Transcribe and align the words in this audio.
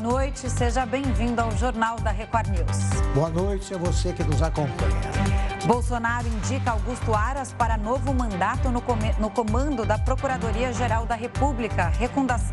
noite, 0.00 0.48
seja 0.48 0.86
bem-vindo 0.86 1.40
ao 1.40 1.50
Jornal 1.56 2.00
da 2.00 2.10
Record 2.10 2.48
News. 2.48 2.90
Boa 3.14 3.28
noite 3.28 3.74
a 3.74 3.78
você 3.78 4.12
que 4.12 4.24
nos 4.24 4.40
acompanha. 4.40 4.98
Bolsonaro 5.66 6.26
indica 6.26 6.70
Augusto 6.70 7.14
Aras 7.14 7.52
para 7.52 7.76
novo 7.76 8.14
mandato 8.14 8.70
no, 8.70 8.82
no 9.18 9.30
comando 9.30 9.84
da 9.84 9.98
Procuradoria-Geral 9.98 11.04
da 11.04 11.14
República. 11.14 11.92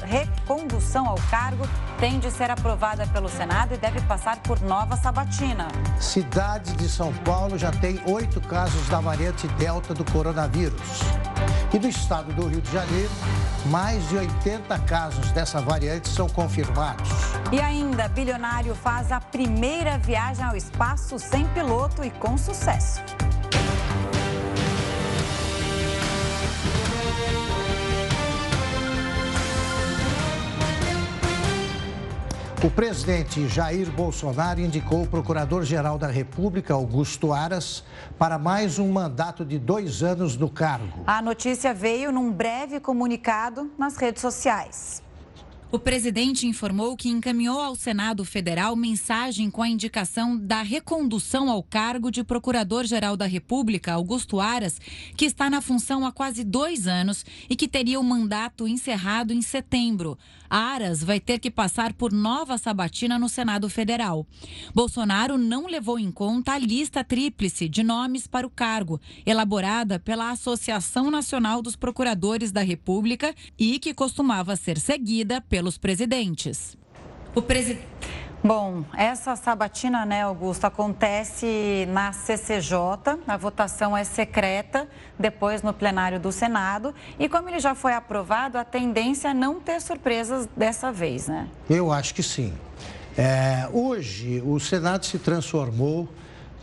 Recondução 0.05 1.07
ao 1.07 1.18
cargo 1.29 1.65
tem 2.00 2.20
de 2.20 2.29
ser 2.29 2.52
aprovada 2.52 3.07
pelo 3.07 3.27
Senado 3.27 3.73
e 3.73 3.77
deve 3.77 4.00
passar 4.02 4.38
por 4.38 4.61
nova 4.61 4.96
sabatina. 4.96 5.68
Cidade 6.00 6.73
de 6.73 6.88
São 6.88 7.11
Paulo 7.14 7.57
já 7.57 7.71
tem 7.71 8.00
oito 8.05 8.39
casos 8.41 8.88
da 8.88 9.00
variante 9.00 9.47
Delta 9.50 9.93
do 9.93 10.05
coronavírus. 10.05 11.02
E 11.73 11.79
do 11.79 11.88
estado 11.88 12.32
do 12.33 12.47
Rio 12.47 12.61
de 12.61 12.71
Janeiro, 12.71 13.11
mais 13.65 14.07
de 14.10 14.18
80 14.18 14.79
casos 14.79 15.32
dessa 15.32 15.60
variante 15.60 16.07
são 16.07 16.29
confirmados. 16.29 17.10
E 17.51 17.60
ainda, 17.60 18.07
bilionário 18.07 18.73
faz 18.75 19.11
a 19.11 19.20
primeira 19.20 19.98
viagem 19.98 20.45
ao 20.45 20.56
espaço 20.56 21.20
sem 21.20 21.45
piloto 21.48 22.04
e 22.04 22.11
com 22.11 22.37
sucesso. 22.37 23.01
O 32.64 32.72
presidente 32.72 33.47
Jair 33.47 33.92
Bolsonaro 33.92 34.59
indicou 34.59 35.03
o 35.03 35.08
procurador-geral 35.08 36.00
da 36.00 36.08
República, 36.08 36.73
Augusto 36.73 37.31
Aras, 37.31 37.84
para 38.17 38.39
mais 38.39 38.80
um 38.80 38.92
mandato 38.92 39.45
de 39.45 39.59
dois 39.59 40.02
anos 40.02 40.36
no 40.36 40.50
cargo. 40.50 41.03
A 41.06 41.22
notícia 41.22 41.72
veio 41.72 42.12
num 42.12 42.31
breve 42.31 42.80
comunicado 42.80 43.72
nas 43.78 43.95
redes 43.98 44.23
sociais. 44.23 45.03
O 45.70 45.78
presidente 45.78 46.48
informou 46.48 46.96
que 46.96 47.10
encaminhou 47.10 47.60
ao 47.60 47.76
Senado 47.76 48.23
Federal 48.23 48.73
mensagem 48.73 49.52
com 49.52 49.62
a 49.62 49.68
indicação 49.68 50.38
da 50.38 50.62
recondução 50.62 51.50
ao 51.50 51.62
cargo 51.62 52.09
de 52.09 52.24
Procurador-Geral 52.24 53.18
da 53.18 53.26
República, 53.26 53.92
Augusto 53.92 54.40
Aras, 54.40 54.80
que 55.18 55.26
está 55.26 55.50
na 55.50 55.59
função 55.59 56.06
há 56.06 56.12
quase 56.12 56.46
dois 56.46 56.88
anos 56.88 57.26
e 57.50 57.56
que 57.56 57.68
teria 57.68 58.00
o 58.00 58.04
mandato 58.04 58.66
encerrado 58.66 59.34
em 59.34 59.42
setembro. 59.42 60.18
Aras 60.50 61.04
vai 61.04 61.20
ter 61.20 61.40
que 61.40 61.52
passar 61.52 61.92
por 61.92 62.14
nova 62.14 62.58
sabatina 62.58 63.20
no 63.20 63.28
Senado 63.28 63.70
Federal. 63.70 64.26
Bolsonaro 64.74 65.38
não 65.38 65.68
levou 65.68 66.00
em 66.00 66.09
conta 66.09 66.54
a 66.54 66.58
lista 66.58 67.04
tríplice 67.04 67.68
de 67.68 67.84
nomes 67.84 68.26
para 68.26 68.48
o 68.48 68.50
cargo, 68.50 69.02
elaborada 69.26 70.00
pela 70.00 70.31
Associação 70.31 71.12
Nacional 71.12 71.62
dos 71.62 71.76
Procuradores 71.76 72.54
da 72.54 72.62
República 72.62 73.36
e 73.59 73.80
que 73.80 73.94
costumava 73.94 74.56
ser 74.56 74.80
seguida 74.80 75.42
pelos 75.58 75.75
presidentes. 75.75 76.77
O 77.33 77.41
presidente. 77.41 77.88
Bom, 78.44 78.83
essa 78.95 79.36
sabatina, 79.36 80.05
né, 80.05 80.22
Augusto, 80.22 80.66
acontece 80.66 81.88
na 81.89 82.13
CCJ, 82.13 83.17
a 83.27 83.36
votação 83.36 83.97
é 83.97 84.03
secreta, 84.03 84.88
depois 85.17 85.63
no 85.63 85.73
plenário 85.73 86.19
do 86.19 86.31
Senado. 86.31 86.94
E 87.17 87.28
como 87.28 87.50
ele 87.50 87.59
já 87.59 87.73
foi 87.73 87.94
aprovado, 87.94 88.59
a 88.59 88.63
tendência 88.63 89.30
é 89.30 89.33
não 89.33 89.59
ter 89.59 89.81
surpresas 89.81 90.47
dessa 90.55 90.91
vez, 90.91 91.28
né? 91.28 91.47
Eu 91.67 91.91
acho 91.91 92.13
que 92.13 92.22
sim. 92.22 92.53
É, 93.17 93.67
hoje, 93.73 94.44
o 94.45 94.59
Senado 94.59 95.08
se 95.08 95.17
transformou 95.17 96.08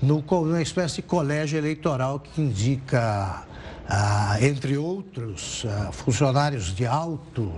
no, 0.01 0.23
numa 0.23 0.63
espécie 0.63 0.97
de 0.97 1.03
colégio 1.03 1.59
eleitoral 1.59 2.21
que 2.21 2.41
indica, 2.41 3.43
ah, 3.89 4.37
entre 4.41 4.79
outros, 4.79 5.67
ah, 5.69 5.91
funcionários 5.91 6.73
de 6.73 6.87
alto 6.87 7.53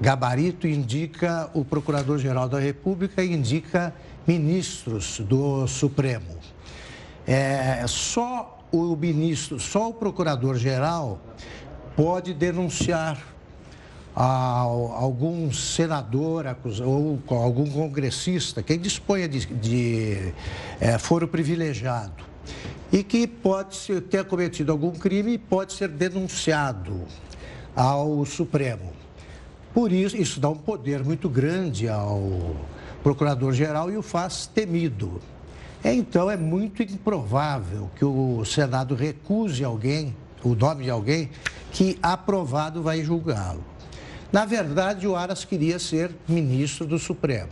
gabarito 0.00 0.66
indica 0.66 1.50
o 1.54 1.64
Procurador-Geral 1.64 2.48
da 2.48 2.58
República 2.58 3.22
e 3.22 3.32
indica 3.32 3.94
ministros 4.26 5.20
do 5.20 5.66
Supremo. 5.66 6.36
É, 7.26 7.84
só 7.86 8.58
o 8.70 8.94
ministro, 8.96 9.58
só 9.58 9.88
o 9.88 9.94
Procurador-Geral 9.94 11.20
pode 11.96 12.34
denunciar 12.34 13.18
a 14.14 14.60
algum 14.60 15.52
senador 15.52 16.46
ou 16.84 17.20
algum 17.28 17.70
congressista, 17.70 18.62
quem 18.62 18.78
disponha 18.78 19.28
de, 19.28 19.44
de 19.46 20.32
é, 20.80 20.96
foro 20.98 21.28
privilegiado 21.28 22.24
e 22.90 23.02
que 23.02 23.26
pode 23.26 24.00
ter 24.02 24.24
cometido 24.24 24.72
algum 24.72 24.92
crime 24.92 25.32
e 25.32 25.38
pode 25.38 25.74
ser 25.74 25.88
denunciado 25.88 27.02
ao 27.74 28.24
Supremo. 28.24 29.05
Por 29.76 29.92
isso, 29.92 30.16
isso 30.16 30.40
dá 30.40 30.48
um 30.48 30.56
poder 30.56 31.04
muito 31.04 31.28
grande 31.28 31.86
ao 31.86 32.56
procurador-geral 33.02 33.90
e 33.90 33.98
o 33.98 34.02
faz 34.02 34.46
temido. 34.46 35.20
Então, 35.84 36.30
é 36.30 36.36
muito 36.36 36.82
improvável 36.82 37.90
que 37.94 38.02
o 38.02 38.42
Senado 38.46 38.94
recuse 38.94 39.62
alguém, 39.62 40.16
o 40.42 40.54
nome 40.54 40.84
de 40.84 40.90
alguém, 40.90 41.28
que 41.72 41.98
aprovado 42.02 42.82
vai 42.82 43.04
julgá-lo. 43.04 43.62
Na 44.32 44.46
verdade, 44.46 45.06
o 45.06 45.14
Aras 45.14 45.44
queria 45.44 45.78
ser 45.78 46.10
ministro 46.26 46.86
do 46.86 46.98
Supremo. 46.98 47.50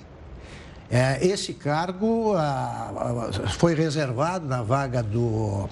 É, 0.91 1.23
esse 1.27 1.53
cargo 1.53 2.33
ah, 2.39 3.29
foi 3.59 3.75
reservado 3.75 4.49
na 4.49 4.63
vaga 4.63 5.03
do 5.03 5.69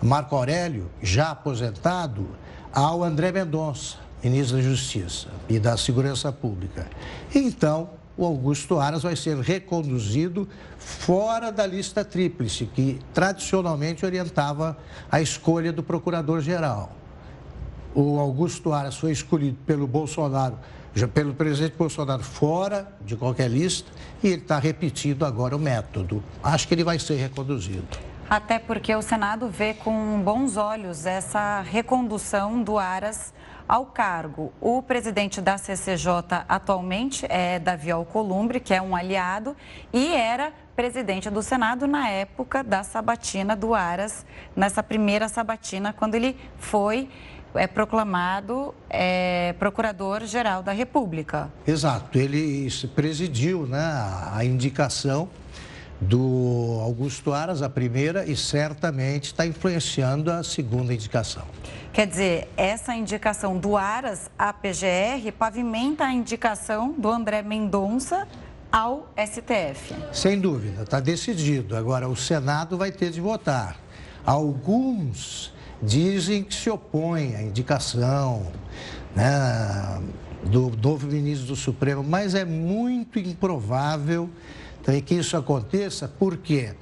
Marco 0.00 0.36
Aurélio, 0.36 0.88
já 1.02 1.32
aposentado, 1.32 2.28
ao 2.72 3.02
André 3.02 3.32
Mendonça 3.32 4.05
ministro 4.26 4.56
da 4.56 4.62
Justiça 4.62 5.28
e 5.48 5.60
da 5.60 5.76
Segurança 5.76 6.32
Pública. 6.32 6.88
Então, 7.32 7.90
o 8.16 8.24
Augusto 8.24 8.80
Aras 8.80 9.04
vai 9.04 9.14
ser 9.14 9.36
reconduzido 9.38 10.48
fora 10.78 11.52
da 11.52 11.64
lista 11.64 12.04
tríplice, 12.04 12.66
que 12.66 12.98
tradicionalmente 13.14 14.04
orientava 14.04 14.76
a 15.10 15.20
escolha 15.20 15.72
do 15.72 15.82
procurador-geral. 15.82 16.90
O 17.94 18.18
Augusto 18.18 18.72
Aras 18.72 18.96
foi 18.96 19.12
escolhido 19.12 19.58
pelo 19.64 19.86
Bolsonaro, 19.86 20.58
pelo 21.14 21.32
presidente 21.32 21.76
Bolsonaro, 21.76 22.24
fora 22.24 22.92
de 23.02 23.14
qualquer 23.14 23.48
lista, 23.48 23.90
e 24.24 24.28
ele 24.28 24.42
está 24.42 24.58
repetindo 24.58 25.24
agora 25.24 25.54
o 25.54 25.58
método. 25.58 26.20
Acho 26.42 26.66
que 26.66 26.74
ele 26.74 26.84
vai 26.84 26.98
ser 26.98 27.14
reconduzido. 27.14 27.96
Até 28.28 28.58
porque 28.58 28.92
o 28.92 29.02
Senado 29.02 29.48
vê 29.48 29.72
com 29.72 30.20
bons 30.20 30.56
olhos 30.56 31.06
essa 31.06 31.60
recondução 31.60 32.60
do 32.60 32.76
Aras 32.76 33.32
ao 33.68 33.86
cargo. 33.86 34.52
O 34.60 34.82
presidente 34.82 35.40
da 35.40 35.58
CCJ 35.58 36.44
atualmente 36.48 37.26
é 37.28 37.58
Davi 37.58 37.90
Alcolumbre, 37.90 38.60
que 38.60 38.72
é 38.72 38.80
um 38.80 38.94
aliado, 38.94 39.56
e 39.92 40.14
era 40.14 40.52
presidente 40.74 41.30
do 41.30 41.42
Senado 41.42 41.86
na 41.86 42.08
época 42.10 42.62
da 42.62 42.82
sabatina 42.82 43.56
do 43.56 43.74
Aras, 43.74 44.26
nessa 44.54 44.82
primeira 44.82 45.28
sabatina, 45.28 45.92
quando 45.92 46.14
ele 46.14 46.36
foi 46.58 47.08
é, 47.54 47.66
proclamado 47.66 48.74
é, 48.90 49.54
Procurador-Geral 49.58 50.62
da 50.62 50.72
República. 50.72 51.50
Exato, 51.66 52.18
ele 52.18 52.68
presidiu 52.94 53.66
né, 53.66 53.78
a 54.32 54.44
indicação 54.44 55.28
do 56.00 56.78
Augusto 56.82 57.32
Aras, 57.32 57.62
a 57.62 57.68
primeira, 57.68 58.24
e 58.24 58.36
certamente 58.36 59.26
está 59.26 59.46
influenciando 59.46 60.30
a 60.30 60.42
segunda 60.42 60.92
indicação. 60.92 61.44
Quer 61.92 62.06
dizer, 62.06 62.48
essa 62.56 62.94
indicação 62.94 63.56
do 63.56 63.76
Aras 63.76 64.30
à 64.38 64.52
PGR 64.52 65.32
pavimenta 65.38 66.04
a 66.04 66.12
indicação 66.12 66.92
do 66.92 67.10
André 67.10 67.42
Mendonça 67.42 68.28
ao 68.70 69.10
STF. 69.16 69.94
Sem 70.12 70.38
dúvida, 70.38 70.82
está 70.82 71.00
decidido. 71.00 71.74
Agora, 71.74 72.08
o 72.08 72.14
Senado 72.14 72.76
vai 72.76 72.92
ter 72.92 73.10
de 73.10 73.20
votar. 73.20 73.78
Alguns 74.24 75.54
dizem 75.82 76.42
que 76.42 76.54
se 76.54 76.68
opõem 76.68 77.36
à 77.36 77.42
indicação 77.42 78.52
né, 79.14 80.02
do 80.44 80.70
novo 80.82 81.06
ministro 81.06 81.46
do 81.46 81.56
Supremo, 81.56 82.02
mas 82.02 82.34
é 82.34 82.44
muito 82.44 83.18
improvável 83.18 84.28
que 85.02 85.14
isso 85.14 85.36
aconteça. 85.36 86.06
Por 86.06 86.36
quê? 86.36 86.74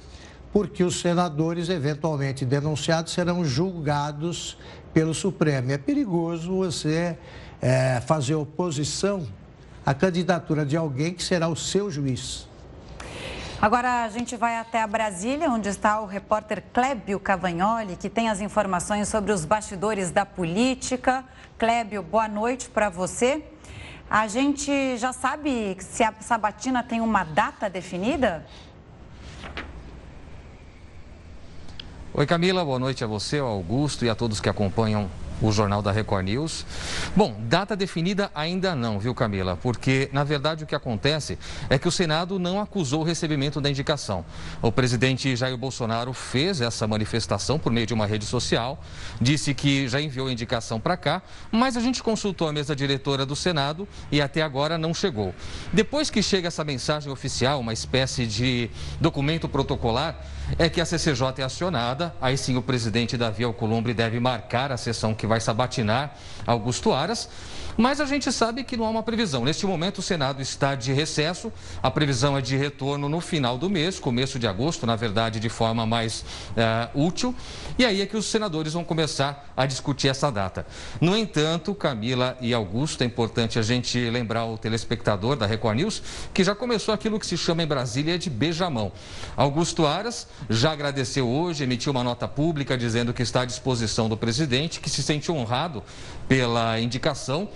Porque 0.53 0.83
os 0.83 0.99
senadores, 1.01 1.69
eventualmente 1.69 2.45
denunciados, 2.45 3.11
serão 3.13 3.43
julgados 3.43 4.57
pelo 4.93 5.13
Supremo. 5.13 5.71
É 5.71 5.77
perigoso 5.77 6.55
você 6.55 7.17
é, 7.61 7.99
fazer 8.01 8.35
oposição 8.35 9.27
à 9.85 9.93
candidatura 9.93 10.65
de 10.65 10.77
alguém 10.77 11.13
que 11.13 11.23
será 11.23 11.47
o 11.47 11.55
seu 11.55 11.89
juiz. 11.89 12.47
Agora 13.61 14.03
a 14.03 14.09
gente 14.09 14.35
vai 14.35 14.57
até 14.57 14.81
a 14.81 14.87
Brasília, 14.87 15.49
onde 15.49 15.69
está 15.69 15.99
o 15.99 16.05
repórter 16.05 16.63
Clébio 16.73 17.19
Cavagnoli, 17.19 17.95
que 17.95 18.09
tem 18.09 18.29
as 18.29 18.39
informações 18.39 19.07
sobre 19.07 19.31
os 19.31 19.45
bastidores 19.45 20.11
da 20.11 20.25
política. 20.25 21.23
Clébio, 21.57 22.03
boa 22.03 22.27
noite 22.27 22.69
para 22.69 22.89
você. 22.89 23.43
A 24.09 24.27
gente 24.27 24.97
já 24.97 25.11
sabe 25.11 25.75
se 25.79 26.03
a 26.03 26.13
sabatina 26.19 26.83
tem 26.83 27.01
uma 27.01 27.23
data 27.23 27.67
definida? 27.67 28.45
Oi 32.13 32.25
Camila, 32.25 32.63
boa 32.63 32.77
noite 32.77 33.03
a 33.03 33.07
você, 33.07 33.39
ao 33.39 33.47
Augusto 33.47 34.05
e 34.05 34.09
a 34.09 34.15
todos 34.15 34.39
que 34.39 34.47
acompanham 34.47 35.09
o 35.41 35.51
Jornal 35.51 35.81
da 35.81 35.91
Record 35.91 36.25
News. 36.25 36.65
Bom, 37.15 37.35
data 37.41 37.75
definida 37.75 38.31
ainda 38.33 38.75
não, 38.75 38.99
viu, 38.99 39.13
Camila? 39.13 39.57
Porque, 39.61 40.09
na 40.11 40.23
verdade, 40.23 40.63
o 40.63 40.67
que 40.67 40.75
acontece 40.75 41.37
é 41.69 41.77
que 41.77 41.87
o 41.87 41.91
Senado 41.91 42.39
não 42.39 42.59
acusou 42.59 43.01
o 43.01 43.03
recebimento 43.03 43.59
da 43.59 43.69
indicação. 43.69 44.25
O 44.61 44.71
presidente 44.71 45.35
Jair 45.35 45.57
Bolsonaro 45.57 46.13
fez 46.13 46.61
essa 46.61 46.87
manifestação 46.87 47.59
por 47.59 47.71
meio 47.71 47.85
de 47.85 47.93
uma 47.93 48.05
rede 48.05 48.25
social, 48.25 48.81
disse 49.19 49.53
que 49.53 49.87
já 49.87 50.01
enviou 50.01 50.27
a 50.27 50.31
indicação 50.31 50.79
para 50.79 50.97
cá, 50.97 51.21
mas 51.51 51.77
a 51.77 51.81
gente 51.81 52.01
consultou 52.01 52.47
a 52.47 52.53
mesa 52.53 52.75
diretora 52.75 53.25
do 53.25 53.35
Senado 53.35 53.87
e 54.11 54.21
até 54.21 54.41
agora 54.41 54.77
não 54.77 54.93
chegou. 54.93 55.33
Depois 55.73 56.09
que 56.09 56.21
chega 56.21 56.47
essa 56.47 56.63
mensagem 56.63 57.11
oficial, 57.11 57.59
uma 57.59 57.73
espécie 57.73 58.25
de 58.25 58.69
documento 58.99 59.47
protocolar, 59.47 60.15
é 60.57 60.69
que 60.69 60.79
a 60.79 60.85
CCJ 60.85 61.41
é 61.41 61.43
acionada, 61.43 62.13
aí 62.21 62.37
sim 62.37 62.55
o 62.55 62.61
presidente 62.61 63.17
Davi 63.17 63.43
Alcolumbre 63.43 63.93
deve 63.93 64.19
marcar 64.19 64.71
a 64.71 64.77
sessão 64.77 65.13
que 65.13 65.25
vai 65.25 65.39
sabatinar 65.39 66.15
Augusto 66.45 66.93
Aras. 66.93 67.29
Mas 67.77 67.99
a 67.99 68.05
gente 68.05 68.31
sabe 68.31 68.63
que 68.63 68.77
não 68.77 68.85
há 68.85 68.89
uma 68.89 69.03
previsão. 69.03 69.43
Neste 69.43 69.65
momento, 69.65 69.99
o 69.99 70.01
Senado 70.01 70.41
está 70.41 70.75
de 70.75 70.93
recesso. 70.93 71.51
A 71.83 71.91
previsão 71.91 72.37
é 72.37 72.41
de 72.41 72.55
retorno 72.55 73.09
no 73.09 73.19
final 73.19 73.57
do 73.57 73.69
mês, 73.69 73.99
começo 73.99 74.39
de 74.39 74.47
agosto, 74.47 74.85
na 74.85 74.95
verdade, 74.95 75.39
de 75.39 75.49
forma 75.49 75.85
mais 75.85 76.23
uh, 76.51 77.05
útil. 77.05 77.35
E 77.77 77.85
aí 77.85 78.01
é 78.01 78.05
que 78.05 78.15
os 78.15 78.25
senadores 78.25 78.73
vão 78.73 78.83
começar 78.83 79.51
a 79.57 79.65
discutir 79.65 80.07
essa 80.07 80.31
data. 80.31 80.65
No 81.01 81.17
entanto, 81.17 81.75
Camila 81.75 82.37
e 82.39 82.53
Augusto, 82.53 83.01
é 83.01 83.05
importante 83.05 83.59
a 83.59 83.61
gente 83.61 84.09
lembrar 84.09 84.45
o 84.45 84.57
telespectador 84.57 85.35
da 85.35 85.45
Record 85.45 85.77
News 85.77 86.01
que 86.33 86.43
já 86.43 86.55
começou 86.55 86.93
aquilo 86.93 87.19
que 87.19 87.25
se 87.25 87.37
chama 87.37 87.63
em 87.63 87.67
Brasília 87.67 88.17
de 88.17 88.29
beijamão. 88.29 88.91
Augusto 89.35 89.85
Aras 89.85 90.27
já 90.49 90.71
agradeceu 90.71 91.27
hoje, 91.27 91.63
emitiu 91.63 91.91
uma 91.91 92.03
nota 92.03 92.27
pública 92.27 92.77
dizendo 92.77 93.13
que 93.13 93.21
está 93.21 93.41
à 93.41 93.45
disposição 93.45 94.07
do 94.07 94.15
presidente, 94.15 94.79
que 94.79 94.89
se 94.89 95.03
sente 95.03 95.31
honrado 95.31 95.83
pela 96.27 96.79
indicação 96.79 97.47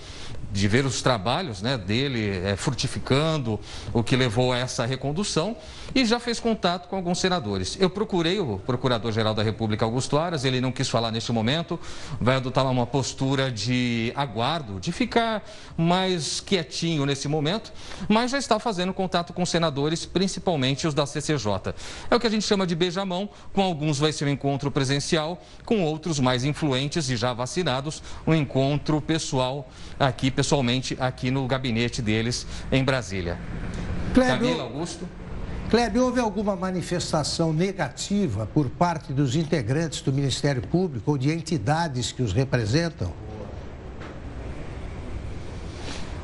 de 0.51 0.67
ver 0.67 0.85
os 0.85 1.01
trabalhos 1.01 1.61
né, 1.61 1.77
dele 1.77 2.41
é, 2.43 2.55
frutificando, 2.55 3.59
o 3.93 4.03
que 4.03 4.15
levou 4.15 4.51
a 4.51 4.57
essa 4.57 4.85
recondução, 4.85 5.55
e 5.93 6.05
já 6.05 6.19
fez 6.19 6.39
contato 6.39 6.87
com 6.87 6.95
alguns 6.95 7.19
senadores. 7.19 7.77
Eu 7.79 7.89
procurei 7.89 8.39
o 8.39 8.59
Procurador-Geral 8.59 9.33
da 9.33 9.43
República, 9.43 9.85
Augusto 9.85 10.17
Aras, 10.17 10.45
ele 10.45 10.61
não 10.61 10.71
quis 10.71 10.89
falar 10.89 11.11
neste 11.11 11.31
momento, 11.31 11.79
vai 12.19 12.35
adotar 12.35 12.69
uma 12.69 12.85
postura 12.85 13.51
de 13.51 14.11
aguardo, 14.15 14.79
de 14.79 14.91
ficar 14.91 15.43
mais 15.77 16.39
quietinho 16.39 17.05
nesse 17.05 17.27
momento, 17.27 17.71
mas 18.07 18.31
já 18.31 18.37
está 18.37 18.59
fazendo 18.59 18.93
contato 18.93 19.33
com 19.33 19.45
senadores, 19.45 20.05
principalmente 20.05 20.87
os 20.87 20.93
da 20.93 21.05
CCJ. 21.05 21.73
É 22.09 22.15
o 22.15 22.19
que 22.19 22.27
a 22.27 22.29
gente 22.29 22.45
chama 22.45 22.65
de 22.65 22.75
beijamão, 22.75 23.29
com 23.53 23.61
alguns 23.61 23.99
vai 23.99 24.11
ser 24.11 24.25
um 24.25 24.29
encontro 24.29 24.71
presencial, 24.71 25.41
com 25.65 25.83
outros 25.83 26.19
mais 26.19 26.43
influentes 26.43 27.09
e 27.09 27.15
já 27.15 27.33
vacinados, 27.33 28.01
um 28.25 28.33
encontro 28.33 29.01
pessoal 29.01 29.69
aqui 29.99 30.31
pessoalmente 30.39 30.95
aqui 31.01 31.29
no 31.29 31.45
gabinete 31.45 32.01
deles 32.01 32.47
em 32.71 32.81
Brasília. 32.81 33.37
Clébio, 34.13 34.35
Camila 34.37 34.63
Augusto. 34.63 35.05
Kleber, 35.69 36.01
houve 36.01 36.21
alguma 36.21 36.55
manifestação 36.55 37.51
negativa 37.51 38.45
por 38.53 38.69
parte 38.69 39.11
dos 39.11 39.35
integrantes 39.35 40.01
do 40.01 40.13
Ministério 40.13 40.61
Público 40.61 41.11
ou 41.11 41.17
de 41.17 41.29
entidades 41.29 42.13
que 42.13 42.23
os 42.23 42.31
representam? 42.31 43.11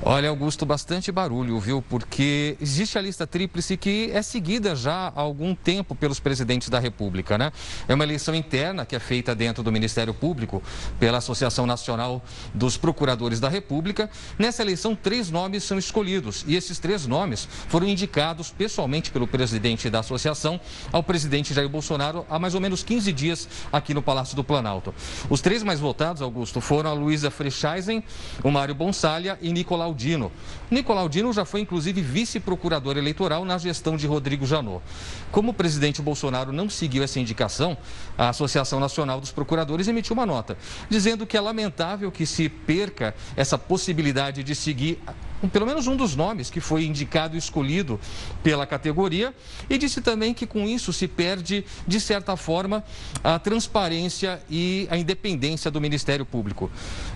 Olha, 0.08 0.30
Augusto, 0.30 0.68
bastante 0.68 1.12
barulho, 1.12 1.60
viu? 1.60 1.82
Porque 1.82 2.56
existe 2.62 2.96
a 2.96 3.02
lista 3.02 3.26
tríplice 3.26 3.76
que 3.76 4.12
é 4.14 4.22
seguida 4.22 4.76
já 4.76 5.08
há 5.08 5.20
algum 5.20 5.56
tempo 5.56 5.96
pelos 5.96 6.20
presidentes 6.20 6.70
da 6.70 6.78
República, 6.78 7.40
né? 7.40 7.52
É 7.88 7.94
uma 7.96 8.04
eleição 8.04 8.36
interna 8.36 8.86
que 8.86 8.96
é 8.96 9.00
feita 9.00 9.34
dentro 9.34 9.64
do 9.64 9.72
Ministério 9.72 10.14
Público 10.14 10.62
pela 11.00 11.18
Associação 11.18 11.66
Nacional 11.66 12.24
dos 12.54 12.78
Procuradores 12.78 13.40
da 13.40 13.50
República. 13.50 14.08
Nessa 14.38 14.62
eleição, 14.62 14.96
três 14.96 15.32
nomes 15.32 15.64
são 15.64 15.80
escolhidos 15.80 16.46
e 16.48 16.56
esses 16.56 16.78
três 16.78 17.08
nomes 17.08 17.50
foram 17.68 17.88
indicados 17.88 18.52
pessoalmente 18.52 19.10
pelo 19.10 19.26
presidente 19.26 19.90
da 19.90 20.02
associação 20.02 20.62
ao 20.92 21.02
presidente 21.02 21.52
Jair 21.52 21.68
Bolsonaro 21.68 22.28
há 22.30 22.38
mais 22.38 22.54
ou 22.54 22.62
menos 22.62 22.84
15 22.84 23.12
dias 23.12 23.50
aqui 23.74 23.92
no 23.92 24.04
Palácio 24.04 24.36
do 24.36 24.44
Planalto. 24.44 24.94
Os 25.32 25.42
três 25.42 25.64
mais 25.64 25.80
votados, 25.80 26.22
Augusto, 26.22 26.62
foram 26.62 26.92
a 26.92 26.94
Luísa 26.94 27.32
Frechaisen, 27.32 28.04
o 28.44 28.52
Mário 28.52 28.76
Bonsalha 28.76 29.40
e 29.42 29.52
Nicolau 29.52 29.95
Dino. 29.96 30.32
Nicolau 30.70 31.10
Dino 31.10 31.34
já 31.34 31.46
foi, 31.46 31.62
inclusive, 31.62 32.02
vice-procurador 32.02 32.98
eleitoral 32.98 33.44
na 33.46 33.58
gestão 33.58 33.98
de 33.98 34.06
Rodrigo 34.06 34.46
Janot. 34.46 34.84
Como 35.32 35.52
o 35.52 35.54
presidente 35.54 36.02
Bolsonaro 36.02 36.52
não 36.52 36.70
seguiu 36.70 37.02
essa 37.04 37.20
indicação, 37.20 37.78
a 38.18 38.30
Associação 38.30 38.80
Nacional 38.80 39.20
dos 39.20 39.32
Procuradores 39.32 39.88
emitiu 39.88 40.14
uma 40.14 40.26
nota, 40.26 40.58
dizendo 40.90 41.26
que 41.26 41.38
é 41.38 41.42
lamentável 41.42 42.12
que 42.12 42.26
se 42.26 42.50
perca 42.50 43.16
essa 43.36 43.58
possibilidade 43.58 44.44
de 44.44 44.54
seguir 44.54 45.00
pelo 45.48 45.66
menos 45.66 45.88
um 45.88 45.96
dos 45.96 46.16
nomes 46.16 46.50
que 46.50 46.60
foi 46.60 46.86
indicado 46.86 47.36
e 47.36 47.40
escolhido 47.40 48.00
pela 48.44 48.66
categoria, 48.66 49.34
e 49.70 49.78
disse 49.78 50.02
também 50.02 50.34
que 50.34 50.46
com 50.46 50.68
isso 50.68 50.92
se 50.94 51.08
perde, 51.08 51.66
de 51.88 52.00
certa 52.00 52.36
forma, 52.36 52.84
a 53.24 53.40
transparência 53.40 54.42
e 54.50 54.88
a 54.90 54.98
independência 54.98 55.70
do 55.72 55.82
Ministério 55.82 56.26
Público. 56.26 56.70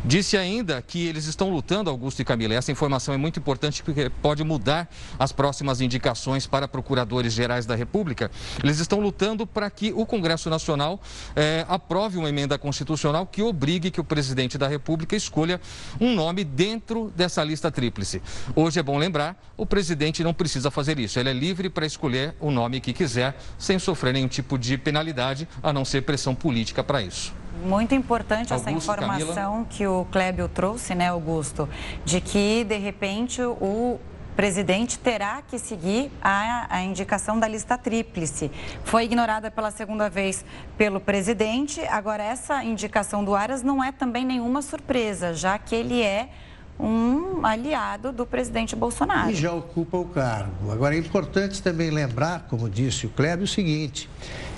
Disse 0.03 0.37
ainda 0.37 0.81
que 0.81 1.07
eles 1.07 1.25
estão 1.25 1.49
lutando, 1.49 1.89
Augusto 1.89 2.21
e 2.21 2.25
Camila, 2.25 2.53
essa 2.53 2.71
informação 2.71 3.13
é 3.13 3.17
muito 3.17 3.39
importante 3.39 3.83
porque 3.83 4.09
pode 4.21 4.43
mudar 4.43 4.89
as 5.17 5.31
próximas 5.31 5.81
indicações 5.81 6.47
para 6.47 6.67
procuradores 6.67 7.33
gerais 7.33 7.65
da 7.65 7.75
República. 7.75 8.31
Eles 8.63 8.79
estão 8.79 8.99
lutando 8.99 9.45
para 9.45 9.69
que 9.69 9.93
o 9.93 10.05
Congresso 10.05 10.49
Nacional 10.49 10.99
eh, 11.35 11.65
aprove 11.67 12.17
uma 12.17 12.29
emenda 12.29 12.57
constitucional 12.57 13.25
que 13.25 13.41
obrigue 13.41 13.91
que 13.91 14.01
o 14.01 14.03
presidente 14.03 14.57
da 14.57 14.67
República 14.67 15.15
escolha 15.15 15.59
um 15.99 16.13
nome 16.15 16.43
dentro 16.43 17.11
dessa 17.15 17.43
lista 17.43 17.71
tríplice. 17.71 18.18
Hoje 18.55 18.79
é 18.79 18.83
bom 18.83 18.97
lembrar, 18.97 19.35
o 19.57 19.65
presidente 19.65 20.23
não 20.23 20.33
precisa 20.33 20.71
fazer 20.71 20.99
isso. 20.99 21.19
Ele 21.19 21.29
é 21.29 21.33
livre 21.33 21.69
para 21.69 21.85
escolher 21.85 22.35
o 22.39 22.51
nome 22.51 22.79
que 22.79 22.93
quiser, 22.93 23.35
sem 23.57 23.79
sofrer 23.79 24.13
nenhum 24.13 24.27
tipo 24.27 24.57
de 24.57 24.77
penalidade, 24.77 25.47
a 25.61 25.73
não 25.73 25.85
ser 25.85 26.01
pressão 26.01 26.35
política 26.35 26.83
para 26.83 27.01
isso. 27.01 27.33
Muito 27.63 27.93
importante 27.93 28.53
Augusto, 28.53 28.69
essa 28.69 28.71
informação 28.71 29.51
Camila. 29.51 29.67
que 29.69 29.85
o 29.85 30.05
Clébio 30.11 30.47
trouxe, 30.47 30.95
né, 30.95 31.09
Augusto? 31.09 31.67
De 32.05 32.21
que, 32.21 32.63
de 32.63 32.77
repente, 32.77 33.41
o 33.41 33.99
presidente 34.39 34.97
terá 34.97 35.41
que 35.41 35.59
seguir 35.59 36.09
a, 36.21 36.77
a, 36.77 36.81
indicação 36.81 37.37
da 37.37 37.45
lista 37.45 37.77
tríplice. 37.77 38.49
Foi 38.85 39.03
ignorada 39.03 39.51
pela 39.51 39.69
segunda 39.69 40.09
vez 40.09 40.45
pelo 40.77 41.01
presidente. 41.01 41.81
Agora, 41.81 42.23
essa 42.23 42.63
indicação 42.63 43.21
do 43.21 43.35
Aras 43.35 43.61
não 43.61 43.83
é 43.83 43.91
também 43.91 44.25
nenhuma 44.25 44.61
surpresa, 44.61 45.33
já 45.33 45.57
que 45.57 45.75
ele 45.75 46.01
é 46.01 46.29
um 46.79 47.45
aliado 47.45 48.11
do 48.11 48.25
presidente 48.25 48.75
Bolsonaro. 48.75 49.31
E 49.31 49.35
já 49.35 49.51
ocupa 49.51 49.97
o 49.97 50.05
cargo. 50.05 50.71
Agora, 50.71 50.95
é 50.95 50.97
importante 50.97 51.61
também 51.61 51.89
lembrar, 51.89 52.47
como 52.49 52.69
disse 52.69 53.05
o 53.05 53.09
Kleber, 53.09 53.43
o 53.43 53.47
seguinte: 53.47 54.09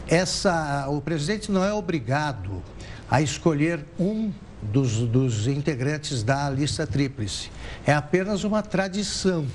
essa, 0.08 0.88
o 0.90 1.02
presidente 1.02 1.52
não 1.52 1.64
é 1.64 1.74
obrigado 1.74 2.62
a 3.10 3.22
escolher 3.22 3.84
um 4.00 4.32
dos, 4.62 4.98
dos 5.00 5.48
integrantes 5.48 6.22
da 6.22 6.50
lista 6.50 6.86
tríplice. 6.86 7.50
É 7.86 7.94
apenas 7.94 8.44
uma 8.44 8.62
tradição 8.62 9.48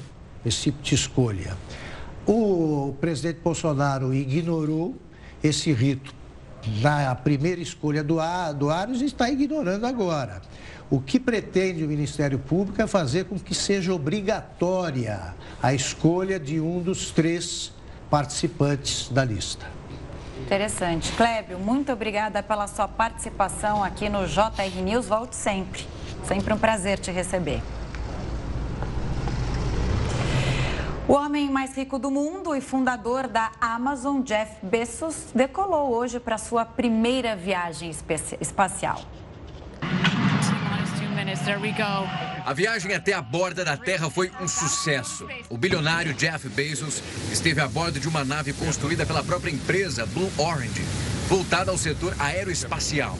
esse 0.44 0.62
tipo 0.64 0.82
de 0.82 0.94
escolha. 0.94 1.56
O 2.26 2.94
presidente 3.00 3.40
Bolsonaro 3.42 4.14
ignorou 4.14 4.96
esse 5.42 5.72
rito 5.72 6.14
na 6.80 7.14
primeira 7.14 7.60
escolha 7.60 8.02
do, 8.02 8.16
do 8.56 8.70
Aros 8.70 9.02
está 9.02 9.30
ignorando 9.30 9.86
agora. 9.86 10.42
O 10.88 11.00
que 11.00 11.18
pretende 11.18 11.84
o 11.84 11.88
Ministério 11.88 12.38
Público 12.38 12.80
é 12.80 12.86
fazer 12.86 13.24
com 13.24 13.38
que 13.38 13.54
seja 13.54 13.92
obrigatória 13.92 15.34
a 15.62 15.74
escolha 15.74 16.38
de 16.38 16.60
um 16.60 16.80
dos 16.80 17.10
três 17.10 17.72
participantes 18.08 19.08
da 19.08 19.24
lista. 19.24 19.66
Interessante. 20.40 21.10
Clébio, 21.12 21.58
muito 21.58 21.92
obrigada 21.92 22.42
pela 22.42 22.68
sua 22.68 22.86
participação 22.86 23.82
aqui 23.82 24.08
no 24.08 24.26
JR 24.26 24.80
News. 24.82 25.06
Volte 25.06 25.34
sempre. 25.34 25.84
Sempre 26.24 26.54
um 26.54 26.58
prazer 26.58 26.98
te 26.98 27.10
receber. 27.10 27.62
O 31.08 31.12
homem 31.12 31.48
mais 31.48 31.76
rico 31.76 32.00
do 32.00 32.10
mundo 32.10 32.52
e 32.52 32.60
fundador 32.60 33.28
da 33.28 33.52
Amazon, 33.60 34.22
Jeff 34.22 34.54
Bezos, 34.60 35.26
decolou 35.32 35.94
hoje 35.94 36.18
para 36.18 36.36
sua 36.36 36.64
primeira 36.64 37.36
viagem 37.36 37.92
espacial. 38.40 39.04
A 42.44 42.52
viagem 42.52 42.92
até 42.92 43.12
a 43.12 43.22
borda 43.22 43.64
da 43.64 43.76
Terra 43.76 44.10
foi 44.10 44.32
um 44.40 44.48
sucesso. 44.48 45.28
O 45.48 45.56
bilionário 45.56 46.12
Jeff 46.12 46.48
Bezos 46.48 47.00
esteve 47.30 47.60
a 47.60 47.68
bordo 47.68 48.00
de 48.00 48.08
uma 48.08 48.24
nave 48.24 48.52
construída 48.52 49.06
pela 49.06 49.22
própria 49.22 49.52
empresa 49.52 50.06
Blue 50.06 50.32
Orange, 50.36 50.82
voltada 51.28 51.70
ao 51.70 51.78
setor 51.78 52.16
aeroespacial. 52.18 53.16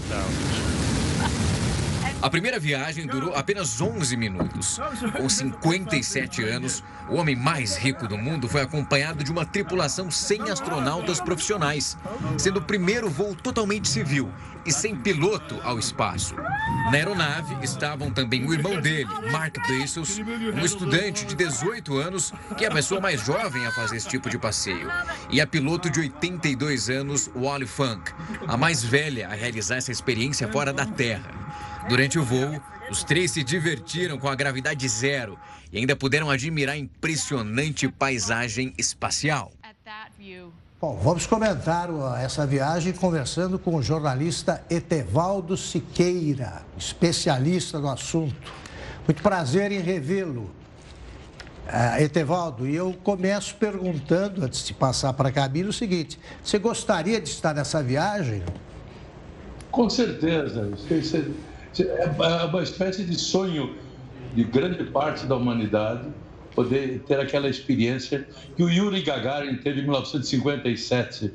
A 2.27 2.29
primeira 2.29 2.59
viagem 2.59 3.07
durou 3.07 3.37
apenas 3.37 3.81
11 3.81 4.17
minutos. 4.17 4.81
Com 5.17 5.29
57 5.29 6.43
anos, 6.43 6.83
o 7.09 7.15
homem 7.15 7.37
mais 7.37 7.77
rico 7.77 8.09
do 8.09 8.19
mundo 8.19 8.49
foi 8.49 8.63
acompanhado 8.63 9.23
de 9.23 9.31
uma 9.31 9.47
tripulação 9.47 10.11
sem 10.11 10.51
astronautas 10.51 11.21
profissionais, 11.21 11.97
sendo 12.37 12.59
o 12.59 12.63
primeiro 12.63 13.09
voo 13.09 13.33
totalmente 13.37 13.89
civil 13.89 14.29
e 14.67 14.73
sem 14.73 14.97
piloto 14.97 15.61
ao 15.63 15.79
espaço. 15.79 16.35
Na 16.35 16.93
aeronave 16.93 17.57
estavam 17.63 18.11
também 18.11 18.45
o 18.45 18.53
irmão 18.53 18.81
dele, 18.81 19.09
Mark 19.31 19.57
Bezos, 19.69 20.19
um 20.19 20.65
estudante 20.65 21.25
de 21.25 21.35
18 21.35 21.97
anos, 21.97 22.33
que 22.57 22.65
é 22.65 22.69
a 22.69 22.73
pessoa 22.73 23.01
mais 23.01 23.25
jovem 23.25 23.65
a 23.67 23.73
fazer 23.73 23.97
esse 23.97 24.09
tipo 24.09 24.29
de 24.29 24.39
passeio, 24.39 24.91
e 25.31 25.41
a 25.41 25.47
piloto 25.47 25.89
de 25.89 26.01
82 26.01 26.91
anos, 26.91 27.31
Wally 27.35 27.67
Funk, 27.67 28.13
a 28.47 28.57
mais 28.57 28.83
velha 28.83 29.29
a 29.29 29.35
realizar 29.35 29.77
essa 29.77 29.93
experiência 29.93 30.49
fora 30.49 30.73
da 30.73 30.87
Terra. 30.87 31.31
Durante 31.89 32.19
o 32.19 32.25
voo, 32.25 32.61
os 32.91 33.05
três 33.05 33.31
se 33.31 33.43
divertiram 33.43 34.19
com 34.19 34.29
a 34.29 34.35
gravidade 34.35 34.89
zero 34.89 35.39
e 35.73 35.79
ainda 35.79 35.95
puderam 35.97 36.31
admirar 36.31 36.75
a 36.75 36.79
impressionante 36.79 37.89
paisagem 37.89 38.73
espacial. 38.79 39.53
Bom, 40.79 40.95
vamos 41.03 41.27
comentar 41.27 41.89
essa 42.23 42.47
viagem 42.47 42.93
conversando 42.93 43.59
com 43.59 43.77
o 43.77 43.83
jornalista 43.83 44.63
Etevaldo 44.69 45.57
Siqueira, 45.57 46.61
especialista 46.77 47.79
no 47.79 47.89
assunto. 47.89 48.53
Muito 49.09 49.23
prazer 49.23 49.73
em 49.73 49.81
revê-lo. 49.81 50.51
Uh, 51.67 52.03
Etevaldo, 52.03 52.69
e 52.69 52.77
eu 52.77 52.95
começo 53.03 53.55
perguntando, 53.55 54.45
antes 54.45 54.67
de 54.67 54.75
passar 54.75 55.15
para 55.15 55.31
a 55.31 55.33
Camila, 55.33 55.71
o 55.71 55.73
seguinte: 55.73 56.21
você 56.45 56.59
gostaria 56.59 57.23
de 57.23 57.31
estar 57.31 57.55
nessa 57.55 57.83
viagem? 57.83 58.43
Com 59.71 59.89
certeza. 59.89 60.73
É 61.79 62.45
uma 62.45 62.63
espécie 62.63 63.03
de 63.03 63.17
sonho 63.17 63.75
de 64.35 64.45
grande 64.45 64.85
parte 64.85 65.25
da 65.25 65.37
humanidade 65.37 66.07
poder 66.57 67.01
ter 67.07 67.21
aquela 67.21 67.49
experiência 67.49 68.27
que 68.57 68.63
o 68.63 68.71
Yuri 68.71 69.03
Gagarin 69.03 69.59
teve 69.59 69.81
em 69.81 69.83
1957 69.83 71.31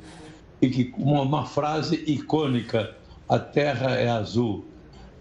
e 0.60 0.70
que 0.70 0.94
uma, 0.98 1.22
uma 1.22 1.46
frase 1.46 2.04
icônica: 2.08 2.96
a 3.30 3.38
Terra 3.38 3.92
é 3.92 4.10
azul. 4.10 4.66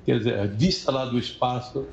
Quer 0.06 0.18
dizer, 0.18 0.48
vista 0.48 0.90
lá 0.90 1.04
do 1.04 1.18
espaço 1.18 1.86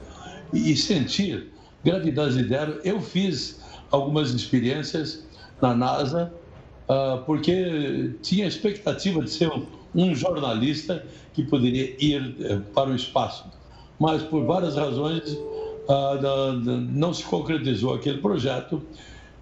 e, 0.53 0.71
e 0.71 0.77
sentir 0.77 1.51
gravidade 1.83 2.47
zero. 2.47 2.79
Eu 2.83 3.01
fiz 3.01 3.59
algumas 3.91 4.33
experiências 4.33 5.27
na 5.61 5.75
NASA 5.75 6.33
uh, 6.87 7.23
porque 7.25 8.13
tinha 8.21 8.45
a 8.45 8.47
expectativa 8.47 9.21
de 9.21 9.29
ser 9.29 9.51
um, 9.51 9.65
um 9.93 10.15
jornalista 10.15 11.05
que 11.33 11.43
poderia 11.43 11.93
ir 11.99 12.21
uh, 12.21 12.61
para 12.73 12.89
o 12.89 12.95
espaço. 12.95 13.45
Mas 13.99 14.23
por 14.23 14.45
várias 14.45 14.75
razões 14.75 15.37
não 16.89 17.13
se 17.13 17.23
concretizou 17.23 17.93
aquele 17.93 18.19
projeto. 18.19 18.81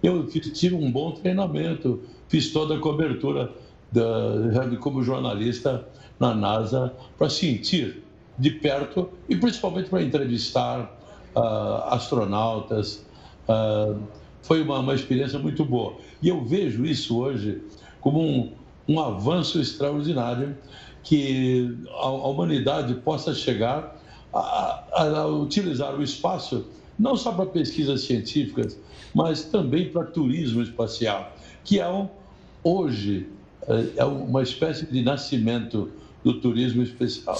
Eu 0.02 0.26
tive 0.26 0.74
um 0.74 0.90
bom 0.90 1.12
treinamento, 1.12 2.02
fiz 2.28 2.52
toda 2.52 2.76
a 2.76 2.78
cobertura 2.78 3.50
da, 3.90 4.68
como 4.80 5.02
jornalista 5.02 5.86
na 6.18 6.34
NASA 6.34 6.92
para 7.18 7.28
sentir 7.28 8.02
de 8.38 8.50
perto 8.50 9.08
e 9.28 9.36
principalmente 9.36 9.88
para 9.88 10.02
entrevistar 10.02 10.98
uh, 11.34 11.94
astronautas. 11.94 13.04
Uh, 13.48 14.00
foi 14.42 14.62
uma, 14.62 14.78
uma, 14.78 14.94
experiência 14.94 15.38
muito 15.38 15.64
boa. 15.64 15.94
E 16.22 16.28
eu 16.28 16.44
vejo 16.44 16.84
isso 16.84 17.18
hoje 17.18 17.62
como 18.00 18.20
um, 18.20 18.52
um 18.86 19.00
avanço 19.00 19.60
extraordinário 19.60 20.56
que 21.02 21.76
a, 21.88 22.06
a 22.06 22.28
humanidade 22.28 22.94
possa 22.94 23.34
chegar 23.34 23.96
a, 24.38 25.02
a 25.02 25.26
utilizar 25.26 25.94
o 25.94 26.02
espaço 26.02 26.66
não 26.98 27.16
só 27.16 27.32
para 27.32 27.46
pesquisas 27.46 28.02
científicas, 28.02 28.78
mas 29.14 29.44
também 29.44 29.90
para 29.90 30.04
turismo 30.04 30.62
espacial, 30.62 31.32
que 31.62 31.78
é 31.78 31.88
um, 31.88 32.08
hoje 32.62 33.28
é, 33.68 34.00
é 34.00 34.04
uma 34.04 34.42
espécie 34.42 34.86
de 34.86 35.02
nascimento 35.02 35.90
do 36.24 36.40
turismo 36.40 36.82
espacial. 36.82 37.38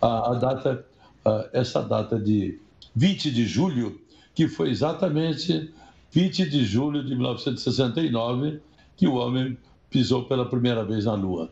A, 0.00 0.32
a 0.32 0.34
data, 0.34 0.84
a, 1.24 1.48
essa 1.52 1.82
data 1.82 2.18
de 2.18 2.60
20 2.94 3.30
de 3.30 3.46
julho, 3.46 4.00
que 4.34 4.48
foi 4.48 4.70
exatamente 4.70 5.72
20 6.10 6.48
de 6.48 6.64
julho 6.64 7.04
de 7.04 7.14
1969 7.14 8.60
que 8.96 9.06
o 9.06 9.14
homem 9.14 9.56
pisou 9.90 10.24
pela 10.24 10.48
primeira 10.48 10.84
vez 10.84 11.04
na 11.04 11.14
Lua. 11.14 11.50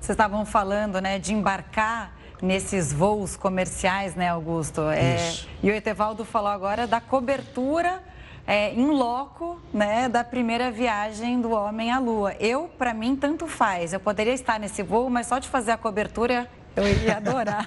Vocês 0.00 0.10
estavam 0.14 0.44
falando, 0.44 1.00
né, 1.00 1.18
de 1.18 1.32
embarcar 1.32 2.16
nesses 2.42 2.92
voos 2.92 3.36
comerciais, 3.36 4.14
né, 4.14 4.28
Augusto? 4.28 4.82
É, 4.82 5.16
e 5.62 5.70
o 5.70 5.74
Etevaldo 5.74 6.24
falou 6.24 6.50
agora 6.50 6.86
da 6.86 7.00
cobertura 7.00 8.02
é, 8.46 8.72
em 8.72 8.86
loco, 8.86 9.60
né, 9.72 10.08
da 10.08 10.22
primeira 10.22 10.70
viagem 10.70 11.40
do 11.40 11.50
homem 11.50 11.90
à 11.90 11.98
Lua. 11.98 12.34
Eu, 12.38 12.70
para 12.78 12.94
mim, 12.94 13.16
tanto 13.16 13.46
faz. 13.46 13.92
Eu 13.92 14.00
poderia 14.00 14.32
estar 14.32 14.60
nesse 14.60 14.82
voo, 14.82 15.10
mas 15.10 15.26
só 15.26 15.38
de 15.38 15.48
fazer 15.48 15.72
a 15.72 15.76
cobertura 15.76 16.48
eu 16.76 16.86
iria 16.86 17.16
adorar. 17.16 17.66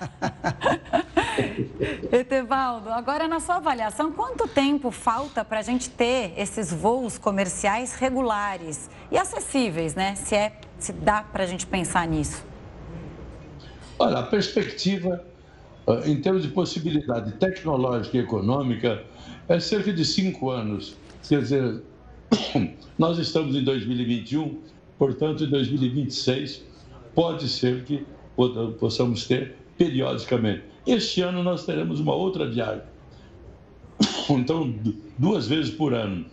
Etevaldo, 2.11 2.91
agora 2.91 3.27
na 3.27 3.39
sua 3.39 3.55
avaliação, 3.55 4.11
quanto 4.11 4.47
tempo 4.47 4.91
falta 4.91 5.43
para 5.43 5.59
a 5.59 5.63
gente 5.63 5.89
ter 5.89 6.33
esses 6.37 6.71
voos 6.71 7.17
comerciais 7.17 7.95
regulares 7.95 8.89
e 9.11 9.17
acessíveis, 9.17 9.95
né? 9.95 10.15
Se, 10.15 10.35
é, 10.35 10.53
se 10.77 10.93
dá 10.93 11.23
para 11.23 11.43
a 11.43 11.47
gente 11.47 11.65
pensar 11.65 12.07
nisso. 12.07 12.48
Olha, 14.01 14.19
a 14.19 14.23
perspectiva, 14.23 15.21
ah, 15.85 16.01
em 16.05 16.21
termos 16.21 16.43
de 16.43 16.47
possibilidade 16.47 17.33
tecnológica 17.33 18.15
e 18.15 18.21
econômica, 18.21 19.03
é 19.49 19.59
cerca 19.59 19.91
de 19.91 20.05
cinco 20.05 20.49
anos. 20.49 20.95
Quer 21.27 21.41
dizer, 21.41 21.81
nós 22.97 23.17
estamos 23.17 23.57
em 23.57 23.63
2021, 23.63 24.57
portanto, 24.97 25.43
em 25.43 25.49
2026, 25.49 26.63
pode 27.13 27.49
ser 27.49 27.83
que 27.83 28.05
possamos 28.79 29.27
ter 29.27 29.57
periodicamente. 29.77 30.63
Este 30.87 31.21
ano 31.21 31.43
nós 31.43 31.65
teremos 31.65 31.99
uma 31.99 32.15
outra 32.15 32.49
viagem. 32.49 32.83
Então, 34.29 34.73
duas 35.17 35.47
vezes 35.47 35.71
por 35.71 35.91
ano. 35.91 36.23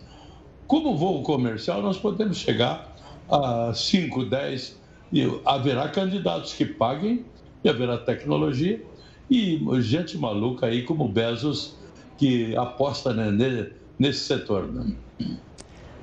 Como 0.67 0.95
voo 0.95 1.23
comercial, 1.23 1.81
nós 1.81 1.97
podemos 1.97 2.37
chegar 2.37 2.95
a 3.29 3.73
5, 3.73 4.25
10 4.25 4.79
e 5.11 5.23
haverá 5.43 5.89
candidatos 5.89 6.53
que 6.53 6.63
paguem 6.63 7.25
e 7.63 7.69
haverá 7.69 7.97
tecnologia 7.97 8.81
e 9.29 9.59
gente 9.81 10.17
maluca 10.17 10.67
aí 10.67 10.83
como 10.83 11.07
Bezos 11.07 11.75
que 12.17 12.55
aposta 12.55 13.13
né, 13.13 13.71
nesse 13.99 14.21
setor. 14.21 14.67
Né? 14.71 14.93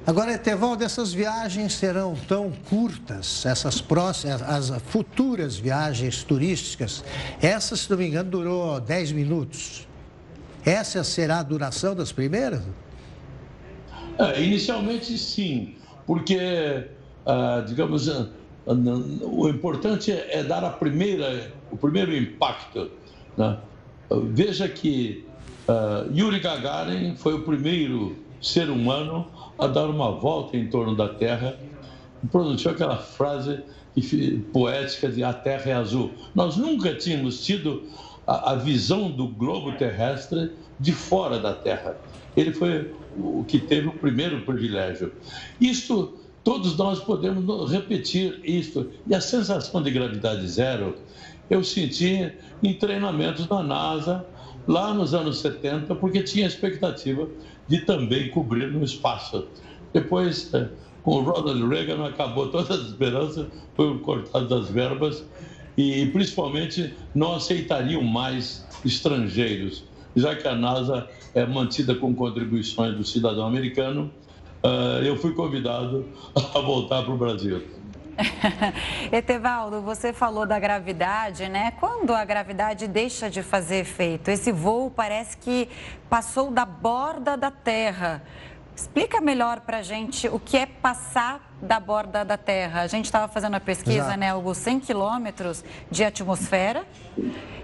Agora, 0.07 0.35
Etevaldo, 0.35 0.85
essas 0.85 1.15
viagens 1.15 1.73
serão 1.73 2.15
tão 2.29 2.53
curtas, 2.69 3.47
essas 3.47 3.81
próximas, 3.81 4.43
as 4.43 4.69
futuras 4.83 5.57
viagens 5.57 6.23
turísticas, 6.23 7.03
essa, 7.41 7.75
se 7.75 7.91
não 7.91 7.97
me 7.97 8.07
engano, 8.07 8.31
durou 8.31 8.79
10 8.81 9.13
minutos. 9.13 9.89
Essa 10.65 11.03
será 11.03 11.39
a 11.39 11.43
duração 11.43 11.95
das 11.95 12.13
primeiras? 12.13 12.63
É, 14.19 14.43
inicialmente, 14.43 15.17
sim, 15.17 15.75
porque, 16.07 16.87
ah, 17.25 17.65
digamos, 17.67 18.09
o 18.67 19.49
importante 19.49 20.11
é 20.11 20.43
dar 20.43 20.65
a 20.65 20.71
primeira, 20.71 21.53
o 21.71 21.77
primeiro 21.77 22.17
impacto. 22.17 22.91
Né? 23.37 23.59
Veja 24.31 24.69
que 24.69 25.25
uh, 25.69 26.11
Yuri 26.15 26.41
Gagarin 26.41 27.15
foi 27.17 27.35
o 27.35 27.43
primeiro 27.43 28.17
ser 28.41 28.71
humano 28.71 29.27
a 29.59 29.67
dar 29.67 29.87
uma 29.87 30.13
volta 30.13 30.57
em 30.57 30.69
torno 30.69 30.97
da 30.97 31.09
Terra 31.09 31.59
e 32.23 32.27
pronunciou 32.27 32.75
aquela 32.75 32.97
frase 32.97 33.61
poética 34.53 35.09
de 35.09 35.23
a 35.23 35.33
Terra 35.33 35.71
é 35.71 35.73
azul. 35.73 36.11
Nós 36.35 36.57
nunca 36.57 36.95
tínhamos 36.95 37.45
tido 37.45 37.85
a, 38.27 38.53
a 38.53 38.55
visão 38.57 39.11
do 39.11 39.29
globo 39.29 39.73
terrestre 39.73 40.51
de 40.81 40.93
fora 40.93 41.39
da 41.39 41.53
Terra. 41.55 41.97
Ele 42.37 42.53
foi 42.53 42.93
o 43.17 43.45
que 43.47 43.59
teve 43.59 43.89
o 43.89 43.93
primeiro 43.93 44.41
privilégio. 44.41 45.13
Isto 45.61 46.19
Todos 46.45 46.77
nós 46.77 47.01
podemos 47.01 47.73
repetir 47.73 48.39
isto. 48.45 48.91
E 49.07 49.15
a 49.15 49.21
sensação 49.21 49.83
de 49.83 49.91
gravidade 49.91 50.47
zero 50.47 50.95
eu 51.49 51.65
senti 51.65 52.31
em 52.63 52.75
treinamentos 52.75 53.47
da 53.47 53.63
NASA 53.63 54.25
lá 54.69 54.93
nos 54.93 55.15
anos 55.15 55.39
70, 55.39 55.95
porque 55.95 56.23
tinha 56.23 56.45
a 56.45 56.49
expectativa 56.49 57.27
de 57.67 57.81
também 57.81 58.31
cobrir 58.31 58.71
no 58.71 58.85
espaço. 58.85 59.47
Depois, 59.93 60.53
eh, 60.53 60.69
com 61.03 61.17
o 61.17 61.23
Ronald 61.23 61.67
Reagan, 61.67 62.07
acabou 62.07 62.49
toda 62.49 62.75
a 62.75 62.77
esperança, 62.77 63.49
foi 63.75 63.99
cortado 63.99 64.55
as 64.55 64.69
verbas 64.69 65.25
e 65.77 66.07
principalmente 66.07 66.95
não 67.15 67.35
aceitariam 67.35 68.03
mais 68.03 68.67
estrangeiros, 68.85 69.85
já 70.15 70.35
que 70.35 70.47
a 70.47 70.55
NASA 70.55 71.09
é 71.35 71.45
mantida 71.47 71.95
com 71.95 72.15
contribuições 72.15 72.97
do 72.97 73.05
cidadão 73.05 73.47
americano 73.47 74.11
eu 75.05 75.17
fui 75.17 75.35
convidado 75.35 76.07
a 76.55 76.59
voltar 76.61 77.03
para 77.03 77.13
o 77.13 77.17
Brasil. 77.17 77.63
Etevaldo, 79.13 79.81
você 79.81 80.13
falou 80.13 80.47
da 80.47 80.59
gravidade, 80.59 81.49
né? 81.49 81.73
Quando 81.81 82.13
a 82.13 82.25
gravidade 82.25 82.87
deixa 82.87 83.29
de 83.29 83.43
fazer 83.43 83.77
efeito? 83.81 84.31
Esse 84.31 84.53
voo 84.53 84.91
parece 84.91 85.37
que 85.37 85.69
passou 86.09 86.51
da 86.51 86.65
borda 86.65 87.37
da 87.37 87.51
Terra. 87.51 88.23
Explica 88.77 89.21
melhor 89.21 89.61
para 89.61 89.79
a 89.79 89.83
gente 89.83 90.29
o 90.29 90.39
que 90.39 90.57
é 90.57 90.67
passar 90.67 91.55
da 91.63 91.79
borda 91.79 92.25
da 92.25 92.37
Terra. 92.37 92.81
A 92.83 92.87
gente 92.87 93.05
estava 93.05 93.29
fazendo 93.29 93.55
a 93.55 93.61
pesquisa, 93.61 93.99
Exato. 93.99 94.19
né, 94.19 94.35
Hugo? 94.35 94.55
100 94.55 94.81
quilômetros 94.81 95.65
de 95.91 96.05
atmosfera 96.05 96.85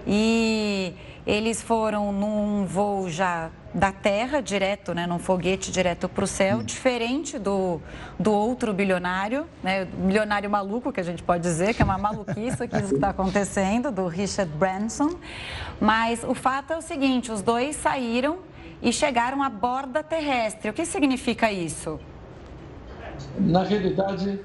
e 0.07 0.93
eles 1.25 1.61
foram 1.61 2.11
num 2.11 2.65
voo 2.65 3.09
já 3.09 3.49
da 3.73 3.91
Terra, 3.91 4.41
direto, 4.41 4.93
né, 4.93 5.07
num 5.07 5.19
foguete 5.19 5.71
direto 5.71 6.09
para 6.09 6.23
o 6.23 6.27
céu, 6.27 6.57
hum. 6.57 6.63
diferente 6.63 7.39
do, 7.39 7.79
do 8.19 8.31
outro 8.31 8.73
bilionário, 8.73 9.45
né, 9.63 9.85
bilionário 9.85 10.49
maluco, 10.49 10.91
que 10.91 10.99
a 10.99 11.03
gente 11.03 11.23
pode 11.23 11.43
dizer, 11.43 11.73
que 11.73 11.81
é 11.81 11.85
uma 11.85 11.97
maluquice 11.97 12.67
que 12.67 12.75
está 12.75 13.09
acontecendo, 13.09 13.91
do 13.91 14.07
Richard 14.07 14.51
Branson. 14.53 15.11
Mas 15.79 16.23
o 16.23 16.33
fato 16.33 16.73
é 16.73 16.77
o 16.77 16.81
seguinte, 16.81 17.31
os 17.31 17.41
dois 17.41 17.75
saíram 17.75 18.39
e 18.81 18.91
chegaram 18.91 19.41
à 19.41 19.49
borda 19.49 20.03
terrestre. 20.03 20.69
O 20.69 20.73
que 20.73 20.85
significa 20.85 21.51
isso? 21.51 21.99
Na 23.39 23.63
realidade, 23.63 24.39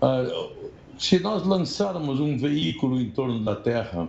ah, 0.00 0.24
se 0.98 1.18
nós 1.18 1.44
lançarmos 1.44 2.20
um 2.20 2.38
veículo 2.38 3.00
em 3.00 3.10
torno 3.10 3.44
da 3.44 3.56
Terra, 3.56 4.08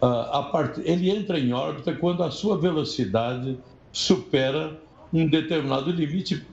ah, 0.00 0.72
ele 0.84 1.10
entra 1.10 1.38
em 1.38 1.52
órbita 1.52 1.94
quando 1.94 2.22
a 2.22 2.30
sua 2.30 2.58
velocidade 2.58 3.58
supera 3.92 4.78
um 5.12 5.28
determinado 5.28 5.90
limite, 5.90 6.44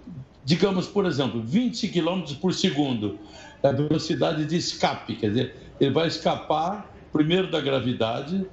digamos, 0.46 0.88
por 0.88 1.06
exemplo, 1.06 1.42
20 1.42 1.88
km 1.90 2.24
por 2.40 2.54
segundo, 2.54 3.18
é 3.64 3.68
a 3.68 3.72
velocidade 3.72 4.46
de 4.46 4.56
escape, 4.56 5.16
quer 5.16 5.30
dizer, 5.30 5.56
ele 5.80 5.92
vai 5.92 6.08
escapar 6.08 6.92
primeiro 7.12 7.50
da 7.50 7.60
gravidade 7.60 8.46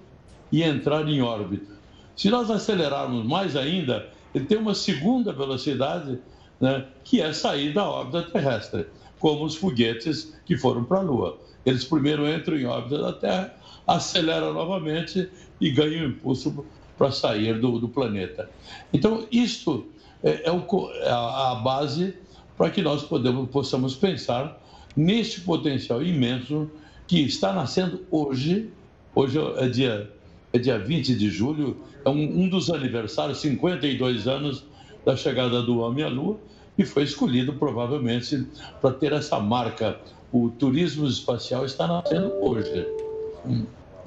e 0.51 0.63
entrar 0.63 1.07
em 1.09 1.21
órbita. 1.21 1.73
Se 2.17 2.31
nós 2.31 2.51
acelerarmos 2.51 3.25
mais 3.25 3.55
ainda, 3.55 4.09
ele 4.35 4.47
tem 4.47 4.59
uma 4.59 4.75
segunda 4.75 5.33
velocidade, 5.33 6.19
né, 6.61 6.87
que 7.05 7.21
é 7.21 7.33
sair 7.33 7.73
da 7.73 7.89
órbita 7.89 8.23
terrestre, 8.23 8.87
como 9.19 9.45
os 9.45 9.55
foguetes 9.55 10.35
que 10.45 10.57
foram 10.57 10.85
para 10.85 10.99
a 10.99 11.03
Lua. 11.03 11.39
Eles 11.65 11.85
primeiro 11.85 12.29
entram 12.29 12.57
em 12.57 12.67
órbita 12.67 12.99
da 12.99 13.13
Terra, 13.13 13.55
aceleram 13.89 14.53
novamente 14.53 15.29
e 15.61 15.71
ganham 15.71 16.07
impulso 16.07 16.65
para 16.97 17.11
sair 17.11 17.59
do, 17.59 17.79
do, 17.79 17.89
planeta. 17.89 18.51
Então, 18.93 19.27
isto 19.33 19.87
é, 20.23 20.49
é, 20.49 20.53
o, 20.53 20.91
é 20.93 21.11
a, 21.11 21.55
base 21.65 22.15
para 22.57 22.71
que 22.71 22.83
nós 22.83 23.03
podemos, 23.03 23.49
possamos 23.51 23.97
pensar 23.97 24.61
neste 24.95 25.41
potencial 25.41 26.03
imenso 26.03 26.71
que 27.07 27.21
está 27.21 27.53
nascendo 27.53 28.05
hoje. 28.11 28.69
Hoje 29.15 29.39
é 29.57 29.69
dia 29.69 30.13
é 30.53 30.59
dia 30.59 30.79
20 30.79 31.15
de 31.15 31.31
julho, 31.31 31.77
é 32.05 32.09
um, 32.09 32.43
um 32.43 32.49
dos 32.49 32.71
aniversários, 32.71 33.39
52 33.39 34.27
anos 34.27 34.65
da 35.05 35.15
chegada 35.15 35.63
do 35.63 35.79
homem 35.81 36.05
à 36.05 36.09
Lua, 36.09 36.39
e 36.77 36.85
foi 36.85 37.03
escolhido 37.03 37.53
provavelmente 37.55 38.47
para 38.81 38.93
ter 38.93 39.13
essa 39.13 39.39
marca. 39.39 39.99
O 40.33 40.51
turismo 40.51 41.07
espacial 41.07 41.67
está 41.67 41.87
nascendo 41.87 42.33
hoje. 42.41 42.87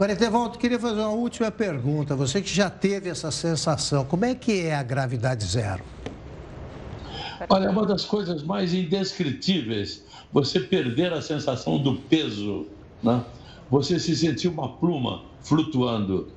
Agora, 0.01 0.13
Etevaldo, 0.13 0.57
queria 0.57 0.79
fazer 0.79 0.99
uma 0.99 1.11
última 1.11 1.51
pergunta. 1.51 2.15
Você 2.15 2.41
que 2.41 2.51
já 2.51 2.71
teve 2.71 3.07
essa 3.07 3.29
sensação, 3.29 4.03
como 4.03 4.25
é 4.25 4.33
que 4.33 4.61
é 4.61 4.73
a 4.73 4.81
gravidade 4.81 5.45
zero? 5.45 5.83
Olha, 7.47 7.65
é 7.65 7.69
uma 7.69 7.85
das 7.85 8.03
coisas 8.03 8.41
mais 8.41 8.73
indescritíveis 8.73 10.03
você 10.33 10.59
perder 10.59 11.13
a 11.13 11.21
sensação 11.21 11.77
do 11.77 11.97
peso, 11.97 12.65
né? 13.03 13.23
você 13.69 13.99
se 13.99 14.15
sentir 14.15 14.47
uma 14.47 14.69
pluma 14.69 15.21
flutuando. 15.43 16.29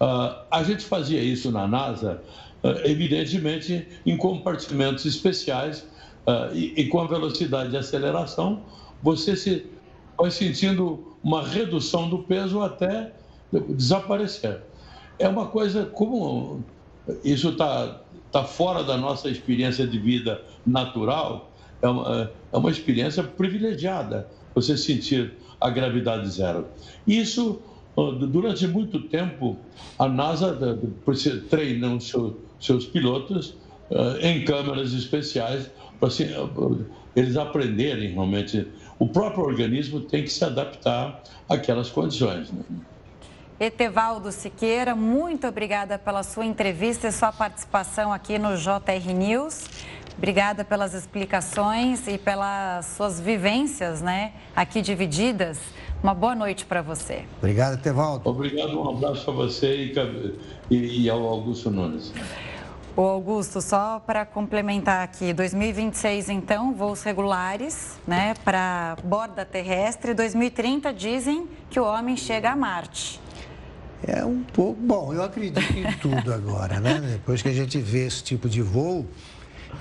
Uh, 0.00 0.34
a 0.50 0.64
gente 0.64 0.84
fazia 0.84 1.22
isso 1.22 1.52
na 1.52 1.68
NASA, 1.68 2.20
uh, 2.64 2.84
evidentemente, 2.84 3.86
em 4.04 4.16
compartimentos 4.16 5.06
especiais 5.06 5.86
uh, 6.26 6.52
e, 6.52 6.74
e, 6.80 6.88
com 6.88 6.98
a 6.98 7.06
velocidade 7.06 7.70
de 7.70 7.76
aceleração, 7.76 8.64
você 9.00 9.36
se 9.36 9.66
vai 10.16 10.30
sentindo 10.30 11.16
uma 11.22 11.42
redução 11.42 12.08
do 12.08 12.18
peso 12.18 12.60
até 12.60 13.12
desaparecer. 13.52 14.62
É 15.18 15.28
uma 15.28 15.46
coisa 15.46 15.84
como 15.86 16.64
isso 17.22 17.50
está 17.50 18.00
tá 18.32 18.44
fora 18.44 18.82
da 18.82 18.96
nossa 18.96 19.28
experiência 19.28 19.86
de 19.86 19.98
vida 19.98 20.42
natural, 20.66 21.52
é 21.82 21.88
uma, 21.88 22.30
é 22.52 22.56
uma 22.56 22.70
experiência 22.70 23.22
privilegiada 23.22 24.28
você 24.54 24.76
sentir 24.76 25.34
a 25.60 25.68
gravidade 25.70 26.28
zero. 26.28 26.66
Isso, 27.06 27.60
durante 28.28 28.66
muito 28.66 29.00
tempo, 29.08 29.56
a 29.98 30.08
NASA 30.08 30.58
treina 31.48 31.94
os 31.94 32.12
seus 32.60 32.86
pilotos 32.86 33.56
em 34.20 34.44
câmeras 34.44 34.92
especiais 34.92 35.70
para 36.00 36.08
eles 37.14 37.36
aprenderem 37.36 38.12
realmente. 38.12 38.66
O 38.98 39.08
próprio 39.08 39.44
organismo 39.44 40.00
tem 40.00 40.22
que 40.22 40.30
se 40.30 40.44
adaptar 40.44 41.22
àquelas 41.48 41.90
condições. 41.90 42.50
Né? 42.50 42.62
Etevaldo 43.58 44.32
Siqueira, 44.32 44.94
muito 44.94 45.46
obrigada 45.46 45.98
pela 45.98 46.22
sua 46.22 46.44
entrevista 46.44 47.08
e 47.08 47.12
sua 47.12 47.32
participação 47.32 48.12
aqui 48.12 48.38
no 48.38 48.56
JR 48.56 49.12
News. 49.14 49.66
Obrigada 50.16 50.64
pelas 50.64 50.94
explicações 50.94 52.06
e 52.06 52.16
pelas 52.18 52.86
suas 52.86 53.20
vivências, 53.20 54.00
né, 54.00 54.32
aqui 54.54 54.80
divididas. 54.80 55.58
Uma 56.02 56.14
boa 56.14 56.34
noite 56.34 56.64
para 56.64 56.82
você. 56.82 57.24
Obrigado, 57.38 57.80
Tevaldo. 57.80 58.28
Obrigado, 58.28 58.78
um 58.78 58.90
abraço 58.90 59.24
para 59.24 59.34
você 59.34 59.92
e, 60.70 61.02
e 61.02 61.10
ao 61.10 61.26
Augusto 61.26 61.70
Nunes. 61.70 62.12
O 62.96 63.02
Augusto, 63.02 63.60
só 63.60 63.98
para 63.98 64.24
complementar 64.24 65.02
aqui, 65.02 65.32
2026 65.32 66.28
então, 66.28 66.72
voos 66.72 67.02
regulares, 67.02 67.94
né, 68.06 68.34
para 68.44 68.96
borda 69.02 69.44
terrestre. 69.44 70.14
2030 70.14 70.92
dizem 70.92 71.48
que 71.68 71.80
o 71.80 71.84
homem 71.84 72.16
chega 72.16 72.50
a 72.50 72.56
Marte. 72.56 73.20
É 74.06 74.24
um 74.24 74.44
pouco 74.44 74.80
bom. 74.80 75.12
Eu 75.12 75.24
acredito 75.24 75.58
em 75.76 75.90
tudo 75.94 76.30
agora, 76.32 76.78
né? 76.78 77.00
Depois 77.00 77.42
que 77.42 77.48
a 77.48 77.52
gente 77.52 77.78
vê 77.78 78.06
esse 78.06 78.22
tipo 78.22 78.48
de 78.48 78.62
voo, 78.62 79.04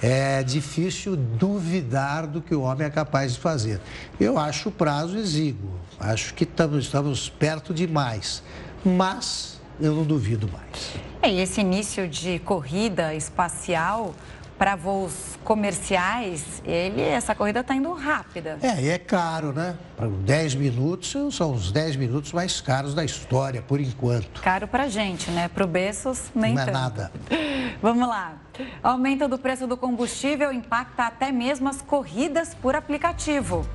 é 0.01 0.41
difícil 0.41 1.15
duvidar 1.15 2.25
do 2.25 2.41
que 2.41 2.55
o 2.55 2.61
homem 2.61 2.87
é 2.87 2.89
capaz 2.89 3.33
de 3.33 3.39
fazer. 3.39 3.79
Eu 4.19 4.39
acho 4.39 4.69
o 4.69 4.71
prazo 4.71 5.17
exíguo, 5.17 5.69
acho 5.99 6.33
que 6.33 6.45
estamos, 6.45 6.85
estamos 6.85 7.29
perto 7.29 7.75
demais, 7.75 8.41
mas 8.83 9.52
eu 9.79 9.93
não 9.93 10.03
duvido 10.03 10.49
mais. 10.51 10.95
É, 11.21 11.29
e 11.29 11.39
esse 11.39 11.61
início 11.61 12.07
de 12.07 12.39
corrida 12.39 13.13
espacial 13.13 14.13
para 14.57 14.75
voos 14.75 15.37
comerciais, 15.43 16.61
ele, 16.65 17.01
essa 17.01 17.33
corrida 17.35 17.61
está 17.61 17.75
indo 17.75 17.91
rápida. 17.93 18.57
É, 18.61 18.81
e 18.81 18.89
é 18.89 18.97
caro, 18.97 19.51
né? 19.51 19.75
Para 19.97 20.07
10 20.07 20.55
minutos, 20.55 21.35
são 21.35 21.53
os 21.53 21.71
10 21.71 21.95
minutos 21.95 22.31
mais 22.31 22.61
caros 22.61 22.93
da 22.93 23.03
história, 23.03 23.61
por 23.61 23.79
enquanto. 23.81 24.41
Caro 24.41 24.67
para 24.67 24.87
gente, 24.87 25.29
né? 25.31 25.47
Para 25.49 25.63
o 25.65 25.67
Bessos, 25.67 26.23
nem 26.35 26.53
Não 26.53 26.65
tanto. 26.65 26.69
é 26.69 26.79
nada. 26.79 27.11
Vamos 27.81 28.07
lá. 28.07 28.37
Aumento 28.81 29.27
do 29.27 29.37
preço 29.37 29.67
do 29.67 29.75
combustível 29.75 30.51
impacta 30.51 31.03
até 31.07 31.31
mesmo 31.31 31.67
as 31.67 31.81
corridas 31.81 32.53
por 32.53 32.75
aplicativo. 32.75 33.67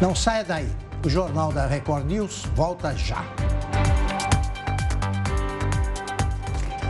Não 0.00 0.14
saia 0.14 0.44
daí. 0.44 0.68
O 1.04 1.08
Jornal 1.08 1.52
da 1.52 1.66
Record 1.66 2.04
News 2.06 2.42
volta 2.54 2.94
já. 2.94 3.24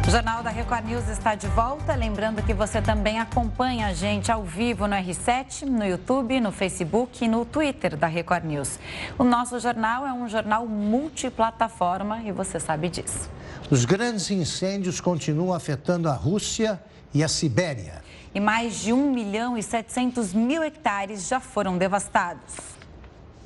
O 0.08 0.10
Jornal 0.10 0.42
da 0.42 0.48
Record 0.48 0.86
News 0.86 1.06
está 1.06 1.34
de 1.34 1.46
volta. 1.48 1.94
Lembrando 1.94 2.42
que 2.42 2.54
você 2.54 2.80
também 2.80 3.20
acompanha 3.20 3.88
a 3.88 3.92
gente 3.92 4.32
ao 4.32 4.42
vivo 4.42 4.86
no 4.86 4.96
R7, 4.96 5.66
no 5.66 5.84
YouTube, 5.84 6.40
no 6.40 6.50
Facebook 6.50 7.22
e 7.22 7.28
no 7.28 7.44
Twitter 7.44 7.94
da 7.94 8.06
Record 8.06 8.42
News. 8.46 8.78
O 9.18 9.22
nosso 9.22 9.60
jornal 9.60 10.06
é 10.06 10.12
um 10.14 10.26
jornal 10.26 10.66
multiplataforma 10.66 12.22
e 12.22 12.32
você 12.32 12.58
sabe 12.58 12.88
disso. 12.88 13.28
Os 13.70 13.84
grandes 13.84 14.30
incêndios 14.30 14.98
continuam 14.98 15.52
afetando 15.52 16.08
a 16.08 16.14
Rússia 16.14 16.80
e 17.12 17.22
a 17.22 17.28
Sibéria. 17.28 18.02
E 18.34 18.40
mais 18.40 18.76
de 18.80 18.94
1 18.94 19.12
milhão 19.12 19.58
e 19.58 19.62
700 19.62 20.32
mil 20.32 20.62
hectares 20.62 21.28
já 21.28 21.38
foram 21.38 21.76
devastados. 21.76 22.77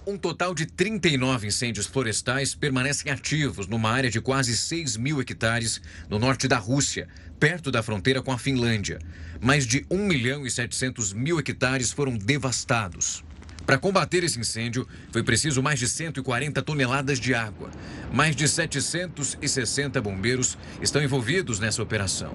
Um 0.05 0.19
total 0.19 0.53
de 0.53 0.67
39 0.67 1.47
incêndios 1.47 1.87
florestais 1.87 2.57
permanecem 2.57 3.13
ativos 3.13 3.69
numa 3.69 3.89
área 3.89 4.11
de 4.11 4.21
quase 4.21 4.57
6 4.57 4.97
mil 4.97 5.21
hectares 5.21 5.81
no 6.11 6.19
norte 6.19 6.49
da 6.49 6.59
Rússia, 6.59 7.07
perto 7.39 7.71
da 7.71 7.85
fronteira 7.85 8.21
com 8.21 8.33
a 8.33 8.39
Finlândia. 8.39 8.99
Mais 9.41 9.65
de 9.65 9.87
1 9.89 9.97
milhão 9.99 10.45
e 10.45 10.51
700 10.51 11.13
mil 11.13 11.39
hectares 11.39 11.93
foram 11.93 12.17
devastados. 12.17 13.23
Para 13.67 13.79
combater 13.79 14.25
esse 14.25 14.39
incêndio, 14.39 14.87
foi 15.11 15.23
preciso 15.23 15.63
mais 15.63 15.79
de 15.79 15.89
140 15.89 16.61
toneladas 16.63 17.21
de 17.21 17.33
água. 17.33 17.71
Mais 18.13 18.35
de 18.35 18.49
760 18.49 20.01
bombeiros 20.01 20.59
estão 20.81 21.03
envolvidos 21.03 21.61
nessa 21.61 21.83
operação. 21.83 22.35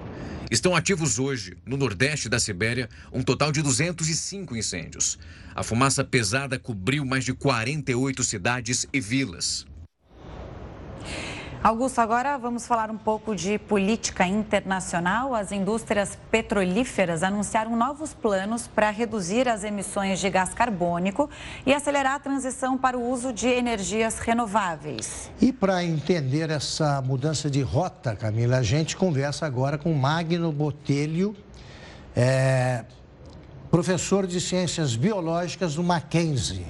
Estão 0.50 0.74
ativos 0.74 1.18
hoje, 1.18 1.56
no 1.66 1.76
nordeste 1.76 2.28
da 2.28 2.40
Sibéria, 2.40 2.88
um 3.12 3.22
total 3.22 3.52
de 3.52 3.60
205 3.60 4.56
incêndios. 4.56 5.18
A 5.54 5.62
fumaça 5.62 6.02
pesada 6.02 6.58
cobriu 6.58 7.04
mais 7.04 7.24
de 7.24 7.34
48 7.34 8.24
cidades 8.24 8.86
e 8.90 8.98
vilas. 8.98 9.67
Augusto, 11.62 11.98
agora 11.98 12.38
vamos 12.38 12.68
falar 12.68 12.88
um 12.88 12.96
pouco 12.96 13.34
de 13.34 13.58
política 13.58 14.24
internacional. 14.24 15.34
As 15.34 15.50
indústrias 15.50 16.16
petrolíferas 16.30 17.24
anunciaram 17.24 17.74
novos 17.76 18.14
planos 18.14 18.68
para 18.68 18.90
reduzir 18.90 19.48
as 19.48 19.64
emissões 19.64 20.20
de 20.20 20.30
gás 20.30 20.54
carbônico 20.54 21.28
e 21.66 21.74
acelerar 21.74 22.14
a 22.14 22.18
transição 22.20 22.78
para 22.78 22.96
o 22.96 23.10
uso 23.10 23.32
de 23.32 23.48
energias 23.48 24.20
renováveis. 24.20 25.32
E 25.40 25.52
para 25.52 25.82
entender 25.82 26.48
essa 26.48 27.02
mudança 27.02 27.50
de 27.50 27.60
rota, 27.60 28.14
Camila, 28.14 28.58
a 28.58 28.62
gente 28.62 28.96
conversa 28.96 29.44
agora 29.44 29.76
com 29.76 29.92
Magno 29.92 30.52
Botelho, 30.52 31.34
é, 32.14 32.84
professor 33.68 34.28
de 34.28 34.40
Ciências 34.40 34.94
Biológicas 34.94 35.74
do 35.74 35.82
Mackenzie. 35.82 36.66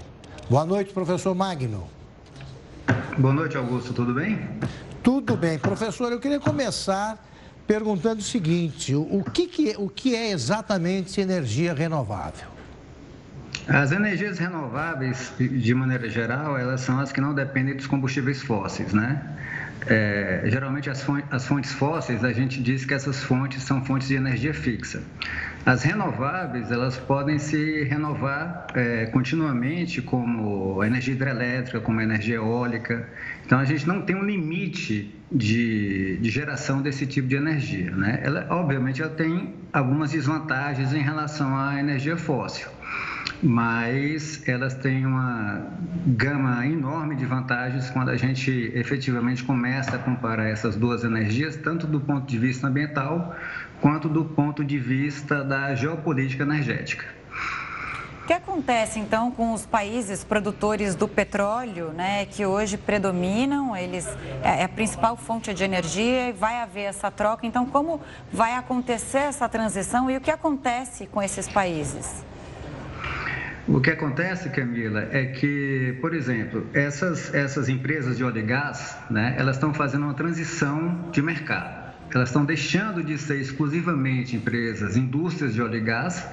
Boa 0.48 0.64
noite, 0.64 0.94
professor 0.94 1.35
Magno. 1.35 1.97
Boa 3.18 3.35
noite, 3.35 3.57
Augusto. 3.57 3.92
Tudo 3.92 4.14
bem? 4.14 4.38
Tudo 5.03 5.37
bem. 5.37 5.59
Professor, 5.59 6.12
eu 6.12 6.20
queria 6.20 6.40
começar 6.40 7.18
perguntando 7.66 8.20
o 8.20 8.24
seguinte: 8.24 8.94
o 8.94 9.24
que, 9.33 9.46
que, 9.46 9.74
o 9.79 9.88
que 9.88 10.14
é 10.14 10.31
exatamente 10.31 11.20
energia 11.20 11.74
renovável? 11.74 12.48
As 13.68 13.92
energias 13.92 14.38
renováveis, 14.38 15.33
de 15.38 15.74
maneira 15.74 16.09
geral, 16.09 16.57
elas 16.57 16.81
são 16.81 16.98
as 16.98 17.12
que 17.12 17.20
não 17.20 17.35
dependem 17.35 17.77
dos 17.77 17.87
combustíveis 17.87 18.40
fósseis, 18.42 18.94
né? 18.94 19.22
É, 19.87 20.42
geralmente 20.46 20.88
as 20.88 21.03
fontes, 21.03 21.27
as 21.31 21.46
fontes 21.46 21.72
fósseis, 21.72 22.24
a 22.24 22.33
gente 22.33 22.62
diz 22.62 22.85
que 22.85 22.94
essas 22.94 23.22
fontes 23.22 23.62
são 23.62 23.85
fontes 23.85 24.09
de 24.09 24.14
energia 24.14 24.55
fixa. 24.55 25.03
As 25.66 25.83
renováveis, 25.83 26.71
elas 26.71 26.97
podem 26.97 27.38
se 27.38 27.85
renovar 27.85 28.66
é, 28.75 29.07
continuamente, 29.07 30.01
como 30.01 30.83
energia 30.83 31.14
hidrelétrica, 31.14 31.81
como 31.81 32.01
energia 32.01 32.37
eólica. 32.37 33.07
Então, 33.44 33.59
a 33.59 33.64
gente 33.64 33.87
não 33.87 34.01
tem 34.03 34.16
um 34.16 34.25
limite 34.25 35.14
de, 35.31 36.16
de 36.18 36.31
geração 36.31 36.81
desse 36.81 37.07
tipo 37.07 37.29
de 37.29 37.37
energia. 37.37 37.90
Né? 37.90 38.21
Ela, 38.23 38.47
obviamente, 38.51 39.03
ela 39.03 39.11
tem 39.11 39.55
algumas 39.73 40.11
desvantagens 40.11 40.94
em 40.94 41.03
relação 41.03 41.57
à 41.57 41.79
energia 41.79 42.16
fóssil 42.16 42.68
mas 43.42 44.42
elas 44.49 44.75
têm 44.75 45.07
uma 45.07 45.62
gama 46.07 46.66
enorme 46.66 47.14
de 47.14 47.25
vantagens 47.25 47.88
quando 47.90 48.09
a 48.11 48.16
gente 48.16 48.51
efetivamente 48.75 49.44
começa 49.44 49.94
a 49.97 49.99
comparar 49.99 50.49
essas 50.49 50.75
duas 50.75 51.05
energias, 51.05 51.57
tanto 51.57 51.87
do 51.87 52.01
ponto 52.01 52.27
de 52.27 52.38
vista 52.38 52.66
ambiental 52.66 53.37
quanto 53.81 54.09
do 54.09 54.25
ponto 54.25 54.64
de 54.64 54.79
vista 54.79 55.45
da 55.45 55.75
geopolítica 55.75 56.43
energética. 56.43 57.05
O 58.23 58.27
que 58.29 58.35
acontece 58.35 58.99
então 58.99 59.31
com 59.31 59.55
os 59.55 59.64
países 59.64 60.23
produtores 60.23 60.95
do 60.95 61.09
petróleo, 61.09 61.93
né, 61.95 62.27
que 62.27 62.45
hoje 62.45 62.77
predominam, 62.77 63.75
eles 63.75 64.07
é, 64.43 64.61
é 64.61 64.64
a 64.64 64.69
principal 64.69 65.17
fonte 65.17 65.55
de 65.55 65.64
energia 65.64 66.29
e 66.29 66.33
vai 66.33 66.61
haver 66.61 66.83
essa 66.83 67.11
troca. 67.11 67.47
Então, 67.47 67.64
como 67.64 68.03
vai 68.31 68.53
acontecer 68.53 69.19
essa 69.19 69.49
transição 69.49 70.11
e 70.11 70.17
o 70.19 70.21
que 70.21 70.31
acontece 70.31 71.07
com 71.07 71.23
esses 71.23 71.49
países? 71.49 72.23
O 73.67 73.81
que 73.81 73.91
acontece, 73.91 74.51
Camila, 74.51 75.09
é 75.11 75.27
que, 75.27 75.97
por 76.01 76.14
exemplo, 76.14 76.67
essas, 76.75 77.33
essas 77.35 77.69
empresas 77.69 78.17
de 78.19 78.25
óleo 78.25 78.38
e 78.38 78.43
gás, 78.43 78.97
né, 79.11 79.37
elas 79.38 79.57
estão 79.57 79.73
fazendo 79.73 80.05
uma 80.05 80.14
transição 80.14 81.11
de 81.11 81.23
mercado. 81.23 81.88
Elas 82.14 82.31
estão 82.31 82.44
deixando 82.44 83.03
de 83.03 83.18
ser 83.18 83.40
exclusivamente 83.40 84.35
empresas, 84.35 84.97
indústrias 84.97 85.55
de 85.55 85.61
óleo 85.61 85.77
e 85.77 85.81
gás, 85.81 86.27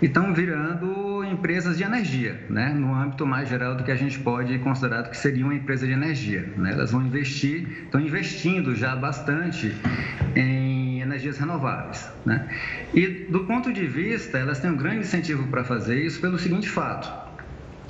e 0.00 0.06
estão 0.06 0.32
virando 0.32 1.24
empresas 1.24 1.76
de 1.76 1.82
energia, 1.82 2.40
né? 2.48 2.70
no 2.70 2.94
âmbito 2.94 3.26
mais 3.26 3.48
geral 3.48 3.74
do 3.74 3.82
que 3.82 3.90
a 3.90 3.96
gente 3.96 4.18
pode 4.20 4.58
considerar 4.60 5.02
que 5.04 5.16
seria 5.16 5.44
uma 5.44 5.54
empresa 5.54 5.86
de 5.86 5.92
energia. 5.92 6.52
Né? 6.56 6.72
Elas 6.72 6.92
vão 6.92 7.02
investir, 7.02 7.68
estão 7.84 8.00
investindo 8.00 8.74
já 8.74 8.94
bastante 8.94 9.74
em 10.36 11.00
energias 11.00 11.38
renováveis. 11.38 12.08
Né? 12.24 12.48
E 12.94 13.06
do 13.28 13.40
ponto 13.40 13.72
de 13.72 13.86
vista, 13.86 14.38
elas 14.38 14.60
têm 14.60 14.70
um 14.70 14.76
grande 14.76 15.00
incentivo 15.00 15.46
para 15.48 15.64
fazer 15.64 16.00
isso 16.02 16.20
pelo 16.20 16.38
seguinte 16.38 16.68
fato: 16.68 17.10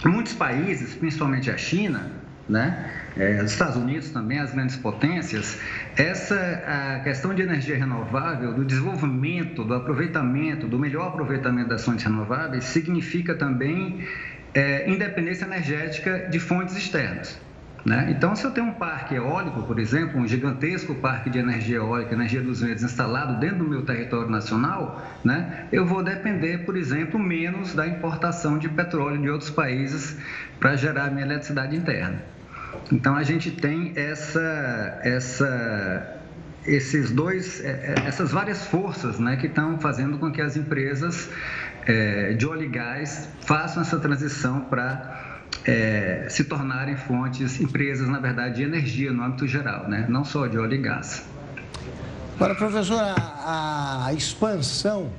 muitos 0.05 0.33
países, 0.33 0.95
principalmente 0.95 1.51
a 1.51 1.57
China, 1.57 2.11
né? 2.49 2.91
É, 3.17 3.43
os 3.43 3.51
Estados 3.51 3.77
Unidos 3.77 4.11
também, 4.11 4.39
as 4.39 4.53
grandes 4.53 4.77
potências, 4.77 5.61
essa 5.97 6.37
a 6.67 7.01
questão 7.01 7.35
de 7.35 7.43
energia 7.43 7.77
renovável, 7.77 8.55
do 8.55 8.65
desenvolvimento, 8.65 9.65
do 9.65 9.75
aproveitamento, 9.75 10.67
do 10.67 10.79
melhor 10.79 11.09
aproveitamento 11.09 11.69
das 11.69 11.85
fontes 11.85 12.05
renováveis, 12.05 12.65
significa 12.65 13.35
também 13.35 14.07
é, 14.55 14.89
independência 14.91 15.45
energética 15.45 16.29
de 16.31 16.39
fontes 16.39 16.77
externas. 16.77 17.39
Né? 17.85 18.09
Então, 18.11 18.35
se 18.35 18.45
eu 18.45 18.51
tenho 18.51 18.67
um 18.67 18.75
parque 18.75 19.15
eólico, 19.15 19.63
por 19.63 19.79
exemplo, 19.79 20.21
um 20.21 20.27
gigantesco 20.27 20.95
parque 20.97 21.31
de 21.31 21.39
energia 21.39 21.77
eólica, 21.77 22.13
energia 22.13 22.43
dos 22.43 22.61
ventos 22.61 22.83
instalado 22.83 23.39
dentro 23.39 23.59
do 23.59 23.65
meu 23.65 23.83
território 23.83 24.29
nacional, 24.29 25.03
né? 25.25 25.67
eu 25.73 25.87
vou 25.87 26.03
depender, 26.03 26.59
por 26.67 26.77
exemplo, 26.77 27.19
menos 27.19 27.75
da 27.75 27.87
importação 27.87 28.59
de 28.59 28.69
petróleo 28.69 29.21
de 29.21 29.31
outros 29.31 29.51
países 29.51 30.17
para 30.59 30.77
gerar 30.77 31.11
minha 31.11 31.25
eletricidade 31.25 31.77
interna. 31.77 32.23
Então 32.91 33.17
a 33.17 33.23
gente 33.23 33.51
tem 33.51 33.93
essa, 33.97 35.01
essa, 35.03 36.19
esses 36.67 37.11
dois, 37.11 37.63
é, 37.63 37.69
é, 37.69 38.07
essas 38.07 38.31
várias 38.31 38.67
forças 38.67 39.19
né, 39.19 39.37
que 39.37 39.47
estão 39.47 39.79
fazendo 39.79 40.19
com 40.19 40.31
que 40.31 40.41
as 40.41 40.57
empresas 40.57 41.31
é, 41.87 42.33
de 42.33 42.47
óleo 42.47 42.65
e 42.65 42.69
gás 42.69 43.29
façam 43.41 43.83
essa 43.83 43.99
transição 43.99 44.61
para 44.61 45.43
é, 45.65 46.27
se 46.29 46.45
tornarem 46.45 46.97
fontes, 46.97 47.61
empresas, 47.61 48.09
na 48.09 48.19
verdade, 48.19 48.57
de 48.57 48.63
energia 48.63 49.13
no 49.13 49.23
âmbito 49.23 49.47
geral, 49.47 49.89
né? 49.89 50.07
não 50.09 50.25
só 50.25 50.47
de 50.47 50.59
óleo 50.59 50.75
e 50.75 50.79
gás. 50.79 51.27
Agora, 52.37 52.55
professor, 52.55 53.01
a, 53.01 54.07
a 54.07 54.15
expansão 54.15 55.11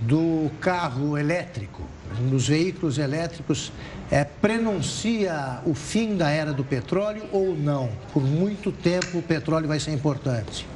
do 0.00 0.50
carro 0.60 1.16
elétrico, 1.16 1.82
dos 2.30 2.48
veículos 2.48 2.98
elétricos, 2.98 3.72
é, 4.10 4.24
prenuncia 4.24 5.60
o 5.64 5.74
fim 5.74 6.16
da 6.16 6.30
era 6.30 6.52
do 6.52 6.64
petróleo 6.64 7.24
ou 7.32 7.54
não? 7.54 7.90
Por 8.12 8.22
muito 8.22 8.72
tempo 8.72 9.18
o 9.18 9.22
petróleo 9.22 9.68
vai 9.68 9.78
ser 9.78 9.92
importante. 9.92 10.66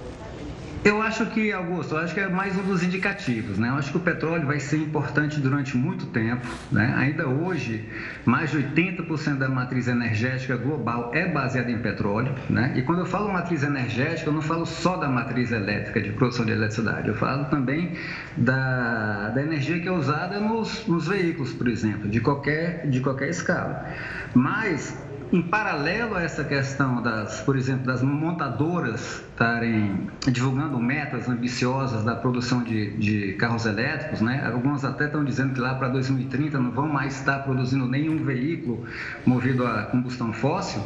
Eu 0.84 1.00
acho 1.00 1.26
que, 1.26 1.52
Augusto, 1.52 1.94
eu 1.94 1.98
acho 1.98 2.12
que 2.12 2.18
é 2.18 2.28
mais 2.28 2.58
um 2.58 2.62
dos 2.62 2.82
indicativos, 2.82 3.56
né? 3.56 3.68
Eu 3.68 3.74
acho 3.74 3.92
que 3.92 3.98
o 3.98 4.00
petróleo 4.00 4.44
vai 4.44 4.58
ser 4.58 4.78
importante 4.78 5.38
durante 5.38 5.76
muito 5.76 6.06
tempo, 6.06 6.44
né? 6.72 6.92
Ainda 6.96 7.28
hoje, 7.28 7.88
mais 8.24 8.50
de 8.50 8.58
80% 8.58 9.38
da 9.38 9.48
matriz 9.48 9.86
energética 9.86 10.56
global 10.56 11.12
é 11.14 11.24
baseada 11.28 11.70
em 11.70 11.78
petróleo, 11.78 12.34
né? 12.50 12.72
E 12.74 12.82
quando 12.82 12.98
eu 12.98 13.06
falo 13.06 13.32
matriz 13.32 13.62
energética, 13.62 14.28
eu 14.28 14.34
não 14.34 14.42
falo 14.42 14.66
só 14.66 14.96
da 14.96 15.08
matriz 15.08 15.52
elétrica, 15.52 16.00
de 16.00 16.10
produção 16.10 16.44
de 16.44 16.50
eletricidade, 16.50 17.06
eu 17.06 17.14
falo 17.14 17.44
também 17.44 17.92
da, 18.36 19.28
da 19.28 19.40
energia 19.40 19.78
que 19.78 19.86
é 19.86 19.92
usada 19.92 20.40
nos, 20.40 20.84
nos 20.88 21.06
veículos, 21.06 21.52
por 21.52 21.68
exemplo, 21.68 22.10
de 22.10 22.20
qualquer, 22.20 22.88
de 22.88 23.00
qualquer 23.00 23.28
escala. 23.28 23.88
Mas 24.34 24.96
em 25.32 25.40
paralelo 25.40 26.14
a 26.14 26.22
essa 26.22 26.44
questão 26.44 27.02
das, 27.02 27.40
por 27.40 27.56
exemplo, 27.56 27.86
das 27.86 28.02
montadoras 28.02 29.24
estarem 29.30 30.08
divulgando 30.30 30.78
metas 30.78 31.26
ambiciosas 31.26 32.04
da 32.04 32.14
produção 32.14 32.62
de, 32.62 32.90
de 32.98 33.32
carros 33.34 33.64
elétricos, 33.64 34.20
né? 34.20 34.46
Algumas 34.46 34.84
até 34.84 35.06
estão 35.06 35.24
dizendo 35.24 35.54
que 35.54 35.60
lá 35.60 35.74
para 35.74 35.88
2030 35.88 36.58
não 36.60 36.70
vão 36.70 36.86
mais 36.86 37.16
estar 37.16 37.38
produzindo 37.40 37.88
nenhum 37.88 38.22
veículo 38.22 38.84
movido 39.24 39.66
a 39.66 39.84
combustão 39.84 40.34
fóssil. 40.34 40.82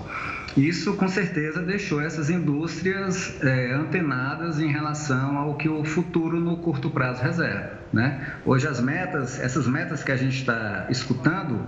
Isso 0.56 0.94
com 0.94 1.06
certeza 1.06 1.60
deixou 1.60 2.00
essas 2.00 2.30
indústrias 2.30 3.36
é, 3.42 3.72
antenadas 3.72 4.58
em 4.58 4.68
relação 4.68 5.36
ao 5.36 5.54
que 5.54 5.68
o 5.68 5.84
futuro 5.84 6.40
no 6.40 6.56
curto 6.58 6.88
prazo 6.88 7.22
reserva. 7.22 7.72
Né? 7.92 8.26
Hoje 8.44 8.66
as 8.66 8.80
metas, 8.80 9.38
essas 9.38 9.66
metas 9.66 10.02
que 10.02 10.12
a 10.12 10.16
gente 10.16 10.38
está 10.38 10.86
escutando, 10.88 11.60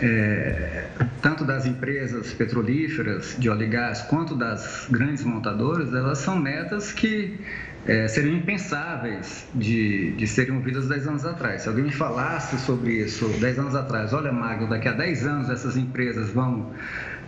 é, 0.00 0.86
tanto 1.20 1.44
das 1.44 1.66
empresas 1.66 2.32
petrolíferas 2.32 3.36
de 3.38 3.48
óleo 3.48 3.62
e 3.64 3.68
gás 3.68 4.02
quanto 4.02 4.34
das 4.34 4.86
grandes 4.90 5.24
montadoras, 5.24 5.92
elas 5.94 6.18
são 6.18 6.38
metas 6.38 6.92
que 6.92 7.38
é, 7.86 8.08
seriam 8.08 8.34
impensáveis 8.34 9.46
de, 9.54 10.12
de 10.12 10.26
serem 10.26 10.54
ouvidas 10.54 10.88
10 10.88 11.08
anos 11.08 11.24
atrás. 11.24 11.62
Se 11.62 11.68
alguém 11.68 11.84
me 11.84 11.92
falasse 11.92 12.58
sobre 12.58 12.92
isso 12.92 13.28
10 13.28 13.58
anos 13.58 13.74
atrás, 13.74 14.12
olha, 14.12 14.32
Magno, 14.32 14.68
daqui 14.68 14.88
a 14.88 14.92
10 14.92 15.26
anos 15.26 15.50
essas 15.50 15.76
empresas 15.76 16.30
vão 16.30 16.72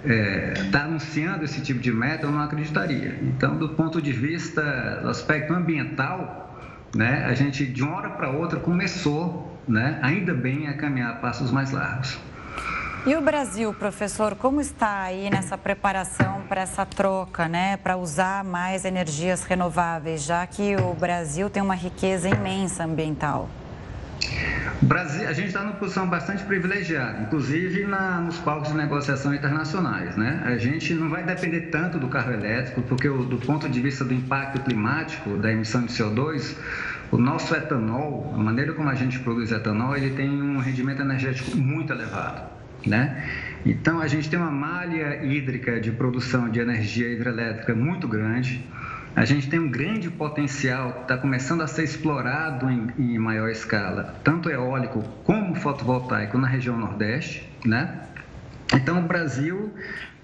estar 0.03 0.13
é, 0.13 0.71
tá 0.71 0.85
anunciando 0.85 1.45
esse 1.45 1.61
tipo 1.61 1.81
de 1.81 1.93
meta, 1.93 2.27
eu 2.27 2.33
não 2.33 2.41
acreditaria. 2.41 3.19
Então, 3.23 3.57
do 3.57 3.71
ponto 3.71 4.01
de 4.01 4.13
vista 4.13 5.01
do 5.03 5.09
aspecto 5.09 5.53
ambiental, 5.53 6.59
né, 6.95 7.25
a 7.27 7.35
gente 7.35 7.67
de 7.67 7.83
uma 7.83 7.97
hora 7.97 8.11
para 8.11 8.31
outra 8.31 8.59
começou, 8.59 9.61
né, 9.69 9.99
ainda 10.03 10.33
bem, 10.33 10.69
a 10.69 10.75
caminhar 10.75 11.21
passos 11.21 11.51
mais 11.51 11.71
largos. 11.71 12.19
E 13.07 13.15
o 13.15 13.21
Brasil, 13.21 13.73
professor, 13.73 14.35
como 14.35 14.61
está 14.61 15.03
aí 15.03 15.31
nessa 15.31 15.57
preparação 15.57 16.43
para 16.49 16.63
essa 16.63 16.85
troca, 16.85 17.47
né, 17.47 17.77
para 17.77 17.97
usar 17.97 18.43
mais 18.43 18.85
energias 18.85 19.45
renováveis, 19.45 20.25
já 20.25 20.45
que 20.45 20.75
o 20.75 20.93
Brasil 20.93 21.49
tem 21.49 21.63
uma 21.63 21.77
riqueza 21.77 22.29
imensa 22.29 22.83
ambiental? 22.83 23.49
Brasil, 24.83 25.29
a 25.29 25.33
gente 25.33 25.47
está 25.47 25.63
numa 25.63 25.75
posição 25.75 26.09
bastante 26.09 26.43
privilegiada, 26.43 27.23
inclusive 27.23 27.85
na, 27.85 28.19
nos 28.19 28.39
palcos 28.39 28.71
de 28.71 28.77
negociação 28.77 29.33
internacionais. 29.33 30.17
Né? 30.17 30.43
A 30.45 30.59
gente 30.59 30.93
não 30.93 31.09
vai 31.09 31.23
depender 31.23 31.71
tanto 31.71 32.01
do 32.01 32.09
carro 32.09 32.33
elétrico, 32.33 32.83
porque 32.83 33.09
o, 33.09 33.25
do 33.25 33.39
ponto 33.39 33.69
de 33.69 33.81
vista 33.81 34.05
do 34.05 34.13
impacto 34.13 34.61
climático, 34.63 35.37
da 35.37 35.53
emissão 35.53 35.83
de 35.83 35.93
CO2, 35.93 36.57
o 37.13 37.19
nosso 37.19 37.55
etanol, 37.55 38.33
a 38.35 38.39
maneira 38.39 38.73
como 38.73 38.89
a 38.89 38.97
gente 38.97 39.21
produz 39.21 39.53
etanol, 39.53 39.97
ele 39.97 40.11
tem 40.11 40.29
um 40.29 40.59
rendimento 40.59 41.03
energético 41.03 41.57
muito 41.57 41.93
elevado. 41.93 42.56
Né? 42.87 43.29
Então, 43.65 44.01
a 44.01 44.07
gente 44.07 44.31
tem 44.31 44.39
uma 44.39 44.51
malha 44.51 45.25
hídrica 45.25 45.81
de 45.81 45.91
produção 45.91 46.49
de 46.49 46.61
energia 46.61 47.09
hidrelétrica 47.13 47.75
muito 47.75 48.07
grande. 48.07 48.65
A 49.17 49.25
gente 49.25 49.49
tem 49.49 49.59
um 49.59 49.69
grande 49.69 50.11
potencial 50.11 50.93
que 50.93 51.03
está 51.03 51.17
começando 51.17 51.63
a 51.63 51.67
ser 51.67 51.83
explorado 51.83 52.71
em, 52.71 52.93
em, 52.99 53.19
maior 53.19 53.49
escala, 53.49 54.15
tanto 54.23 54.51
eólico 54.51 55.03
como 55.25 55.55
fotovoltaico 55.57 56.39
na 56.39 56.47
região 56.47 56.77
Nordeste, 56.77 57.51
né? 57.65 58.03
Então, 58.75 58.99
o 58.99 59.03
Brasil, 59.03 59.73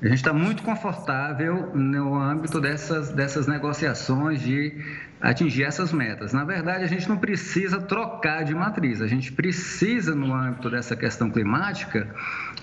a 0.03 0.07
gente 0.07 0.17
está 0.17 0.33
muito 0.33 0.63
confortável 0.63 1.71
no 1.75 2.15
âmbito 2.15 2.61
dessas, 2.61 3.11
dessas 3.11 3.47
negociações 3.47 4.43
de 4.43 4.77
atingir 5.21 5.63
essas 5.63 5.93
metas. 5.93 6.33
Na 6.33 6.45
verdade, 6.45 6.85
a 6.85 6.89
gente 6.89 7.09
não 7.09 7.17
precisa 7.17 7.81
trocar 7.81 8.45
de 8.45 8.55
matriz, 8.55 9.01
a 9.01 9.07
gente 9.07 9.33
precisa, 9.33 10.15
no 10.15 10.35
âmbito 10.35 10.69
dessa 10.69 10.97
questão 10.97 11.31
climática, 11.31 12.13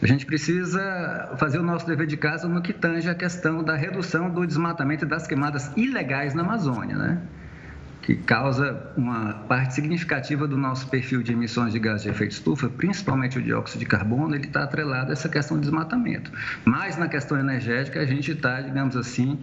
a 0.02 0.08
gente 0.08 0.26
precisa 0.26 1.36
fazer 1.38 1.60
o 1.60 1.64
nosso 1.64 1.86
dever 1.86 2.08
de 2.08 2.16
casa 2.16 2.48
no 2.48 2.62
que 2.62 2.72
tange 2.72 3.10
a 3.10 3.16
questão 3.16 3.64
da 3.64 3.76
redução 3.76 4.30
do 4.30 4.46
desmatamento 4.48 5.06
e 5.06 5.08
das 5.08 5.28
queimadas 5.28 5.72
ilegais 5.76 6.34
na 6.34 6.42
Amazônia, 6.42 6.96
né? 6.96 7.22
que 8.02 8.16
causa 8.16 8.92
uma 8.98 9.34
parte 9.48 9.76
significativa 9.76 10.48
do 10.48 10.58
nosso 10.58 10.88
perfil 10.88 11.22
de 11.22 11.34
emissões 11.34 11.74
de 11.74 11.80
gás 11.80 12.02
de 12.02 12.10
efeito 12.10 12.32
estufa, 12.32 12.68
principalmente 12.68 13.38
o 13.38 13.42
dióxido 13.42 13.80
de 13.80 13.86
carbono, 13.86 14.34
ele 14.34 14.48
está 14.48 14.64
atrelado 14.64 15.12
a 15.12 15.14
essa 15.14 15.30
questão 15.30 15.58
do 15.58 15.62
desmatamento. 15.62 16.32
Mas 16.66 16.98
na 16.98 17.08
questão 17.08 17.38
energética, 17.38 18.00
a 18.00 18.06
gente 18.06 18.32
está, 18.32 18.62
digamos 18.62 18.98
assim, 18.98 19.40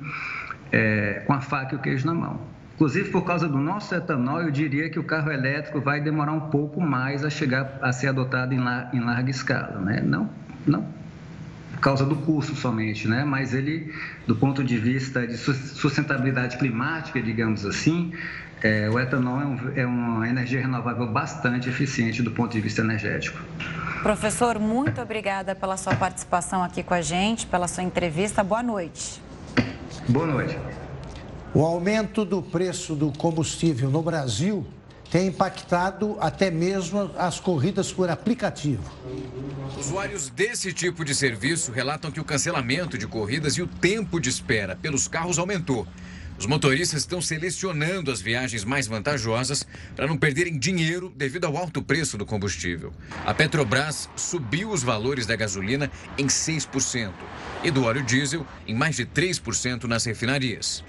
é, 0.72 1.22
com 1.26 1.32
a 1.32 1.40
faca 1.40 1.76
e 1.76 1.78
o 1.78 1.80
queijo 1.80 2.06
na 2.06 2.14
mão. 2.14 2.40
Inclusive, 2.74 3.10
por 3.10 3.24
causa 3.24 3.46
do 3.46 3.58
nosso 3.58 3.94
etanol, 3.94 4.42
eu 4.42 4.50
diria 4.50 4.90
que 4.90 4.98
o 4.98 5.04
carro 5.04 5.30
elétrico 5.30 5.80
vai 5.80 6.00
demorar 6.00 6.32
um 6.32 6.50
pouco 6.50 6.80
mais 6.80 7.24
a 7.24 7.30
chegar 7.30 7.78
a 7.80 7.92
ser 7.92 8.08
adotado 8.08 8.52
em, 8.52 8.58
lar, 8.58 8.90
em 8.92 8.98
larga 8.98 9.30
escala, 9.30 9.80
né? 9.80 10.02
Não 10.04 10.28
não 10.66 10.96
por 11.76 11.80
causa 11.80 12.04
do 12.04 12.16
custo 12.16 12.56
somente, 12.56 13.06
né? 13.06 13.22
Mas 13.22 13.52
ele, 13.52 13.92
do 14.26 14.34
ponto 14.34 14.64
de 14.64 14.78
vista 14.78 15.26
de 15.26 15.36
sustentabilidade 15.36 16.56
climática, 16.56 17.20
digamos 17.20 17.64
assim, 17.66 18.12
é, 18.62 18.88
o 18.88 18.98
etanol 18.98 19.40
é, 19.40 19.44
um, 19.44 19.72
é 19.76 19.86
uma 19.86 20.28
energia 20.28 20.60
renovável 20.60 21.06
bastante 21.06 21.68
eficiente 21.68 22.22
do 22.22 22.30
ponto 22.30 22.52
de 22.52 22.60
vista 22.60 22.80
energético. 22.80 23.38
Professor, 24.02 24.58
muito 24.58 25.00
obrigada 25.00 25.54
pela 25.54 25.76
sua 25.76 25.94
participação 25.94 26.62
aqui 26.62 26.82
com 26.82 26.94
a 26.94 27.02
gente, 27.02 27.46
pela 27.46 27.68
sua 27.68 27.82
entrevista. 27.82 28.42
Boa 28.42 28.62
noite. 28.62 29.20
Boa 30.08 30.26
noite. 30.26 30.58
O 31.52 31.64
aumento 31.64 32.24
do 32.24 32.42
preço 32.42 32.94
do 32.94 33.12
combustível 33.12 33.90
no 33.90 34.02
Brasil 34.02 34.66
tem 35.10 35.28
impactado 35.28 36.16
até 36.20 36.50
mesmo 36.50 37.10
as 37.16 37.40
corridas 37.40 37.92
por 37.92 38.10
aplicativo. 38.10 38.82
Usuários 39.78 40.30
desse 40.30 40.72
tipo 40.72 41.04
de 41.04 41.14
serviço 41.14 41.72
relatam 41.72 42.10
que 42.10 42.20
o 42.20 42.24
cancelamento 42.24 42.98
de 42.98 43.06
corridas 43.06 43.54
e 43.54 43.62
o 43.62 43.66
tempo 43.66 44.20
de 44.20 44.28
espera 44.28 44.76
pelos 44.76 45.06
carros 45.06 45.38
aumentou. 45.38 45.86
Os 46.38 46.44
motoristas 46.44 47.00
estão 47.00 47.20
selecionando 47.20 48.10
as 48.10 48.20
viagens 48.20 48.62
mais 48.62 48.86
vantajosas 48.86 49.66
para 49.94 50.06
não 50.06 50.18
perderem 50.18 50.58
dinheiro 50.58 51.10
devido 51.16 51.46
ao 51.46 51.56
alto 51.56 51.82
preço 51.82 52.18
do 52.18 52.26
combustível. 52.26 52.92
A 53.24 53.32
Petrobras 53.32 54.10
subiu 54.16 54.70
os 54.70 54.82
valores 54.82 55.24
da 55.24 55.34
gasolina 55.34 55.90
em 56.18 56.26
6% 56.26 57.12
e 57.64 57.70
do 57.70 57.84
óleo 57.84 58.02
diesel 58.02 58.46
em 58.66 58.74
mais 58.74 58.96
de 58.96 59.06
3% 59.06 59.84
nas 59.84 60.04
refinarias. 60.04 60.84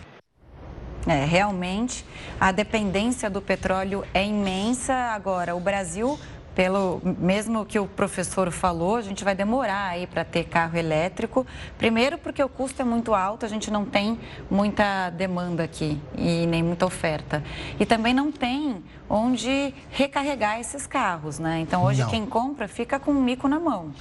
É, 1.08 1.24
realmente, 1.24 2.06
a 2.38 2.52
dependência 2.52 3.30
do 3.30 3.42
petróleo 3.42 4.04
é 4.14 4.26
imensa. 4.26 4.94
Agora, 4.94 5.56
o 5.56 5.60
Brasil, 5.60 6.20
pelo 6.54 7.02
mesmo 7.04 7.66
que 7.66 7.80
o 7.80 7.88
professor 7.88 8.52
falou, 8.52 8.98
a 8.98 9.02
gente 9.02 9.24
vai 9.24 9.34
demorar 9.34 9.92
aí 9.92 10.06
para 10.06 10.26
ter 10.26 10.44
carro 10.44 10.78
elétrico. 10.78 11.48
Primeiro, 11.78 12.18
porque 12.18 12.44
o 12.44 12.50
custo 12.50 12.82
é 12.82 12.86
muito 12.86 13.14
alto, 13.14 13.46
a 13.46 13.50
gente 13.50 13.72
não 13.72 13.86
tem 13.86 14.20
muita 14.52 15.10
demanda 15.12 15.64
aqui 15.64 15.98
e 16.18 16.46
nem 16.46 16.62
muita 16.62 16.86
oferta. 16.86 17.42
E 17.80 17.86
também 17.86 18.14
não 18.14 18.30
tem 18.30 18.84
onde 19.10 19.74
recarregar 19.90 20.60
esses 20.60 20.86
carros, 20.86 21.40
né? 21.40 21.62
Então, 21.62 21.86
hoje, 21.86 22.02
não. 22.02 22.10
quem 22.10 22.26
compra 22.26 22.68
fica 22.68 23.00
com 23.00 23.12
um 23.12 23.24
mico 23.24 23.48
na 23.48 23.62
mão. 23.62 23.94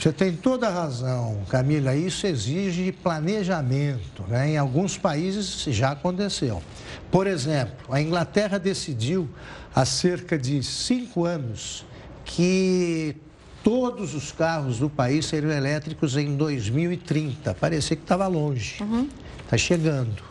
Você 0.00 0.12
tem 0.12 0.32
toda 0.32 0.66
a 0.66 0.70
razão, 0.70 1.42
Camila. 1.50 1.94
Isso 1.94 2.26
exige 2.26 2.90
planejamento. 2.90 4.24
Né? 4.26 4.52
Em 4.52 4.56
alguns 4.56 4.96
países 4.96 5.62
já 5.64 5.90
aconteceu. 5.90 6.62
Por 7.10 7.26
exemplo, 7.26 7.92
a 7.92 8.00
Inglaterra 8.00 8.58
decidiu 8.58 9.28
há 9.74 9.84
cerca 9.84 10.38
de 10.38 10.62
cinco 10.62 11.26
anos 11.26 11.84
que 12.24 13.14
todos 13.62 14.14
os 14.14 14.32
carros 14.32 14.78
do 14.78 14.88
país 14.88 15.26
seriam 15.26 15.52
elétricos 15.52 16.16
em 16.16 16.34
2030. 16.34 17.52
Parecia 17.52 17.94
que 17.94 18.02
estava 18.02 18.26
longe. 18.26 18.72
Está 18.72 18.84
uhum. 18.86 19.08
Tá 19.50 19.58
chegando. 19.58 20.22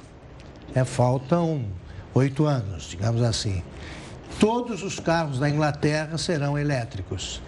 É, 0.74 0.84
faltam 0.84 1.64
oito 2.16 2.48
anos, 2.48 2.90
digamos 2.90 3.22
assim. 3.22 3.62
Todos 4.40 4.82
os 4.82 5.00
carros 5.00 5.38
da 5.38 5.48
Inglaterra 5.48 6.18
serão 6.18 6.58
elétricos 6.58 7.40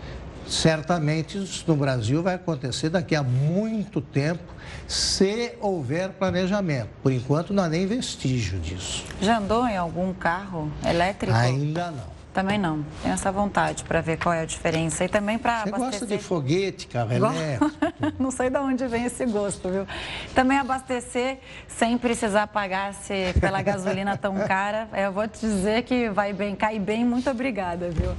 certamente 0.52 1.42
isso 1.42 1.64
no 1.68 1.76
Brasil 1.76 2.22
vai 2.22 2.36
acontecer 2.36 2.90
daqui 2.90 3.16
a 3.16 3.24
muito 3.24 4.02
tempo, 4.02 4.44
se 4.88 5.54
houver 5.62 6.10
planejamento. 6.10 6.90
Por 7.02 7.12
enquanto, 7.12 7.54
não 7.54 7.64
há 7.64 7.70
nem 7.70 7.88
vestígio 7.88 8.60
disso. 8.60 9.06
Já 9.22 9.38
andou 9.38 9.66
em 9.66 9.78
algum 9.78 10.14
carro 10.14 10.72
elétrico? 10.86 11.36
Ainda 11.36 11.92
não. 11.92 12.21
Também 12.34 12.58
não. 12.58 12.86
Tenho 13.02 13.14
essa 13.14 13.32
vontade 13.32 13.84
para 13.84 14.00
ver 14.00 14.18
qual 14.18 14.34
é 14.34 14.42
a 14.42 14.46
diferença. 14.46 15.04
E 15.04 15.10
também 15.10 15.38
para 15.38 15.64
abastecer... 15.64 15.80
Você 15.80 16.00
gosta 16.00 16.06
de 16.08 16.18
foguete, 16.18 16.88
carro 16.88 17.12
elétrico? 17.12 17.72
não 18.18 18.32
sei 18.32 18.50
de 18.50 18.58
onde 18.58 18.88
vem 18.88 19.06
esse 19.06 19.26
gosto, 19.26 19.70
viu? 19.70 19.86
Também 20.34 20.58
abastecer 20.58 21.40
sem 21.68 21.98
precisar 21.98 22.48
pagar 22.48 22.94
se 22.94 23.34
pela 23.40 23.62
gasolina 23.62 24.16
tão 24.16 24.36
cara. 24.48 24.88
Eu 24.94 25.12
vou 25.12 25.28
te 25.28 25.42
dizer 25.42 25.84
que 25.84 26.10
vai 26.10 26.32
bem, 26.32 26.56
cai 26.56 26.80
bem. 26.80 27.04
Muito 27.04 27.30
obrigada, 27.30 27.90
viu? 27.90 28.12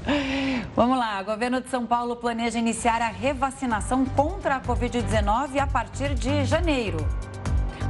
Vamos 0.77 0.99
lá. 0.99 1.21
O 1.23 1.25
governo 1.25 1.61
de 1.63 1.71
São 1.71 1.87
Paulo 1.87 2.17
planeja 2.17 2.59
iniciar 2.59 3.01
a 3.01 3.09
revacinação 3.09 4.05
contra 4.05 4.57
a 4.57 4.61
Covid-19 4.61 5.59
a 5.59 5.67
partir 5.67 6.15
de 6.15 6.45
janeiro. 6.45 6.99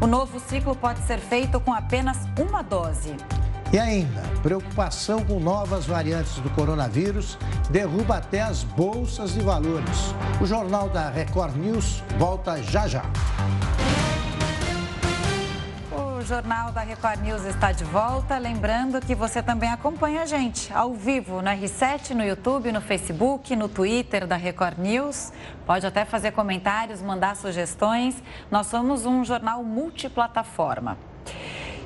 O 0.00 0.06
novo 0.06 0.38
ciclo 0.38 0.76
pode 0.76 1.00
ser 1.00 1.18
feito 1.18 1.58
com 1.60 1.72
apenas 1.72 2.18
uma 2.38 2.62
dose. 2.62 3.16
E 3.72 3.78
ainda, 3.78 4.20
preocupação 4.42 5.24
com 5.24 5.40
novas 5.40 5.86
variantes 5.86 6.38
do 6.40 6.50
coronavírus 6.50 7.38
derruba 7.70 8.18
até 8.18 8.42
as 8.42 8.62
bolsas 8.62 9.32
de 9.32 9.40
valores. 9.40 10.14
O 10.42 10.44
Jornal 10.44 10.90
da 10.90 11.08
Record 11.08 11.56
News 11.56 12.04
volta 12.18 12.62
já 12.62 12.86
já. 12.86 13.02
O 15.90 16.20
Jornal 16.20 16.70
da 16.70 16.82
Record 16.82 17.22
News 17.22 17.46
está 17.46 17.72
de 17.72 17.82
volta. 17.84 18.36
Lembrando 18.36 19.00
que 19.00 19.14
você 19.14 19.42
também 19.42 19.70
acompanha 19.70 20.20
a 20.20 20.26
gente 20.26 20.70
ao 20.74 20.92
vivo 20.92 21.40
no 21.40 21.48
R7, 21.48 22.10
no 22.10 22.22
YouTube, 22.22 22.72
no 22.72 22.82
Facebook, 22.82 23.56
no 23.56 23.70
Twitter 23.70 24.26
da 24.26 24.36
Record 24.36 24.78
News. 24.78 25.32
Pode 25.64 25.86
até 25.86 26.04
fazer 26.04 26.32
comentários, 26.32 27.00
mandar 27.00 27.36
sugestões. 27.36 28.22
Nós 28.50 28.66
somos 28.66 29.06
um 29.06 29.24
jornal 29.24 29.64
multiplataforma. 29.64 30.98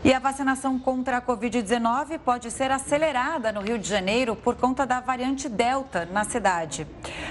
E 0.04 0.14
a 0.14 0.18
vacinação 0.18 0.78
contra 0.78 1.16
a 1.16 1.22
Covid-19 1.22 2.18
pode 2.18 2.50
ser 2.50 2.70
acelerada 2.70 3.50
no 3.50 3.60
Rio 3.60 3.78
de 3.78 3.88
Janeiro 3.88 4.36
por 4.36 4.54
conta 4.54 4.86
da 4.86 5.00
variante 5.00 5.48
Delta 5.48 6.06
na 6.12 6.22
cidade. 6.22 6.86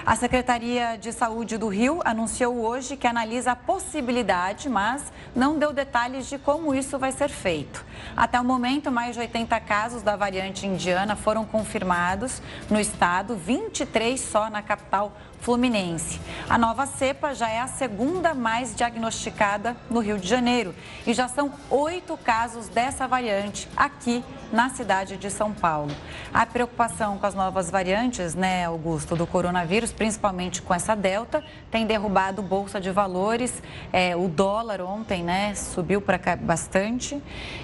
A 0.06 0.16
Secretaria 0.16 0.98
de 0.98 1.14
Saúde 1.14 1.58
do 1.58 1.68
Rio 1.68 2.02
anunciou 2.04 2.58
hoje 2.58 2.98
que 2.98 3.08
analisa 3.08 3.54
a 3.54 3.56
possibilidade, 3.56 4.68
mas 4.68 5.14
não 5.36 5.58
deu 5.58 5.72
detalhes 5.72 6.28
de 6.28 6.38
como 6.38 6.76
isso 6.76 7.00
vai 7.00 7.12
ser 7.12 7.30
feito. 7.30 7.86
Até 8.16 8.40
o 8.42 8.44
momento, 8.44 8.92
mais 8.92 9.16
de 9.16 9.22
80 9.22 9.58
casos 9.62 10.02
da 10.02 10.16
variante 10.16 10.68
indiana 10.68 11.16
foram 11.16 11.46
confirmados 11.46 12.42
no 12.70 12.80
estado, 12.80 13.36
23 13.36 14.20
só 14.20 14.50
na 14.50 14.62
capital 14.62 15.14
Fluminense. 15.46 16.20
A 16.50 16.58
nova 16.58 16.88
cepa 16.88 17.36
já 17.36 17.48
é 17.48 17.60
a 17.60 17.68
segunda 17.68 18.34
mais 18.34 18.76
diagnosticada 18.76 19.78
no 19.92 20.00
Rio 20.00 20.18
de 20.18 20.28
Janeiro 20.28 20.74
e 21.06 21.14
já 21.14 21.28
são 21.28 21.54
oito 21.70 22.18
casos 22.18 22.68
dessa 22.68 23.08
variante 23.08 23.70
aqui 23.78 24.24
na 24.52 24.70
cidade 24.70 25.18
de 25.18 25.30
São 25.30 25.54
Paulo. 25.54 25.92
A 26.34 26.48
preocupação 26.48 27.20
com 27.20 27.28
as 27.28 27.36
novas 27.36 27.70
variantes, 27.70 28.34
né, 28.34 28.66
Augusto, 28.66 29.16
do 29.16 29.28
coronavírus, 29.28 29.92
principalmente 29.92 30.64
com 30.64 30.74
essa 30.74 30.96
delta, 30.96 31.44
tem 31.70 31.86
derrubado 31.86 32.42
bolsa 32.42 32.82
de 32.82 32.90
valores. 32.90 33.62
É, 33.94 34.16
o 34.16 34.28
dólar 34.28 34.82
ontem, 34.82 35.24
né, 35.24 35.54
subiu 35.54 36.02
para 36.02 36.36
bastante. 36.38 37.22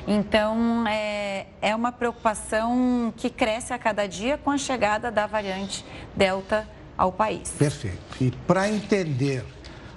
Então, 0.08 0.88
é, 0.88 1.48
é 1.60 1.76
uma 1.76 1.92
preocupação 1.92 3.12
que 3.18 3.32
cresce 3.32 3.74
a 3.74 3.80
cada 3.80 4.08
dia 4.08 4.38
com 4.38 4.52
a 4.52 4.58
chegada 4.60 5.10
da 5.10 5.26
variante 5.26 5.84
delta 6.16 6.68
ao 6.98 7.12
país. 7.12 7.50
Perfeito. 7.58 7.98
E 8.20 8.32
para 8.48 8.70
entender 8.70 9.44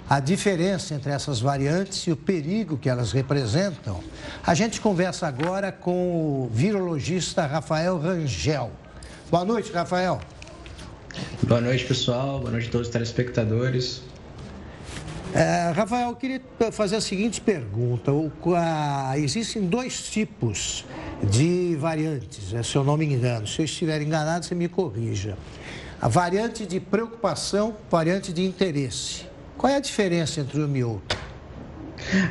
a 0.09 0.19
diferença 0.19 0.93
entre 0.93 1.11
essas 1.11 1.39
variantes 1.39 2.05
e 2.07 2.11
o 2.11 2.15
perigo 2.15 2.77
que 2.77 2.89
elas 2.89 3.11
representam, 3.11 4.03
a 4.45 4.53
gente 4.53 4.79
conversa 4.79 5.27
agora 5.27 5.71
com 5.71 6.45
o 6.45 6.49
virologista 6.51 7.45
Rafael 7.45 7.97
Rangel. 7.97 8.71
Boa 9.31 9.43
noite, 9.43 9.71
Rafael. 9.71 10.19
Boa 11.43 11.61
noite, 11.61 11.85
pessoal. 11.85 12.39
Boa 12.39 12.51
noite 12.51 12.67
a 12.67 12.71
todos 12.71 12.87
os 12.87 12.93
telespectadores. 12.93 14.01
É, 15.33 15.71
Rafael, 15.75 16.09
eu 16.09 16.15
queria 16.15 16.41
fazer 16.71 16.95
a 16.95 17.01
seguinte 17.01 17.41
pergunta. 17.41 18.11
O, 18.11 18.31
a, 18.55 19.17
existem 19.17 19.65
dois 19.67 20.03
tipos 20.03 20.85
de 21.23 21.75
variantes, 21.77 22.53
né, 22.53 22.63
se 22.63 22.75
eu 22.75 22.83
não 22.83 22.95
me 22.95 23.05
engano. 23.05 23.45
Se 23.45 23.61
eu 23.61 23.65
estiver 23.65 24.01
enganado, 24.01 24.45
você 24.45 24.55
me 24.55 24.69
corrija. 24.69 25.37
A 26.01 26.07
variante 26.09 26.65
de 26.65 26.79
preocupação, 26.79 27.75
variante 27.89 28.33
de 28.33 28.43
interesse. 28.43 29.23
Qual 29.57 29.71
é 29.71 29.77
a 29.77 29.79
diferença 29.79 30.41
entre 30.41 30.59
um 30.59 30.75
e 30.75 30.83
outro? 30.83 31.17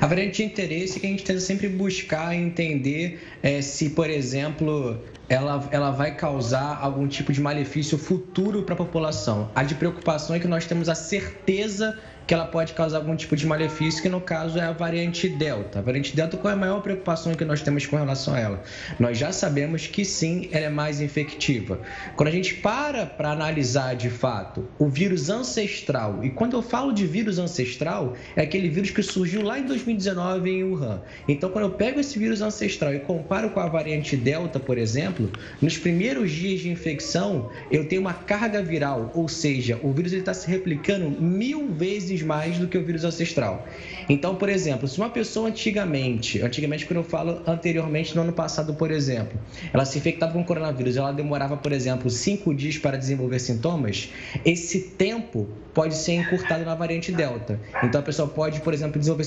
A 0.00 0.06
variante 0.06 0.36
de 0.36 0.44
interesse 0.44 0.98
é 0.98 1.00
que 1.00 1.06
a 1.06 1.10
gente 1.10 1.24
tenta 1.24 1.40
sempre 1.40 1.68
buscar 1.68 2.34
entender 2.34 3.26
é, 3.42 3.62
se, 3.62 3.90
por 3.90 4.10
exemplo, 4.10 5.00
ela, 5.28 5.66
ela 5.70 5.90
vai 5.90 6.14
causar 6.14 6.78
algum 6.80 7.08
tipo 7.08 7.32
de 7.32 7.40
malefício 7.40 7.96
futuro 7.96 8.62
para 8.62 8.74
a 8.74 8.76
população. 8.76 9.50
A 9.54 9.62
de 9.62 9.74
preocupação 9.74 10.36
é 10.36 10.38
que 10.38 10.46
nós 10.46 10.66
temos 10.66 10.88
a 10.88 10.94
certeza 10.94 11.98
que 12.26 12.32
ela 12.32 12.46
pode 12.46 12.72
causar 12.72 12.98
algum 12.98 13.14
tipo 13.14 13.36
de 13.36 13.46
malefício, 13.46 14.02
que 14.02 14.08
no 14.08 14.20
caso 14.20 14.58
é 14.58 14.62
a 14.62 14.72
variante 14.72 15.28
Delta. 15.28 15.78
A 15.78 15.82
variante 15.82 16.14
Delta, 16.14 16.36
qual 16.36 16.50
é 16.50 16.54
a 16.54 16.58
maior 16.58 16.80
preocupação 16.80 17.34
que 17.34 17.44
nós 17.44 17.62
temos 17.62 17.86
com 17.86 17.96
relação 17.96 18.34
a 18.34 18.40
ela? 18.40 18.62
Nós 18.98 19.18
já 19.18 19.32
sabemos 19.32 19.86
que 19.86 20.04
sim, 20.04 20.48
ela 20.52 20.66
é 20.66 20.70
mais 20.70 21.00
infectiva. 21.00 21.80
Quando 22.16 22.28
a 22.28 22.32
gente 22.32 22.54
para 22.54 23.06
para 23.06 23.30
analisar 23.30 23.94
de 23.94 24.08
fato 24.08 24.68
o 24.78 24.88
vírus 24.88 25.28
ancestral, 25.28 26.24
e 26.24 26.30
quando 26.30 26.56
eu 26.56 26.62
falo 26.62 26.92
de 26.92 27.06
vírus 27.06 27.38
ancestral, 27.38 28.14
é 28.36 28.42
aquele 28.42 28.68
vírus 28.68 28.90
que 28.90 29.02
surgiu 29.02 29.42
lá 29.42 29.58
em 29.58 29.66
2019 29.66 30.50
em 30.50 30.64
Wuhan. 30.64 31.02
Então, 31.28 31.50
quando 31.50 31.64
eu 31.64 31.70
pego 31.72 32.00
esse 32.00 32.18
vírus 32.18 32.40
ancestral 32.40 32.94
e 32.94 33.00
comparo 33.00 33.50
com 33.50 33.60
a 33.60 33.66
variante 33.66 34.16
Delta, 34.16 34.58
por 34.58 34.78
exemplo, 34.78 35.30
nos 35.60 35.76
primeiros 35.76 36.30
dias 36.30 36.60
de 36.60 36.70
infecção, 36.70 37.50
eu 37.70 37.86
tenho 37.86 38.00
uma 38.00 38.14
carga 38.14 38.62
viral, 38.62 39.10
ou 39.14 39.28
seja, 39.28 39.78
o 39.82 39.92
vírus 39.92 40.12
está 40.12 40.32
se 40.32 40.48
replicando 40.50 41.10
mil 41.10 41.68
vezes 41.68 42.13
vezes 42.14 42.26
mais 42.26 42.58
do 42.58 42.66
que 42.66 42.78
o 42.78 42.84
vírus 42.84 43.04
ancestral. 43.04 43.66
Então, 44.08 44.34
por 44.36 44.48
exemplo, 44.48 44.86
se 44.86 44.98
uma 44.98 45.10
pessoa 45.10 45.48
antigamente, 45.48 46.40
antigamente 46.40 46.86
quando 46.86 46.98
eu 46.98 47.04
falo 47.04 47.42
anteriormente, 47.46 48.14
no 48.14 48.22
ano 48.22 48.32
passado, 48.32 48.74
por 48.74 48.90
exemplo, 48.90 49.38
ela 49.72 49.84
se 49.84 49.98
infectava 49.98 50.32
com 50.32 50.44
coronavírus, 50.44 50.96
ela 50.96 51.12
demorava, 51.12 51.56
por 51.56 51.72
exemplo, 51.72 52.08
cinco 52.10 52.54
dias 52.54 52.78
para 52.78 52.96
desenvolver 52.96 53.38
sintomas, 53.38 54.10
esse 54.44 54.80
tempo 54.80 55.48
pode 55.72 55.96
ser 55.96 56.12
encurtado 56.12 56.64
na 56.64 56.74
variante 56.74 57.10
Delta. 57.10 57.58
Então, 57.82 58.00
a 58.00 58.04
pessoa 58.04 58.28
pode, 58.28 58.60
por 58.60 58.72
exemplo, 58.72 59.00
desenvolver, 59.00 59.26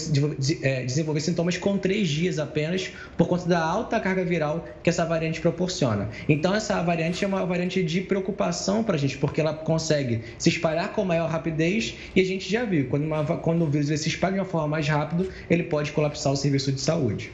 é, 0.62 0.84
desenvolver 0.86 1.19
sintomas 1.19 1.58
com 1.58 1.78
três 1.78 2.08
dias 2.08 2.39
apenas, 2.39 2.89
por 3.17 3.28
conta 3.28 3.47
da 3.47 3.60
alta 3.60 4.00
carga 4.00 4.23
viral 4.23 4.65
que 4.82 4.89
essa 4.89 5.06
variante 5.06 5.41
proporciona. 5.41 6.10
Então, 6.30 6.56
essa 6.56 6.82
variante 6.82 7.26
é 7.26 7.28
uma 7.28 7.45
variante 7.45 7.84
de 7.84 8.02
preocupação 8.02 8.84
para 8.84 8.95
a 8.95 8.97
gente, 8.97 9.17
porque 9.17 9.41
ela 9.41 9.54
consegue 9.54 10.21
se 10.38 10.47
espalhar 10.50 10.93
com 10.93 11.04
maior 11.04 11.30
rapidez 11.30 11.95
e 12.15 12.21
a 12.21 12.26
gente 12.26 12.50
já 12.50 12.63
viu, 12.63 12.76
quando, 12.83 13.03
uma, 13.03 13.23
quando 13.37 13.63
o 13.63 13.67
vírus 13.67 13.87
se 13.99 14.07
espalha 14.07 14.33
de 14.33 14.39
uma 14.39 14.45
forma 14.45 14.67
mais 14.67 14.87
rápido, 14.87 15.29
ele 15.49 15.63
pode 15.63 15.91
colapsar 15.91 16.31
o 16.31 16.35
serviço 16.35 16.71
de 16.71 16.81
saúde. 16.81 17.31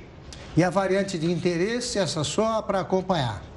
E 0.56 0.64
a 0.64 0.70
variante 0.70 1.18
de 1.18 1.32
interesse, 1.32 1.98
essa 1.98 2.24
só 2.24 2.62
para 2.62 2.80
acompanhar? 2.80 3.54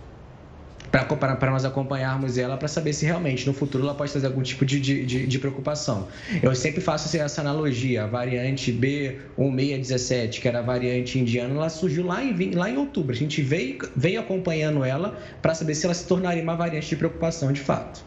para 1.05 1.51
nós 1.51 1.64
acompanharmos 1.64 2.38
ela 2.38 2.57
para 2.57 2.68
saber 2.68 2.92
se 2.92 3.05
realmente 3.05 3.46
no 3.46 3.53
futuro 3.53 3.85
ela 3.85 3.94
pode 3.94 4.11
trazer 4.11 4.27
algum 4.27 4.42
tipo 4.42 4.64
de, 4.64 4.81
de, 4.81 5.27
de, 5.27 5.38
preocupação. 5.38 6.09
Eu 6.42 6.55
sempre 6.55 6.81
faço 6.81 7.14
essa 7.16 7.40
analogia, 7.40 8.05
a 8.05 8.07
variante 8.07 8.72
B1617, 8.72 10.40
que 10.40 10.49
era 10.49 10.61
a 10.61 10.62
variante 10.62 11.18
indiana, 11.18 11.55
ela 11.55 11.68
surgiu 11.68 12.07
lá 12.07 12.22
em, 12.22 12.53
lá 12.53 12.70
em 12.70 12.77
outubro. 12.77 13.12
A 13.12 13.18
gente 13.18 13.42
veio, 13.42 13.79
veio 13.94 14.20
acompanhando 14.20 14.85
ela 14.85 15.18
para 15.42 15.55
saber 15.55 15.75
se 15.75 15.85
ela 15.85 15.94
se 15.94 16.07
tornaria 16.07 16.42
uma 16.42 16.57
variante 16.57 16.88
de 16.88 16.96
preocupação 16.96 17.53
de 17.53 17.61
fato. 17.61 18.05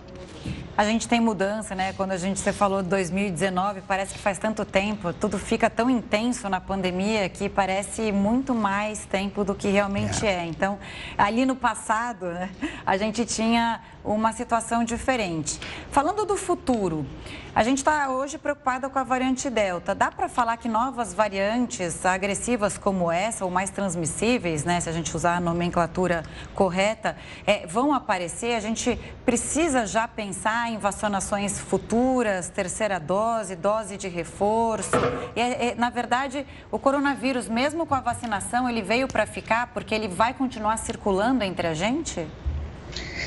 A 0.80 0.86
gente 0.86 1.10
tem 1.10 1.20
mudança, 1.20 1.76
né? 1.76 1.92
Quando 1.92 2.14
a 2.14 2.18
gente 2.18 2.40
você 2.40 2.54
falou 2.54 2.82
de 2.82 2.88
2019, 2.88 3.82
parece 3.82 4.14
que 4.14 4.20
faz 4.20 4.40
tanto 4.40 4.64
tempo, 4.64 5.12
tudo 5.12 5.38
fica 5.38 5.70
tão 5.70 5.90
intenso 5.90 6.48
na 6.48 6.62
pandemia 6.62 7.28
que 7.28 7.50
parece 7.50 8.14
muito 8.14 8.56
mais 8.56 9.06
tempo 9.06 9.44
do 9.44 9.54
que 9.54 9.68
realmente 9.68 10.26
é. 10.26 10.36
é. 10.36 10.46
Então, 10.46 10.80
ali 11.18 11.46
no 11.46 11.54
passado, 11.54 12.28
né, 12.28 12.50
a 12.86 12.96
gente 12.96 13.26
tinha 13.26 13.82
uma 14.06 14.32
situação 14.32 14.86
diferente. 14.86 15.60
Falando 15.92 16.26
do 16.26 16.38
futuro, 16.38 17.06
a 17.54 17.64
gente 17.64 17.80
está 17.80 18.10
hoje 18.10 18.38
preocupada 18.38 18.90
com 18.90 18.98
a 18.98 19.04
variante 19.04 19.50
Delta. 19.50 19.94
Dá 19.94 20.10
para 20.10 20.30
falar 20.30 20.56
que 20.56 20.70
novas 20.70 21.14
variantes 21.14 22.06
agressivas 22.06 22.78
como 22.78 23.12
essa, 23.12 23.44
ou 23.44 23.52
mais 23.52 23.70
transmissíveis, 23.70 24.64
né, 24.64 24.80
se 24.80 24.88
a 24.88 24.94
gente 24.94 25.14
usar 25.16 25.36
a 25.36 25.40
nomenclatura 25.42 26.24
correta, 26.56 27.18
é, 27.46 27.68
vão 27.68 27.94
aparecer? 27.94 28.56
A 28.56 28.60
gente 28.62 28.98
precisa 29.26 29.86
já 29.86 30.08
pensar 30.08 30.69
em 30.70 30.78
vacinações 30.78 31.60
futuras, 31.60 32.50
terceira 32.50 33.00
dose, 33.00 33.56
dose 33.56 33.98
de 33.98 34.08
reforço. 34.08 34.96
E, 35.36 35.42
é, 35.42 35.76
na 35.76 35.90
verdade, 35.90 36.46
o 36.72 36.80
coronavírus, 36.80 37.48
mesmo 37.48 37.86
com 37.86 37.96
a 37.96 38.00
vacinação, 38.00 38.70
ele 38.70 38.82
veio 38.82 39.08
para 39.08 39.26
ficar 39.26 39.68
porque 39.74 39.94
ele 39.94 40.08
vai 40.08 40.34
continuar 40.34 40.78
circulando 40.78 41.44
entre 41.44 41.68
a 41.68 41.74
gente? 41.74 42.26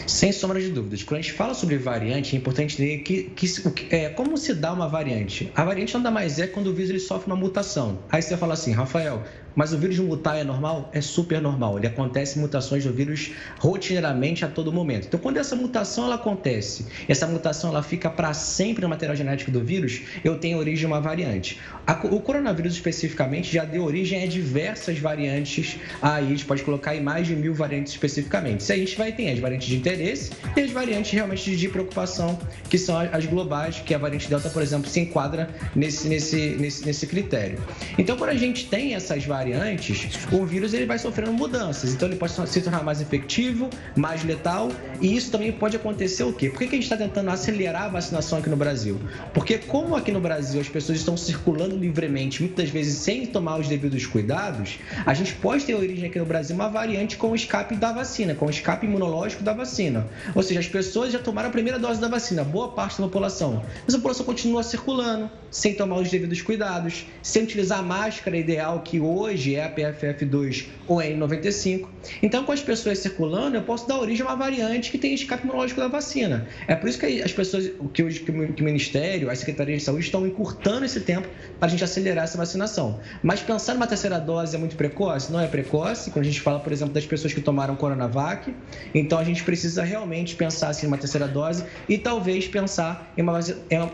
Sem 0.06 0.32
sombra 0.32 0.60
de 0.60 0.70
dúvidas. 0.70 1.02
Quando 1.02 1.20
a 1.20 1.22
gente 1.22 1.34
fala 1.34 1.54
sobre 1.54 1.78
variante, 1.78 2.34
é 2.34 2.38
importante 2.38 2.74
entender 2.74 2.98
que, 3.02 3.24
que 3.24 3.94
é, 3.94 4.08
como 4.08 4.36
se 4.36 4.54
dá 4.54 4.72
uma 4.72 4.88
variante. 4.88 5.52
A 5.54 5.64
variante 5.64 5.94
nada 5.94 6.10
mais 6.10 6.38
é 6.38 6.46
quando 6.46 6.68
o 6.68 6.74
vírus 6.74 6.90
ele 6.90 6.98
sofre 6.98 7.26
uma 7.26 7.36
mutação. 7.36 8.00
Aí 8.10 8.20
você 8.20 8.36
fala 8.36 8.54
assim, 8.54 8.72
Rafael, 8.72 9.22
mas 9.54 9.72
o 9.72 9.78
vírus 9.78 9.98
mutar 9.98 10.36
é 10.38 10.44
normal? 10.44 10.90
É 10.92 11.00
super 11.00 11.40
normal. 11.40 11.78
Ele 11.78 11.86
acontece 11.86 12.38
mutações 12.38 12.84
do 12.84 12.92
vírus 12.92 13.32
rotineiramente 13.58 14.44
a 14.44 14.48
todo 14.48 14.72
momento. 14.72 15.06
Então, 15.06 15.20
quando 15.20 15.36
essa 15.36 15.54
mutação 15.54 16.04
ela 16.04 16.16
acontece, 16.16 16.86
essa 17.08 17.26
mutação 17.26 17.70
ela 17.70 17.82
fica 17.82 18.10
para 18.10 18.32
sempre 18.34 18.82
no 18.82 18.88
material 18.88 19.16
genético 19.16 19.50
do 19.50 19.62
vírus, 19.62 20.02
eu 20.24 20.38
tenho 20.38 20.58
origem 20.58 20.86
uma 20.86 21.00
variante. 21.00 21.60
o 22.04 22.20
coronavírus 22.20 22.74
especificamente 22.74 23.52
já 23.52 23.64
deu 23.64 23.84
origem 23.84 24.22
a 24.22 24.26
diversas 24.26 24.98
variantes. 24.98 25.78
Aí 26.00 26.26
a 26.26 26.28
gente 26.28 26.44
pode 26.44 26.62
colocar 26.62 26.94
em 26.94 27.00
mais 27.00 27.26
de 27.26 27.34
mil 27.34 27.54
variantes 27.54 27.92
especificamente. 27.92 28.62
Se 28.62 28.72
a 28.72 28.76
gente 28.76 28.96
vai 28.96 29.12
ter 29.12 29.30
as 29.30 29.38
variantes 29.38 29.68
de 29.68 29.76
interesse 29.76 30.30
e 30.56 30.60
as 30.60 30.70
variantes 30.70 31.12
realmente 31.12 31.56
de 31.56 31.68
preocupação, 31.68 32.38
que 32.68 32.78
são 32.78 32.98
as 32.98 33.26
globais, 33.26 33.80
que 33.80 33.94
a 33.94 33.98
variante 33.98 34.28
Delta, 34.28 34.48
por 34.48 34.62
exemplo, 34.62 34.88
se 34.88 35.00
enquadra 35.00 35.50
nesse, 35.74 36.08
nesse, 36.08 36.56
nesse, 36.58 36.86
nesse 36.86 37.06
critério. 37.06 37.58
Então, 37.98 38.16
quando 38.16 38.30
a 38.30 38.34
gente 38.34 38.66
tem 38.66 38.94
essas 38.94 39.24
variantes, 39.24 39.41
variantes, 39.42 40.08
o 40.30 40.46
vírus 40.46 40.72
ele 40.72 40.86
vai 40.86 40.98
sofrendo 40.98 41.32
mudanças. 41.32 41.92
Então 41.92 42.08
ele 42.08 42.16
pode 42.16 42.32
se 42.32 42.60
tornar 42.60 42.84
mais 42.84 43.00
efetivo, 43.00 43.68
mais 43.96 44.24
letal, 44.24 44.70
e 45.00 45.16
isso 45.16 45.30
também 45.30 45.50
pode 45.50 45.76
acontecer 45.76 46.22
o 46.22 46.32
quê? 46.32 46.48
Por 46.48 46.58
que, 46.60 46.66
que 46.68 46.76
a 46.76 46.78
gente 46.78 46.84
está 46.84 46.96
tentando 46.96 47.30
acelerar 47.30 47.84
a 47.84 47.88
vacinação 47.88 48.38
aqui 48.38 48.48
no 48.48 48.56
Brasil? 48.56 49.00
Porque 49.34 49.58
como 49.58 49.96
aqui 49.96 50.12
no 50.12 50.20
Brasil 50.20 50.60
as 50.60 50.68
pessoas 50.68 50.98
estão 50.98 51.16
circulando 51.16 51.76
livremente, 51.76 52.42
muitas 52.42 52.70
vezes 52.70 52.98
sem 52.98 53.26
tomar 53.26 53.58
os 53.58 53.66
devidos 53.66 54.06
cuidados, 54.06 54.78
a 55.04 55.12
gente 55.12 55.34
pode 55.34 55.64
ter 55.64 55.74
origem 55.74 56.06
aqui 56.08 56.18
no 56.18 56.24
Brasil 56.24 56.54
uma 56.54 56.68
variante 56.68 57.16
com 57.16 57.30
o 57.30 57.34
escape 57.34 57.74
da 57.74 57.92
vacina, 57.92 58.34
com 58.34 58.46
o 58.46 58.50
escape 58.50 58.86
imunológico 58.86 59.42
da 59.42 59.52
vacina. 59.52 60.06
Ou 60.34 60.42
seja, 60.42 60.60
as 60.60 60.68
pessoas 60.68 61.12
já 61.12 61.18
tomaram 61.18 61.48
a 61.48 61.52
primeira 61.52 61.78
dose 61.78 62.00
da 62.00 62.08
vacina, 62.08 62.44
boa 62.44 62.68
parte 62.68 62.98
da 62.98 63.04
população, 63.04 63.62
mas 63.84 63.94
a 63.94 63.98
população 63.98 64.24
continua 64.24 64.62
circulando, 64.62 65.28
sem 65.50 65.74
tomar 65.74 65.96
os 65.96 66.10
devidos 66.10 66.40
cuidados, 66.40 67.06
sem 67.22 67.42
utilizar 67.42 67.80
a 67.80 67.82
máscara 67.82 68.36
ideal 68.36 68.80
que 68.80 69.00
hoje 69.00 69.31
hoje 69.32 69.54
é 69.56 69.64
a 69.64 69.74
PFF2 69.74 70.66
ou 70.86 70.98
N95. 70.98 71.91
Então, 72.22 72.44
com 72.44 72.52
as 72.52 72.62
pessoas 72.62 72.98
circulando, 72.98 73.56
eu 73.56 73.62
posso 73.62 73.86
dar 73.86 73.98
origem 73.98 74.24
a 74.24 74.30
uma 74.30 74.36
variante 74.36 74.90
que 74.90 74.98
tem 74.98 75.14
escape 75.14 75.44
imunológico 75.44 75.80
da 75.80 75.88
vacina. 75.88 76.46
É 76.66 76.74
por 76.74 76.88
isso 76.88 76.98
que 76.98 77.22
as 77.22 77.32
pessoas, 77.32 77.70
que 77.92 78.02
hoje 78.02 78.20
que 78.20 78.30
o 78.30 78.64
Ministério, 78.64 79.30
as 79.30 79.38
secretarias 79.38 79.80
de 79.80 79.84
saúde 79.84 80.04
estão 80.04 80.26
encurtando 80.26 80.84
esse 80.84 81.00
tempo 81.00 81.28
para 81.58 81.68
a 81.68 81.70
gente 81.70 81.84
acelerar 81.84 82.24
essa 82.24 82.36
vacinação. 82.36 83.00
Mas 83.22 83.40
pensar 83.40 83.74
numa 83.74 83.86
terceira 83.86 84.18
dose 84.18 84.54
é 84.56 84.58
muito 84.58 84.76
precoce? 84.76 85.32
Não 85.32 85.40
é 85.40 85.46
precoce, 85.46 86.10
quando 86.10 86.24
a 86.24 86.28
gente 86.28 86.40
fala, 86.40 86.58
por 86.60 86.72
exemplo, 86.72 86.94
das 86.94 87.06
pessoas 87.06 87.32
que 87.32 87.40
tomaram 87.40 87.76
Coronavac. 87.76 88.54
Então, 88.94 89.18
a 89.18 89.24
gente 89.24 89.42
precisa 89.44 89.82
realmente 89.82 90.34
pensar 90.34 90.68
assim, 90.68 90.86
numa 90.86 90.98
terceira 90.98 91.28
dose 91.28 91.64
e 91.88 91.98
talvez 91.98 92.46
pensar 92.48 93.12
em 93.16 93.22
uma, 93.22 93.40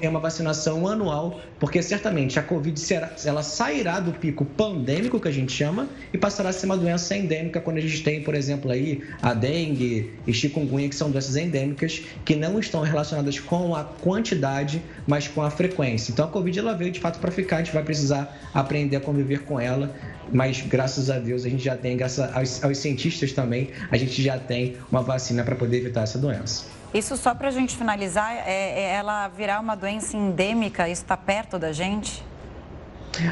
em 0.01 0.09
uma 0.09 0.21
vacinação 0.21 0.87
anual, 0.87 1.41
porque 1.59 1.83
certamente 1.83 2.39
a 2.39 2.43
Covid 2.43 2.79
será, 2.79 3.11
ela 3.25 3.43
sairá 3.43 4.01
do 4.01 4.13
pico 4.13 4.45
pandêmico, 4.45 5.21
que 5.21 5.29
a 5.29 5.33
gente 5.33 5.53
chama, 5.53 5.89
e 6.13 6.19
passará 6.19 6.51
a 6.51 6.53
ser 6.53 6.67
uma 6.67 6.77
doença 6.77 7.17
endêmica 7.17 7.61
quando 7.61 7.79
a 7.79 7.81
gente 7.81 7.98
tem, 8.01 8.23
por 8.23 8.35
exemplo, 8.35 8.71
aí 8.71 9.03
a 9.23 9.35
dengue 9.35 10.13
e 10.27 10.33
chikungunya, 10.33 10.89
que 10.89 10.95
são 10.95 11.11
doenças 11.11 11.37
endêmicas 11.37 12.03
que 12.25 12.35
não 12.35 12.59
estão 12.59 12.83
relacionadas 12.83 13.39
com 13.39 13.75
a 13.75 13.85
quantidade, 13.85 14.83
mas 15.07 15.29
com 15.29 15.43
a 15.43 15.51
frequência. 15.51 16.13
Então 16.13 16.25
a 16.25 16.29
Covid 16.29 16.59
ela 16.59 16.75
veio 16.75 16.91
de 16.91 17.01
fato 17.01 17.19
para 17.19 17.31
ficar, 17.31 17.57
a 17.57 17.59
gente 17.63 17.73
vai 17.73 17.83
precisar 17.83 18.51
aprender 18.55 18.97
a 18.97 19.01
conviver 19.01 19.45
com 19.45 19.59
ela, 19.59 19.95
mas 20.33 20.61
graças 20.61 21.11
a 21.11 21.19
Deus 21.19 21.45
a 21.45 21.49
gente 21.49 21.65
já 21.65 21.77
tem, 21.77 21.97
graças 21.97 22.35
aos, 22.35 22.65
aos 22.65 22.79
cientistas 22.79 23.33
também, 23.33 23.71
a 23.91 23.97
gente 23.97 24.23
já 24.23 24.39
tem 24.39 24.77
uma 24.91 25.03
vacina 25.03 25.43
para 25.43 25.55
poder 25.55 25.79
evitar 25.79 26.03
essa 26.03 26.19
doença. 26.19 26.65
Isso 26.93 27.17
só 27.17 27.35
para 27.35 27.49
a 27.49 27.51
gente 27.51 27.77
finalizar, 27.77 28.33
é, 28.47 28.81
é 28.81 28.95
ela 28.95 29.29
virar 29.29 29.61
uma 29.61 29.75
doença 29.75 30.17
endêmica, 30.17 30.89
isso 30.89 31.03
está 31.03 31.17
perto 31.17 31.59
da 31.59 31.73
gente? 31.73 32.23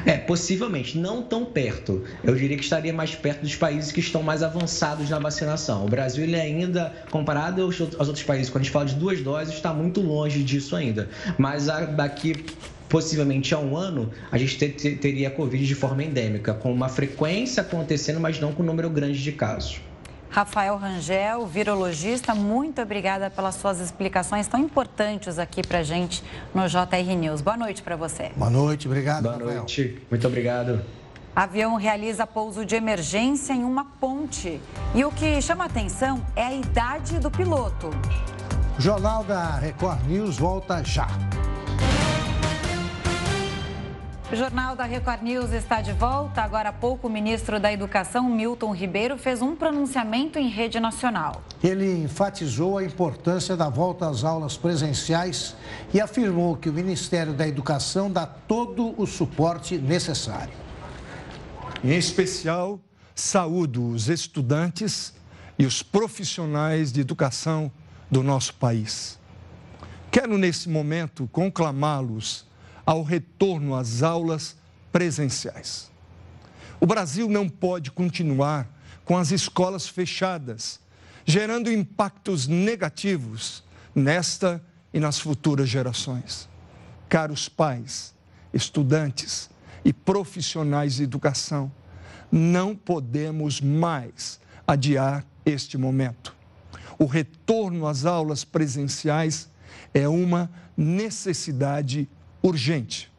É, 0.05 0.16
possivelmente, 0.16 0.99
não 0.99 1.22
tão 1.22 1.45
perto. 1.45 2.05
Eu 2.22 2.34
diria 2.34 2.57
que 2.57 2.64
estaria 2.64 2.93
mais 2.93 3.14
perto 3.14 3.43
dos 3.43 3.55
países 3.55 3.93
que 3.93 4.01
estão 4.01 4.22
mais 4.22 4.43
avançados 4.43 5.09
na 5.11 5.18
vacinação. 5.18 5.84
O 5.84 5.89
Brasil, 5.89 6.24
ele 6.24 6.37
ainda, 6.37 6.93
comparado 7.11 7.62
aos, 7.62 7.80
outros 7.80 8.22
países, 8.22 8.51
quando 8.51 8.62
a 8.62 8.64
gente 8.64 8.72
fala 8.72 8.87
de 8.87 8.95
duas 8.95 9.20
doses, 9.20 9.55
está 9.55 9.72
muito 9.72 10.01
longe 10.01 10.43
disso 10.43 10.74
ainda. 10.76 11.09
Mas 11.39 11.66
daqui 11.97 12.45
possivelmente 12.89 13.55
há 13.55 13.59
um 13.59 13.76
ano, 13.76 14.11
a 14.30 14.39
gente 14.39 14.57
ter, 14.57 14.97
teria 14.97 15.28
a 15.28 15.30
Covid 15.30 15.64
de 15.64 15.74
forma 15.74 16.05
endêmica, 16.05 16.55
com 16.55 16.72
uma 16.72 16.89
frequência 16.89 17.61
acontecendo, 17.61 18.20
mas 18.20 18.41
não 18.41 18.53
com 18.53 18.62
um 18.62 18.66
número 18.66 18.89
grande 18.91 19.22
de 19.22 19.32
casos. 19.32 19.80
Rafael 20.37 20.76
Rangel, 20.76 21.47
virologista, 21.47 22.34
muito 22.34 22.82
obrigada 22.82 23.30
pelas 23.30 23.55
suas 23.55 23.80
explicações 23.80 24.47
tão 24.47 24.61
importantes 24.61 25.39
aqui 25.39 25.66
para 25.66 25.82
gente 25.82 26.22
no 26.55 26.68
JR 26.68 27.16
News. 27.18 27.41
Boa 27.41 27.57
noite 27.57 27.82
para 27.82 27.97
você. 27.97 28.32
Boa 28.37 28.51
noite, 28.51 28.87
obrigado. 28.87 29.22
Boa 29.22 29.39
Rafael. 29.39 29.57
noite, 29.61 29.99
muito 30.11 30.26
obrigado. 30.26 30.84
Avião 31.34 31.76
realiza 31.76 32.26
pouso 32.26 32.66
de 32.66 32.74
emergência 32.74 33.55
em 33.55 33.64
uma 33.64 33.87
ponte. 33.99 34.61
E 34.95 35.07
o 35.07 35.11
que 35.11 35.41
chama 35.41 35.64
atenção 35.64 36.22
é 36.37 36.43
a 36.43 36.53
idade 36.53 37.18
do 37.18 37.30
piloto. 37.30 37.89
O 38.78 38.80
Jornal 38.80 39.24
da 39.24 39.57
Record 39.57 40.03
News 40.07 40.37
volta 40.37 40.84
já. 40.84 41.09
O 44.29 44.35
Jornal 44.35 44.74
da 44.74 44.83
Record 44.83 45.22
News 45.22 45.53
está 45.53 45.81
de 45.81 45.93
volta. 45.93 46.43
Agora 46.43 46.70
há 46.70 46.72
pouco, 46.72 47.07
o 47.07 47.11
ministro 47.11 47.61
da 47.61 47.72
Educação, 47.72 48.29
Milton 48.29 48.74
Ribeiro, 48.74 49.16
fez 49.16 49.41
um 49.41 49.55
pronunciamento 49.55 50.37
em 50.37 50.49
rede 50.49 50.81
nacional. 50.81 51.45
Ele 51.62 52.03
enfatizou 52.03 52.77
a 52.77 52.83
importância 52.83 53.57
da 53.57 53.68
volta 53.68 54.09
às 54.09 54.24
aulas 54.24 54.57
presenciais 54.57 55.55
e 55.95 56.01
afirmou 56.01 56.57
que 56.57 56.68
o 56.68 56.72
Ministério 56.72 57.33
da 57.33 57.47
Educação 57.47 58.11
dá 58.11 58.27
todo 58.27 59.01
o 59.01 59.07
suporte 59.07 59.79
necessário. 59.79 60.53
Em 61.85 61.97
especial, 61.97 62.81
saúdo 63.14 63.91
os 63.91 64.09
estudantes 64.09 65.14
e 65.57 65.64
os 65.64 65.85
profissionais 65.85 66.91
de 66.91 67.01
educação 67.01 67.70
do 68.11 68.24
nosso 68.24 68.55
país. 68.55 69.20
Quero, 70.11 70.37
nesse 70.37 70.68
momento, 70.68 71.29
conclamá-los 71.31 72.45
ao 72.87 73.03
retorno 73.03 73.74
às 73.74 74.03
aulas 74.05 74.57
presenciais. 74.93 75.91
O 76.80 76.87
Brasil 76.87 77.28
não 77.28 77.49
pode 77.49 77.91
continuar 77.91 78.68
com 79.05 79.18
as 79.18 79.32
escolas 79.32 79.89
fechadas, 79.89 80.78
gerando 81.24 81.70
impactos 81.70 82.47
negativos 82.47 83.64
nesta 83.95 84.62
e 84.95 85.01
nas 85.01 85.18
futuras 85.18 85.68
gerações. 85.68 86.49
Caros 87.09 87.49
pais, 87.49 88.14
estudantes 88.55 89.51
e 89.84 89.93
profissionais 89.93 90.95
de 90.95 91.03
educação, 91.03 91.70
não 92.30 92.74
podemos 92.74 93.61
mais 93.61 94.41
adiar 94.66 95.24
este 95.45 95.78
momento. 95.78 96.34
O 96.99 97.07
retorno 97.07 97.87
às 97.87 98.05
aulas 98.05 98.45
presenciais 98.45 99.49
é 99.93 100.09
uma 100.09 100.51
necessidade 100.76 102.09
urgente. 102.43 103.11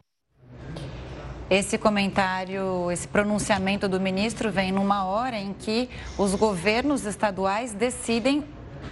Esse 1.49 1.78
comentário, 1.78 2.91
esse 2.91 3.07
pronunciamento 3.07 3.88
do 3.88 4.01
ministro 4.01 4.51
vem 4.51 4.72
numa 4.72 5.05
hora 5.05 5.38
em 5.38 5.53
que 5.53 5.89
os 6.18 6.36
governos 6.36 7.05
estaduais 7.05 7.74
decidem 7.74 8.43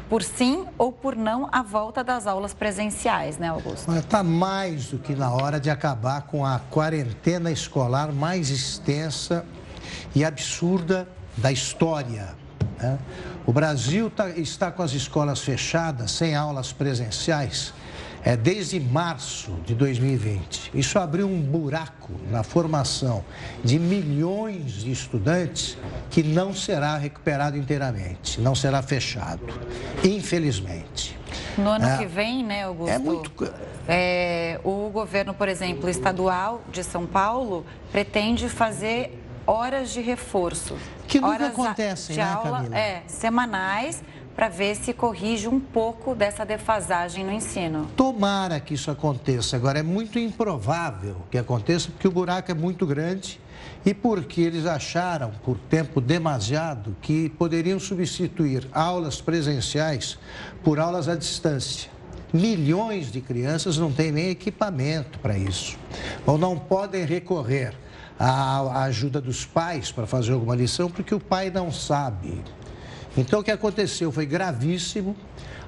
por 0.09 0.23
sim 0.23 0.65
ou 0.77 0.91
por 0.91 1.15
não 1.15 1.49
a 1.51 1.61
volta 1.61 2.03
das 2.03 2.27
aulas 2.27 2.53
presenciais, 2.53 3.37
né, 3.37 3.49
Augusto? 3.49 3.91
Está 3.93 4.23
mais 4.23 4.87
do 4.87 4.99
que 4.99 5.13
na 5.15 5.31
hora 5.31 5.59
de 5.59 5.69
acabar 5.69 6.21
com 6.23 6.45
a 6.45 6.59
quarentena 6.59 7.51
escolar 7.51 8.11
mais 8.11 8.49
extensa 8.49 9.45
e 10.13 10.23
absurda 10.23 11.07
da 11.37 11.51
história. 11.51 12.35
Né? 12.79 12.97
O 13.45 13.51
Brasil 13.51 14.09
tá, 14.09 14.29
está 14.29 14.71
com 14.71 14.81
as 14.81 14.93
escolas 14.93 15.41
fechadas, 15.41 16.11
sem 16.11 16.35
aulas 16.35 16.71
presenciais, 16.71 17.73
é, 18.25 18.35
desde 18.35 18.79
março 18.79 19.51
de 19.63 19.75
2020. 19.75 20.71
Isso 20.73 20.97
abriu 20.97 21.27
um 21.27 21.39
buraco 21.39 22.11
na 22.31 22.41
formação 22.41 23.23
de 23.63 23.77
milhões 23.77 24.81
de 24.81 24.91
estudantes 24.91 25.77
que 26.09 26.23
não 26.23 26.51
será 26.51 26.97
recuperado 26.97 27.55
inteiramente, 27.55 28.41
não 28.41 28.55
será 28.55 28.81
fechado, 28.81 29.47
infelizmente. 30.03 31.15
No 31.55 31.69
ano 31.69 31.85
é, 31.85 31.97
que 31.97 32.05
vem, 32.05 32.43
né, 32.43 32.63
Augusto? 32.63 32.91
É 32.91 32.97
muito. 32.97 33.53
É, 33.87 34.59
o 34.63 34.89
governo, 34.89 35.33
por 35.33 35.47
exemplo, 35.47 35.87
estadual 35.87 36.61
de 36.71 36.83
São 36.83 37.05
Paulo 37.05 37.63
pretende 37.91 38.49
fazer 38.49 39.21
horas 39.45 39.91
de 39.91 40.01
reforço. 40.01 40.75
Que 41.07 41.19
nunca 41.19 41.33
horas 41.33 41.47
acontecem, 41.49 42.15
de 42.15 42.21
né, 42.21 42.27
aula, 42.27 42.57
Camila? 42.57 42.77
É, 42.77 43.03
semanais 43.05 44.01
para 44.35 44.49
ver 44.49 44.75
se 44.75 44.93
corrige 44.93 45.47
um 45.47 45.59
pouco 45.59 46.13
dessa 46.13 46.45
defasagem 46.45 47.23
no 47.23 47.31
ensino. 47.31 47.87
Tomara 47.95 48.59
que 48.59 48.73
isso 48.73 48.91
aconteça. 48.91 49.55
Agora, 49.55 49.79
é 49.79 49.83
muito 49.83 50.19
improvável 50.19 51.17
que 51.31 51.37
aconteça, 51.37 51.89
porque 51.89 52.07
o 52.07 52.11
buraco 52.11 52.51
é 52.51 52.53
muito 52.53 52.85
grande 52.85 53.39
e 53.85 53.93
porque 53.93 54.41
eles 54.41 54.65
acharam, 54.65 55.31
por 55.43 55.57
tempo 55.57 56.01
demasiado, 56.01 56.95
que 57.01 57.29
poderiam 57.29 57.79
substituir 57.79 58.67
aulas 58.73 59.21
presenciais 59.21 60.17
por 60.63 60.79
aulas 60.79 61.07
à 61.07 61.15
distância. 61.15 61.89
Milhões 62.33 63.11
de 63.11 63.21
crianças 63.21 63.77
não 63.77 63.93
têm 63.93 64.11
nem 64.11 64.29
equipamento 64.29 65.19
para 65.19 65.37
isso, 65.37 65.77
ou 66.25 66.37
não 66.37 66.57
podem 66.57 67.05
recorrer 67.05 67.73
à 68.19 68.83
ajuda 68.83 69.21
dos 69.21 69.45
pais 69.45 69.91
para 69.91 70.05
fazer 70.05 70.33
alguma 70.33 70.55
lição, 70.55 70.89
porque 70.89 71.13
o 71.15 71.19
pai 71.19 71.49
não 71.49 71.71
sabe. 71.71 72.43
Então, 73.17 73.39
o 73.39 73.43
que 73.43 73.51
aconteceu 73.51 74.11
foi 74.11 74.25
gravíssimo. 74.25 75.15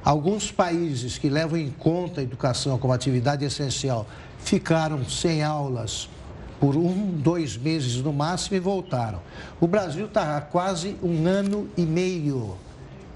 Alguns 0.04 0.52
países 0.52 1.18
que 1.18 1.30
levam 1.30 1.58
em 1.58 1.70
conta 1.70 2.22
a 2.22 2.24
educação 2.24 2.78
como 2.78 2.94
atividade 2.94 3.44
essencial 3.46 4.08
ficaram 4.40 5.04
sem 5.08 5.44
aulas 5.44 6.10
por 6.60 6.76
um, 6.76 7.12
dois 7.12 7.58
meses 7.58 7.98
no 7.98 8.12
máximo 8.12 8.58
e 8.58 8.60
voltaram. 8.60 9.22
O 9.60 9.68
Brasil 9.68 10.06
está 10.06 10.38
há 10.38 10.42
quase 10.42 10.96
um 11.04 11.28
ano 11.28 11.70
e 11.78 11.82
meio. 11.82 12.58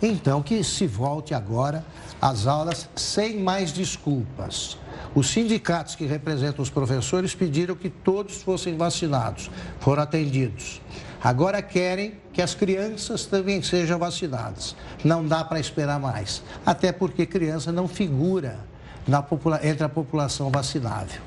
Então, 0.01 0.41
que 0.41 0.63
se 0.63 0.87
volte 0.87 1.33
agora 1.33 1.85
às 2.21 2.47
aulas 2.47 2.89
sem 2.95 3.39
mais 3.39 3.71
desculpas. 3.71 4.77
Os 5.13 5.29
sindicatos 5.29 5.95
que 5.95 6.05
representam 6.05 6.63
os 6.63 6.69
professores 6.69 7.35
pediram 7.35 7.75
que 7.75 7.89
todos 7.89 8.41
fossem 8.41 8.77
vacinados, 8.77 9.51
foram 9.79 10.03
atendidos. 10.03 10.81
Agora 11.23 11.61
querem 11.61 12.13
que 12.33 12.41
as 12.41 12.55
crianças 12.55 13.25
também 13.25 13.61
sejam 13.61 13.99
vacinadas. 13.99 14.75
Não 15.03 15.25
dá 15.25 15.43
para 15.43 15.59
esperar 15.59 15.99
mais, 15.99 16.41
até 16.65 16.91
porque 16.91 17.25
criança 17.25 17.71
não 17.71 17.87
figura 17.87 18.59
entre 19.63 19.83
a 19.83 19.89
população 19.89 20.49
vacinável. 20.49 21.21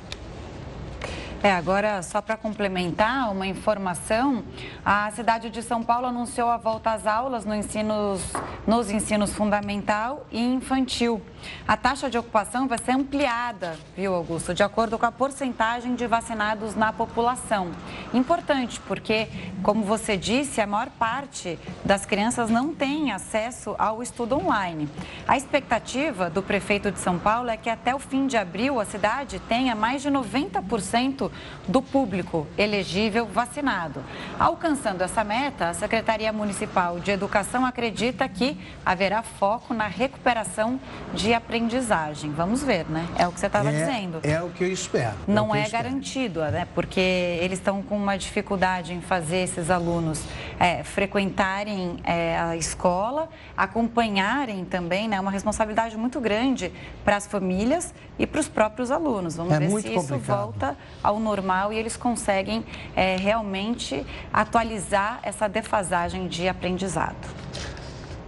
É, 1.44 1.52
agora, 1.52 2.02
só 2.02 2.22
para 2.22 2.38
complementar 2.38 3.30
uma 3.30 3.46
informação, 3.46 4.42
a 4.82 5.10
cidade 5.10 5.50
de 5.50 5.62
São 5.62 5.82
Paulo 5.82 6.06
anunciou 6.06 6.48
a 6.48 6.56
volta 6.56 6.92
às 6.92 7.06
aulas 7.06 7.44
no 7.44 7.54
ensinos, 7.54 8.22
nos 8.66 8.90
ensinos 8.90 9.30
fundamental 9.30 10.26
e 10.32 10.40
infantil. 10.40 11.20
A 11.68 11.76
taxa 11.76 12.08
de 12.08 12.16
ocupação 12.16 12.66
vai 12.66 12.78
ser 12.78 12.92
ampliada, 12.92 13.76
viu, 13.94 14.14
Augusto, 14.14 14.54
de 14.54 14.62
acordo 14.62 14.98
com 14.98 15.04
a 15.04 15.12
porcentagem 15.12 15.94
de 15.94 16.06
vacinados 16.06 16.74
na 16.74 16.94
população. 16.94 17.72
Importante, 18.14 18.80
porque, 18.88 19.28
como 19.62 19.84
você 19.84 20.16
disse, 20.16 20.62
a 20.62 20.66
maior 20.66 20.88
parte 20.88 21.58
das 21.84 22.06
crianças 22.06 22.48
não 22.48 22.74
tem 22.74 23.12
acesso 23.12 23.74
ao 23.78 24.02
estudo 24.02 24.34
online. 24.34 24.88
A 25.28 25.36
expectativa 25.36 26.30
do 26.30 26.42
prefeito 26.42 26.90
de 26.90 26.98
São 26.98 27.18
Paulo 27.18 27.50
é 27.50 27.58
que 27.58 27.68
até 27.68 27.94
o 27.94 27.98
fim 27.98 28.26
de 28.26 28.38
abril 28.38 28.80
a 28.80 28.86
cidade 28.86 29.38
tenha 29.40 29.74
mais 29.74 30.00
de 30.00 30.10
90% 30.10 31.33
do 31.66 31.80
público 31.80 32.46
elegível 32.56 33.26
vacinado. 33.26 34.04
Alcançando 34.38 35.02
essa 35.02 35.24
meta, 35.24 35.70
a 35.70 35.74
Secretaria 35.74 36.32
Municipal 36.32 37.00
de 37.00 37.10
Educação 37.10 37.64
acredita 37.64 38.28
que 38.28 38.58
haverá 38.84 39.22
foco 39.22 39.72
na 39.72 39.86
recuperação 39.86 40.78
de 41.12 41.32
aprendizagem. 41.32 42.32
Vamos 42.32 42.62
ver, 42.62 42.86
né? 42.88 43.06
É 43.18 43.26
o 43.26 43.32
que 43.32 43.40
você 43.40 43.46
estava 43.46 43.70
é, 43.70 43.72
dizendo. 43.72 44.20
É 44.22 44.42
o 44.42 44.50
que 44.50 44.64
eu 44.64 44.72
espero. 44.72 45.14
É 45.26 45.32
Não 45.32 45.54
é, 45.54 45.62
é 45.62 45.68
garantido, 45.68 46.40
né? 46.40 46.66
Porque 46.74 47.00
eles 47.00 47.58
estão 47.58 47.82
com 47.82 47.96
uma 47.96 48.16
dificuldade 48.16 48.92
em 48.92 49.00
fazer 49.00 49.38
esses 49.38 49.70
alunos 49.70 50.22
é, 50.58 50.82
frequentarem 50.82 51.98
é, 52.04 52.38
a 52.38 52.56
escola, 52.56 53.28
acompanharem 53.56 54.64
também, 54.64 55.08
né? 55.08 55.20
Uma 55.20 55.30
responsabilidade 55.30 55.96
muito 55.96 56.20
grande 56.20 56.72
para 57.04 57.16
as 57.16 57.26
famílias 57.26 57.94
e 58.18 58.26
para 58.26 58.40
os 58.40 58.48
próprios 58.48 58.90
alunos. 58.90 59.36
Vamos 59.36 59.52
é 59.52 59.58
ver 59.58 59.70
se 59.80 59.94
isso 59.94 60.18
volta 60.18 60.76
ao 61.02 61.18
normal 61.18 61.72
e 61.72 61.76
eles 61.76 61.96
conseguem 61.96 62.64
é, 62.94 63.16
realmente 63.16 64.04
atualizar 64.32 65.20
essa 65.22 65.48
defasagem 65.48 66.28
de 66.28 66.48
aprendizado. 66.48 67.44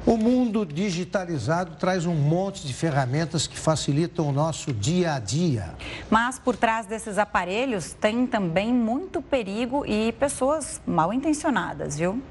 O 0.07 0.17
mundo 0.17 0.65
digitalizado 0.65 1.75
traz 1.75 2.07
um 2.07 2.15
monte 2.15 2.65
de 2.65 2.73
ferramentas 2.73 3.49
que 3.49 3.59
facilitam 3.59 4.29
o 4.29 4.33
nosso 4.33 4.73
dia 4.73 5.15
a 5.15 5.19
dia. 5.19 5.75
Mas 6.09 6.39
por 6.39 6.57
trás 6.57 6.87
desses 6.87 7.19
aparelhos 7.19 7.93
tem 7.93 8.25
também 8.25 8.73
muito 8.73 9.21
perigo 9.21 9.85
e 9.85 10.13
pessoas 10.13 10.81
mal 10.87 11.13
intencionadas, 11.13 11.99
viu? 11.99 12.23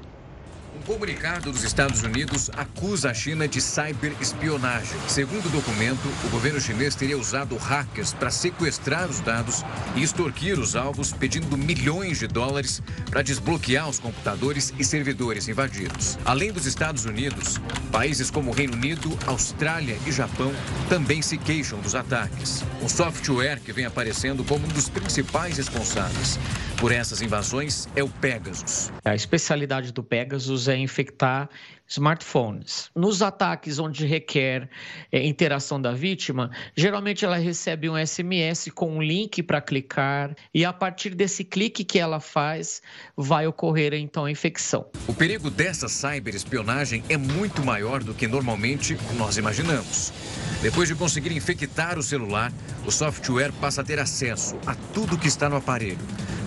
Comunicado 0.86 1.50
dos 1.50 1.64
Estados 1.64 2.02
Unidos 2.02 2.48
acusa 2.56 3.10
a 3.10 3.14
China 3.14 3.48
de 3.48 3.60
cyberespionagem. 3.60 4.96
Segundo 5.08 5.46
o 5.46 5.50
documento, 5.50 6.08
o 6.24 6.28
governo 6.28 6.60
chinês 6.60 6.94
teria 6.94 7.18
usado 7.18 7.56
hackers 7.56 8.14
para 8.14 8.30
sequestrar 8.30 9.10
os 9.10 9.18
dados 9.20 9.64
e 9.96 10.02
extorquir 10.04 10.58
os 10.60 10.76
alvos, 10.76 11.12
pedindo 11.12 11.58
milhões 11.58 12.20
de 12.20 12.28
dólares 12.28 12.80
para 13.10 13.20
desbloquear 13.20 13.88
os 13.88 13.98
computadores 13.98 14.72
e 14.78 14.84
servidores 14.84 15.48
invadidos. 15.48 16.16
Além 16.24 16.52
dos 16.52 16.66
Estados 16.66 17.04
Unidos, 17.04 17.60
países 17.90 18.30
como 18.30 18.52
Reino 18.52 18.74
Unido, 18.74 19.18
Austrália 19.26 19.98
e 20.06 20.12
Japão 20.12 20.52
também 20.88 21.20
se 21.20 21.36
queixam 21.36 21.80
dos 21.80 21.96
ataques. 21.96 22.62
Um 22.80 22.88
software 22.88 23.58
que 23.58 23.72
vem 23.72 23.86
aparecendo 23.86 24.44
como 24.44 24.64
um 24.64 24.70
dos 24.70 24.88
principais 24.88 25.56
responsáveis 25.56 26.38
por 26.78 26.92
essas 26.92 27.22
invasões 27.22 27.88
é 27.96 28.02
o 28.02 28.08
Pegasus. 28.08 28.92
A 29.04 29.14
especialidade 29.14 29.92
do 29.92 30.02
Pegasus 30.02 30.68
é 30.68 30.76
infectar 30.76 31.48
smartphones. 31.88 32.90
Nos 32.94 33.22
ataques 33.22 33.78
onde 33.78 34.04
requer 34.04 34.68
é, 35.12 35.24
interação 35.24 35.80
da 35.80 35.92
vítima, 35.92 36.50
geralmente 36.74 37.24
ela 37.24 37.36
recebe 37.36 37.88
um 37.88 37.96
SMS 37.96 38.70
com 38.74 38.96
um 38.96 39.02
link 39.02 39.42
para 39.42 39.60
clicar 39.60 40.34
e 40.52 40.64
a 40.64 40.72
partir 40.72 41.14
desse 41.14 41.44
clique 41.44 41.84
que 41.84 41.98
ela 41.98 42.18
faz, 42.18 42.82
vai 43.16 43.46
ocorrer 43.46 43.94
então 43.94 44.24
a 44.24 44.30
infecção. 44.30 44.86
O 45.06 45.14
perigo 45.14 45.48
dessa 45.50 45.88
cyberespionagem 45.88 47.04
é 47.08 47.16
muito 47.16 47.64
maior 47.64 48.02
do 48.02 48.12
que 48.12 48.26
normalmente 48.26 48.98
nós 49.16 49.36
imaginamos. 49.36 50.12
Depois 50.60 50.88
de 50.88 50.94
conseguir 50.94 51.32
infectar 51.32 51.98
o 51.98 52.02
celular, 52.02 52.52
o 52.84 52.90
software 52.90 53.52
passa 53.60 53.82
a 53.82 53.84
ter 53.84 53.98
acesso 54.00 54.58
a 54.66 54.74
tudo 54.74 55.18
que 55.18 55.28
está 55.28 55.48
no 55.48 55.56
aparelho, 55.56 55.98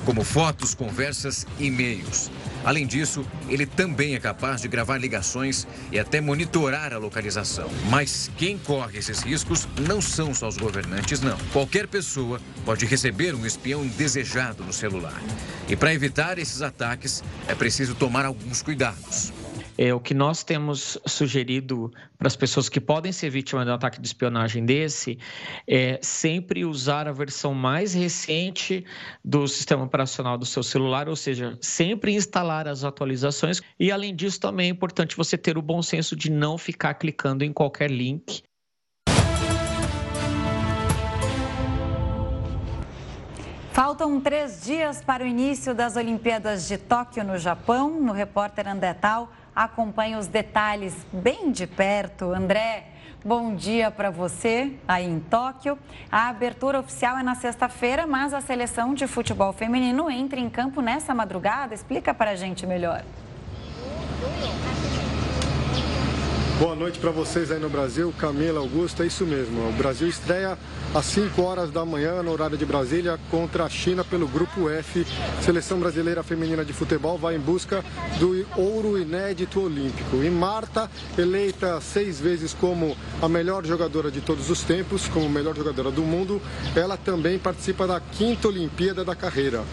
como 0.05 0.23
fotos, 0.23 0.73
conversas 0.73 1.45
e 1.57 1.69
e-mails. 1.69 2.29
Além 2.63 2.85
disso, 2.85 3.25
ele 3.47 3.65
também 3.65 4.15
é 4.15 4.19
capaz 4.19 4.61
de 4.61 4.67
gravar 4.67 4.97
ligações 4.97 5.67
e 5.91 5.99
até 5.99 6.19
monitorar 6.19 6.93
a 6.93 6.97
localização. 6.97 7.69
Mas 7.89 8.29
quem 8.37 8.57
corre 8.57 8.99
esses 8.99 9.21
riscos 9.21 9.67
não 9.87 10.01
são 10.01 10.33
só 10.33 10.47
os 10.47 10.57
governantes, 10.57 11.21
não. 11.21 11.37
Qualquer 11.51 11.87
pessoa 11.87 12.39
pode 12.65 12.85
receber 12.85 13.33
um 13.33 13.45
espião 13.45 13.83
indesejado 13.83 14.63
no 14.63 14.73
celular. 14.73 15.21
E 15.67 15.75
para 15.75 15.93
evitar 15.93 16.37
esses 16.37 16.61
ataques, 16.61 17.23
é 17.47 17.55
preciso 17.55 17.95
tomar 17.95 18.25
alguns 18.25 18.61
cuidados. 18.61 19.31
É, 19.81 19.93
o 19.93 19.99
que 20.01 20.13
nós 20.13 20.43
temos 20.43 20.97
sugerido 21.05 21.89
para 22.17 22.27
as 22.27 22.35
pessoas 22.35 22.67
que 22.67 22.81
podem 22.81 23.13
ser 23.13 23.29
vítimas 23.29 23.63
de 23.63 23.71
um 23.71 23.75
ataque 23.75 24.01
de 24.01 24.05
espionagem 24.05 24.65
desse 24.65 25.17
é 25.65 25.97
sempre 26.01 26.65
usar 26.65 27.07
a 27.07 27.13
versão 27.13 27.53
mais 27.53 27.93
recente 27.93 28.83
do 29.23 29.47
sistema 29.47 29.85
operacional 29.85 30.37
do 30.37 30.45
seu 30.45 30.63
celular, 30.63 31.07
ou 31.07 31.15
seja, 31.15 31.57
sempre 31.61 32.13
instalar 32.13 32.67
as 32.67 32.83
atualizações. 32.83 33.61
E, 33.79 33.89
além 33.89 34.13
disso, 34.13 34.41
também 34.41 34.67
é 34.67 34.69
importante 34.69 35.15
você 35.15 35.37
ter 35.37 35.57
o 35.57 35.61
bom 35.61 35.81
senso 35.81 36.13
de 36.13 36.29
não 36.29 36.57
ficar 36.57 36.95
clicando 36.95 37.45
em 37.45 37.53
qualquer 37.53 37.89
link 37.89 38.43
Faltam 43.79 44.19
três 44.19 44.61
dias 44.65 45.01
para 45.01 45.23
o 45.23 45.25
início 45.25 45.73
das 45.73 45.95
Olimpíadas 45.95 46.67
de 46.67 46.77
Tóquio, 46.77 47.23
no 47.23 47.37
Japão. 47.37 47.89
No 47.89 48.11
repórter 48.11 48.67
Andetal, 48.67 49.31
acompanha 49.55 50.17
os 50.17 50.27
detalhes 50.27 50.95
bem 51.11 51.51
de 51.51 51.67
perto. 51.67 52.33
André, 52.33 52.87
bom 53.23 53.55
dia 53.55 53.91
para 53.91 54.09
você 54.09 54.73
aí 54.87 55.05
em 55.05 55.19
Tóquio. 55.19 55.77
A 56.11 56.29
abertura 56.29 56.79
oficial 56.79 57.17
é 57.17 57.23
na 57.23 57.35
sexta-feira, 57.35 58.07
mas 58.07 58.33
a 58.33 58.41
seleção 58.41 58.93
de 58.93 59.07
futebol 59.07 59.53
feminino 59.53 60.09
entra 60.09 60.39
em 60.39 60.49
campo 60.49 60.81
nessa 60.81 61.13
madrugada. 61.13 61.73
Explica 61.73 62.13
para 62.13 62.31
a 62.31 62.35
gente 62.35 62.65
melhor. 62.65 63.03
Boa 66.59 66.75
noite 66.75 66.99
para 66.99 67.09
vocês 67.09 67.51
aí 67.51 67.59
no 67.59 67.69
Brasil, 67.69 68.13
Camila, 68.17 68.59
Augusto, 68.59 69.01
é 69.01 69.07
isso 69.07 69.25
mesmo. 69.25 69.69
O 69.69 69.71
Brasil 69.71 70.09
estreia 70.09 70.57
às 70.93 71.05
5 71.05 71.41
horas 71.41 71.71
da 71.71 71.85
manhã, 71.85 72.21
no 72.21 72.33
horário 72.33 72.57
de 72.57 72.65
Brasília, 72.65 73.17
contra 73.31 73.63
a 73.63 73.69
China 73.69 74.03
pelo 74.03 74.27
Grupo 74.27 74.69
F. 74.69 75.07
Seleção 75.41 75.79
brasileira 75.79 76.21
feminina 76.21 76.65
de 76.65 76.73
futebol 76.73 77.17
vai 77.17 77.37
em 77.37 77.39
busca 77.39 77.81
do 78.19 78.45
ouro 78.57 78.99
inédito 78.99 79.61
olímpico. 79.61 80.17
E 80.17 80.29
Marta, 80.29 80.91
eleita 81.17 81.79
seis 81.79 82.19
vezes 82.19 82.53
como 82.53 82.97
a 83.21 83.29
melhor 83.29 83.65
jogadora 83.65 84.11
de 84.11 84.19
todos 84.19 84.49
os 84.49 84.61
tempos, 84.61 85.07
como 85.07 85.29
melhor 85.29 85.55
jogadora 85.55 85.89
do 85.89 86.01
mundo, 86.01 86.41
ela 86.75 86.97
também 86.97 87.39
participa 87.39 87.87
da 87.87 88.01
quinta 88.01 88.49
Olimpíada 88.49 89.05
da 89.05 89.15
carreira. 89.15 89.63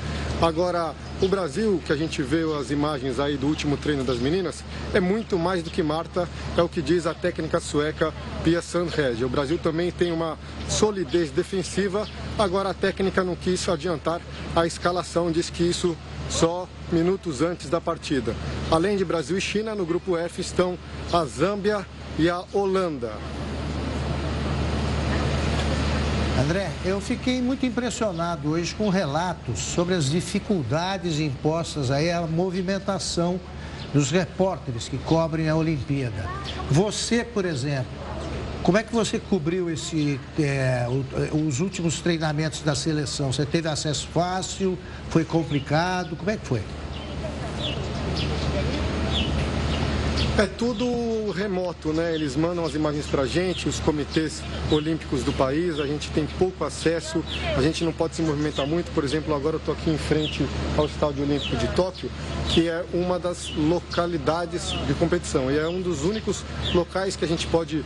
Agora, 0.40 0.94
o 1.20 1.28
Brasil, 1.28 1.80
que 1.84 1.92
a 1.92 1.96
gente 1.96 2.22
vê 2.22 2.42
as 2.58 2.70
imagens 2.70 3.18
aí 3.18 3.36
do 3.36 3.46
último 3.46 3.76
treino 3.76 4.04
das 4.04 4.18
meninas, 4.18 4.62
é 4.92 5.00
muito 5.00 5.38
mais 5.38 5.62
do 5.62 5.70
que 5.70 5.82
Marta, 5.82 6.28
é 6.56 6.62
o 6.62 6.68
que 6.68 6.82
diz 6.82 7.06
a 7.06 7.14
técnica 7.14 7.58
sueca 7.58 8.12
Pia 8.44 8.60
Sandhage. 8.60 9.24
O 9.24 9.28
Brasil 9.28 9.58
também 9.58 9.90
tem 9.90 10.12
uma 10.12 10.38
solidez 10.68 11.30
defensiva, 11.30 12.06
agora 12.38 12.70
a 12.70 12.74
técnica 12.74 13.24
não 13.24 13.34
quis 13.34 13.66
adiantar 13.68 14.20
a 14.54 14.66
escalação, 14.66 15.32
diz 15.32 15.48
que 15.48 15.62
isso 15.62 15.96
só 16.28 16.68
minutos 16.92 17.40
antes 17.40 17.70
da 17.70 17.80
partida. 17.80 18.34
Além 18.70 18.96
de 18.96 19.04
Brasil 19.04 19.38
e 19.38 19.40
China, 19.40 19.74
no 19.74 19.86
grupo 19.86 20.16
F 20.16 20.40
estão 20.40 20.78
a 21.12 21.24
Zâmbia 21.24 21.86
e 22.18 22.28
a 22.28 22.44
Holanda. 22.52 23.12
André, 26.38 26.70
eu 26.84 27.00
fiquei 27.00 27.40
muito 27.40 27.64
impressionado 27.64 28.50
hoje 28.50 28.74
com 28.74 28.90
relatos 28.90 29.58
sobre 29.58 29.94
as 29.94 30.10
dificuldades 30.10 31.18
impostas 31.18 31.90
aí 31.90 32.10
à 32.10 32.26
movimentação 32.26 33.40
dos 33.94 34.10
repórteres 34.10 34.86
que 34.86 34.98
cobrem 34.98 35.48
a 35.48 35.56
Olimpíada. 35.56 36.28
Você, 36.70 37.24
por 37.24 37.46
exemplo, 37.46 37.90
como 38.62 38.76
é 38.76 38.82
que 38.82 38.92
você 38.92 39.18
cobriu 39.18 39.70
esse, 39.70 40.20
é, 40.38 40.86
os 41.32 41.60
últimos 41.60 42.00
treinamentos 42.00 42.60
da 42.60 42.74
seleção? 42.74 43.32
Você 43.32 43.46
teve 43.46 43.68
acesso 43.68 44.06
fácil? 44.08 44.78
Foi 45.08 45.24
complicado? 45.24 46.16
Como 46.16 46.30
é 46.30 46.36
que 46.36 46.46
foi? 46.46 46.60
É 50.38 50.44
tudo 50.44 51.30
remoto, 51.30 51.94
né? 51.94 52.14
Eles 52.14 52.36
mandam 52.36 52.62
as 52.62 52.74
imagens 52.74 53.06
para 53.06 53.22
a 53.22 53.26
gente, 53.26 53.66
os 53.70 53.80
comitês 53.80 54.42
olímpicos 54.70 55.22
do 55.22 55.32
país, 55.32 55.80
a 55.80 55.86
gente 55.86 56.10
tem 56.10 56.26
pouco 56.38 56.62
acesso, 56.62 57.24
a 57.56 57.62
gente 57.62 57.82
não 57.82 57.92
pode 57.92 58.16
se 58.16 58.22
movimentar 58.22 58.66
muito. 58.66 58.90
Por 58.92 59.02
exemplo, 59.02 59.34
agora 59.34 59.56
eu 59.56 59.58
estou 59.58 59.72
aqui 59.72 59.88
em 59.88 59.96
frente 59.96 60.46
ao 60.76 60.84
Estádio 60.84 61.24
Olímpico 61.24 61.56
de 61.56 61.66
Tóquio, 61.68 62.10
que 62.50 62.68
é 62.68 62.84
uma 62.92 63.18
das 63.18 63.50
localidades 63.56 64.74
de 64.86 64.92
competição 64.92 65.50
e 65.50 65.56
é 65.56 65.66
um 65.66 65.80
dos 65.80 66.04
únicos 66.04 66.44
locais 66.74 67.16
que 67.16 67.24
a 67.24 67.28
gente 67.28 67.46
pode 67.46 67.82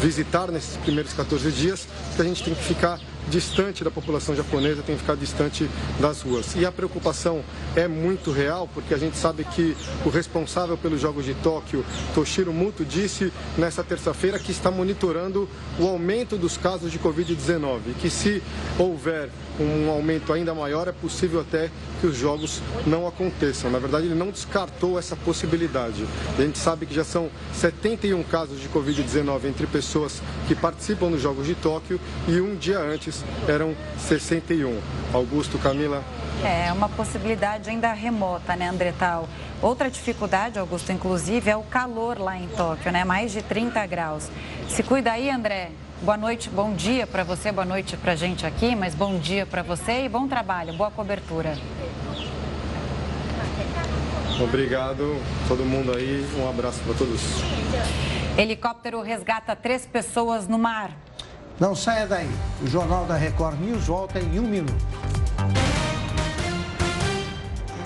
visitar 0.00 0.50
nesses 0.50 0.78
primeiros 0.78 1.12
14 1.12 1.52
dias, 1.52 1.86
que 2.16 2.22
a 2.22 2.24
gente 2.24 2.42
tem 2.42 2.54
que 2.54 2.64
ficar 2.64 2.98
distante 3.30 3.82
da 3.82 3.90
população 3.90 4.34
japonesa, 4.34 4.82
tem 4.82 4.98
ficado 4.98 5.18
distante 5.18 5.70
das 5.98 6.20
ruas. 6.20 6.54
E 6.56 6.66
a 6.66 6.72
preocupação 6.72 7.42
é 7.74 7.88
muito 7.88 8.30
real, 8.32 8.68
porque 8.74 8.92
a 8.92 8.98
gente 8.98 9.16
sabe 9.16 9.44
que 9.44 9.76
o 10.04 10.10
responsável 10.10 10.76
pelos 10.76 11.00
Jogos 11.00 11.24
de 11.24 11.34
Tóquio, 11.34 11.84
Toshiro 12.14 12.52
Muto, 12.52 12.84
disse 12.84 13.32
nessa 13.56 13.82
terça-feira 13.82 14.38
que 14.38 14.50
está 14.50 14.70
monitorando 14.70 15.48
o 15.78 15.86
aumento 15.86 16.36
dos 16.36 16.58
casos 16.58 16.90
de 16.90 16.98
Covid-19 16.98 17.80
e 17.88 17.94
que 17.94 18.10
se 18.10 18.42
houver 18.78 19.30
um 19.62 19.90
aumento 19.90 20.32
ainda 20.32 20.54
maior, 20.54 20.88
é 20.88 20.92
possível 20.92 21.40
até 21.40 21.70
que 22.00 22.06
os 22.06 22.16
jogos 22.16 22.62
não 22.86 23.06
aconteçam. 23.06 23.70
Na 23.70 23.78
verdade, 23.78 24.06
ele 24.06 24.14
não 24.14 24.30
descartou 24.30 24.98
essa 24.98 25.14
possibilidade. 25.14 26.06
A 26.38 26.42
gente 26.42 26.58
sabe 26.58 26.86
que 26.86 26.94
já 26.94 27.04
são 27.04 27.30
71 27.52 28.22
casos 28.24 28.60
de 28.60 28.68
Covid-19 28.68 29.44
entre 29.44 29.66
pessoas 29.66 30.22
que 30.48 30.54
participam 30.54 31.10
dos 31.10 31.20
Jogos 31.20 31.46
de 31.46 31.54
Tóquio 31.54 32.00
e 32.26 32.40
um 32.40 32.56
dia 32.56 32.78
antes 32.78 33.24
eram 33.46 33.74
61. 33.98 34.80
Augusto, 35.12 35.58
Camila. 35.58 36.02
É 36.42 36.72
uma 36.72 36.88
possibilidade 36.88 37.68
ainda 37.68 37.92
remota, 37.92 38.56
né, 38.56 38.68
Andretal? 38.68 39.28
Outra 39.60 39.90
dificuldade, 39.90 40.58
Augusto, 40.58 40.90
inclusive, 40.90 41.50
é 41.50 41.56
o 41.56 41.62
calor 41.62 42.18
lá 42.18 42.38
em 42.38 42.48
Tóquio, 42.48 42.90
né? 42.90 43.04
Mais 43.04 43.30
de 43.30 43.42
30 43.42 43.84
graus. 43.86 44.30
Se 44.68 44.82
cuida 44.82 45.12
aí, 45.12 45.28
André. 45.28 45.70
Boa 46.02 46.16
noite, 46.16 46.48
bom 46.48 46.72
dia 46.72 47.06
para 47.06 47.22
você, 47.22 47.52
boa 47.52 47.66
noite 47.66 47.94
para 47.94 48.12
a 48.12 48.16
gente 48.16 48.46
aqui, 48.46 48.74
mas 48.74 48.94
bom 48.94 49.18
dia 49.18 49.44
para 49.44 49.62
você 49.62 50.06
e 50.06 50.08
bom 50.08 50.26
trabalho, 50.26 50.72
boa 50.72 50.90
cobertura. 50.90 51.58
Obrigado, 54.42 55.20
todo 55.46 55.62
mundo 55.62 55.94
aí, 55.94 56.26
um 56.38 56.48
abraço 56.48 56.80
para 56.84 56.94
todos. 56.94 57.20
Helicóptero 58.38 59.02
resgata 59.02 59.54
três 59.54 59.84
pessoas 59.84 60.48
no 60.48 60.58
mar. 60.58 60.90
Não 61.60 61.74
saia 61.74 62.06
daí, 62.06 62.30
o 62.62 62.66
Jornal 62.66 63.04
da 63.04 63.14
Record 63.14 63.60
News 63.60 63.84
volta 63.86 64.18
em 64.18 64.38
um 64.38 64.48
minuto. 64.48 65.09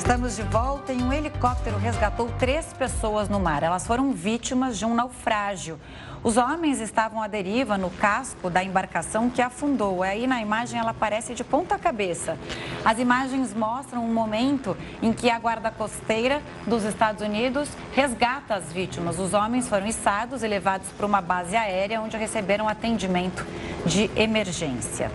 Estamos 0.05 0.37
de 0.37 0.43
volta 0.43 0.93
e 0.93 1.03
um 1.03 1.11
helicóptero 1.11 1.79
resgatou 1.79 2.29
três 2.39 2.67
pessoas 2.75 3.27
no 3.27 3.41
mar. 3.41 3.63
Elas 3.63 3.87
foram 3.87 4.13
vítimas 4.13 4.79
de 4.79 4.85
um 4.85 4.95
naufrágio. 4.95 5.81
Os 6.23 6.37
homens 6.37 6.79
estavam 6.79 7.23
à 7.23 7.27
deriva 7.27 7.79
no 7.79 7.89
casco 7.89 8.51
da 8.51 8.63
embarcação 8.63 9.31
que 9.31 9.41
afundou. 9.41 10.03
Aí 10.03 10.27
na 10.27 10.43
imagem 10.43 10.79
ela 10.79 10.91
aparece 10.91 11.33
de 11.33 11.43
ponta 11.43 11.79
cabeça. 11.79 12.37
As 12.85 12.99
imagens 12.99 13.55
mostram 13.55 14.05
um 14.05 14.13
momento 14.13 14.77
em 15.01 15.11
que 15.11 15.31
a 15.31 15.39
guarda 15.39 15.71
costeira 15.71 16.43
dos 16.67 16.85
Estados 16.85 17.23
Unidos 17.23 17.71
resgata 17.95 18.57
as 18.57 18.71
vítimas. 18.71 19.19
Os 19.19 19.33
homens 19.33 19.69
foram 19.69 19.87
içados 19.87 20.43
e 20.43 20.47
levados 20.47 20.89
para 20.91 21.07
uma 21.07 21.23
base 21.23 21.57
aérea 21.57 22.03
onde 22.03 22.19
receberam 22.19 22.69
atendimento 22.69 23.43
de 23.87 24.11
emergência. 24.15 25.11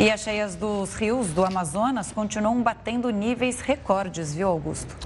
E 0.00 0.10
as 0.10 0.22
cheias 0.22 0.56
dos 0.56 0.94
rios 0.94 1.26
do 1.26 1.44
Amazonas 1.44 2.10
continuam 2.10 2.62
batendo 2.62 3.10
níveis 3.10 3.60
recordes, 3.60 4.32
viu, 4.34 4.48
Augusto? 4.48 4.96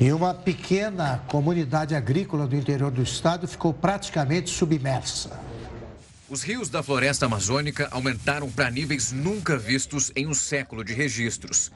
E 0.00 0.10
uma 0.14 0.32
pequena 0.32 1.22
comunidade 1.28 1.94
agrícola 1.94 2.46
do 2.46 2.56
interior 2.56 2.90
do 2.90 3.02
estado 3.02 3.46
ficou 3.46 3.74
praticamente 3.74 4.48
submersa. 4.48 5.38
Os 6.26 6.42
rios 6.42 6.70
da 6.70 6.82
floresta 6.82 7.26
amazônica 7.26 7.86
aumentaram 7.90 8.50
para 8.50 8.70
níveis 8.70 9.12
nunca 9.12 9.58
vistos 9.58 10.10
em 10.16 10.26
um 10.26 10.32
século 10.32 10.82
de 10.82 10.94
registros. 10.94 11.70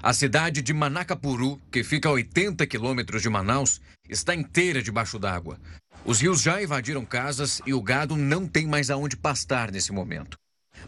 A 0.00 0.12
cidade 0.12 0.62
de 0.62 0.72
Manacapuru, 0.72 1.60
que 1.72 1.82
fica 1.82 2.08
a 2.08 2.12
80 2.12 2.64
quilômetros 2.68 3.20
de 3.20 3.28
Manaus, 3.28 3.80
está 4.08 4.32
inteira 4.32 4.80
debaixo 4.80 5.18
d'água. 5.18 5.58
Os 6.04 6.20
rios 6.20 6.40
já 6.40 6.62
invadiram 6.62 7.04
casas 7.04 7.60
e 7.66 7.74
o 7.74 7.82
gado 7.82 8.16
não 8.16 8.46
tem 8.46 8.64
mais 8.64 8.90
aonde 8.90 9.16
pastar 9.16 9.72
nesse 9.72 9.90
momento. 9.90 10.38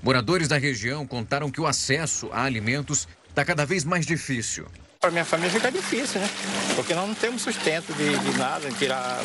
Moradores 0.03 0.49
da 0.49 0.59
região 0.59 1.07
contaram 1.07 1.51
que 1.51 1.61
o 1.61 1.67
acesso 1.67 2.29
a 2.33 2.43
alimentos 2.43 3.09
está 3.29 3.45
cada 3.45 3.67
vez 3.67 3.85
mais 3.85 4.07
difícil. 4.07 4.67
Para 5.01 5.11
minha 5.11 5.25
família 5.25 5.53
fica 5.53 5.71
difícil, 5.71 6.21
né? 6.21 6.29
Porque 6.75 6.95
nós 6.95 7.07
não 7.07 7.15
temos 7.15 7.43
sustento 7.43 7.93
de, 7.95 8.19
de 8.19 8.39
nada, 8.39 8.69
tirar 8.73 9.23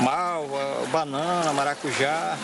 malva, 0.00 0.86
banana, 0.92 1.52
maracujá, 1.52 2.38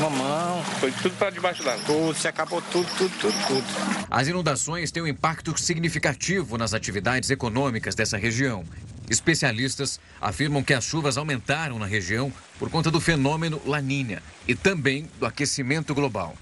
mamão. 0.00 0.62
Foi 0.80 0.90
tudo 0.92 1.14
para 1.16 1.30
debaixo 1.30 1.62
d'água? 1.62 1.84
Tudo, 1.84 2.14
se 2.14 2.28
acabou 2.28 2.62
tudo, 2.62 2.88
tudo, 2.96 3.12
tudo, 3.18 3.46
tudo. 3.46 3.64
As 4.10 4.28
inundações 4.28 4.90
têm 4.90 5.02
um 5.02 5.06
impacto 5.06 5.58
significativo 5.60 6.56
nas 6.56 6.74
atividades 6.74 7.30
econômicas 7.30 7.94
dessa 7.94 8.16
região. 8.16 8.64
Especialistas 9.08 10.00
afirmam 10.20 10.62
que 10.62 10.74
as 10.74 10.84
chuvas 10.84 11.16
aumentaram 11.16 11.78
na 11.78 11.86
região 11.86 12.32
por 12.58 12.70
conta 12.70 12.90
do 12.90 13.00
fenômeno 13.00 13.60
Laninha 13.64 14.22
e 14.48 14.54
também 14.54 15.08
do 15.18 15.26
aquecimento 15.26 15.94
global. 15.94 16.34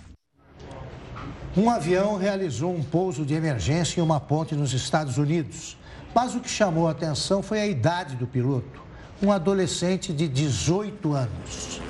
Um 1.57 1.71
avião 1.71 2.17
realizou 2.17 2.75
um 2.75 2.83
pouso 2.83 3.25
de 3.25 3.35
emergência 3.35 4.01
em 4.01 4.03
uma 4.03 4.19
ponte 4.19 4.55
nos 4.55 4.73
Estados 4.73 5.19
Unidos. 5.19 5.77
Mas 6.15 6.35
o 6.35 6.41
que 6.41 6.49
chamou 6.49 6.89
a 6.89 6.93
atenção 6.93 7.43
foi 7.43 7.61
a 7.61 7.67
idade 7.67 8.17
do 8.17 8.27
piloto, 8.27 8.83
um 9.23 9.31
adolescente 9.31 10.13
de 10.13 10.29
18 10.29 11.13
anos. 11.13 11.81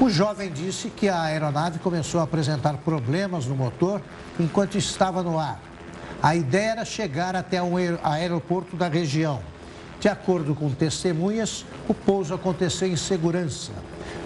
O 0.00 0.10
jovem 0.10 0.50
disse 0.50 0.90
que 0.90 1.08
a 1.08 1.22
aeronave 1.22 1.78
começou 1.78 2.20
a 2.20 2.24
apresentar 2.24 2.76
problemas 2.78 3.46
no 3.46 3.54
motor 3.54 4.02
enquanto 4.38 4.76
estava 4.76 5.22
no 5.22 5.38
ar. 5.38 5.60
A 6.22 6.34
ideia 6.34 6.72
era 6.72 6.84
chegar 6.84 7.36
até 7.36 7.62
um 7.62 7.74
aeroporto 8.02 8.76
da 8.76 8.88
região. 8.88 9.40
De 10.04 10.08
acordo 10.10 10.54
com 10.54 10.68
testemunhas, 10.70 11.64
o 11.88 11.94
pouso 11.94 12.34
aconteceu 12.34 12.86
em 12.86 12.94
segurança. 12.94 13.72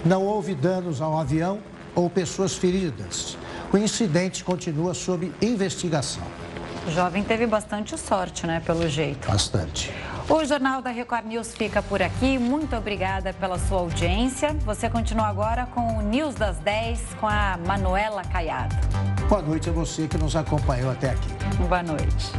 Não 0.05 0.24
houve 0.24 0.53
danos 0.53 1.01
ao 1.01 1.16
avião 1.16 1.61
ou 1.95 2.11
pessoas 2.11 2.57
feridas. 2.57 3.39
O 3.72 3.79
incidente 3.79 4.43
continua 4.43 4.93
sob 4.93 5.33
investigação. 5.41 6.24
O 6.85 6.91
jovem 6.91 7.22
teve 7.22 7.47
bastante 7.47 7.97
sorte, 7.97 8.45
né, 8.45 8.61
pelo 8.66 8.89
jeito. 8.89 9.29
Bastante. 9.29 9.93
O 10.29 10.45
Jornal 10.45 10.83
da 10.83 10.91
Record 10.91 11.26
News 11.26 11.55
fica 11.55 11.81
por 11.81 12.03
aqui. 12.03 12.41
Muito 12.41 12.74
obrigada 12.74 13.33
pela 13.33 13.57
sua 13.57 13.79
audiência. 13.79 14.57
Você 14.64 14.91
continua 14.91 15.29
agora 15.29 15.66
com 15.66 15.99
o 15.99 16.03
News 16.03 16.35
das 16.35 16.57
10 16.59 17.01
com 17.20 17.29
a 17.29 17.57
Manuela 17.64 18.24
Caiado. 18.24 18.74
Boa 19.29 19.43
noite 19.43 19.70
a 19.70 19.72
você 19.72 20.09
que 20.09 20.18
nos 20.18 20.35
acompanhou 20.35 20.91
até 20.91 21.11
aqui. 21.11 21.29
Boa 21.68 21.85
noite. 21.85 22.33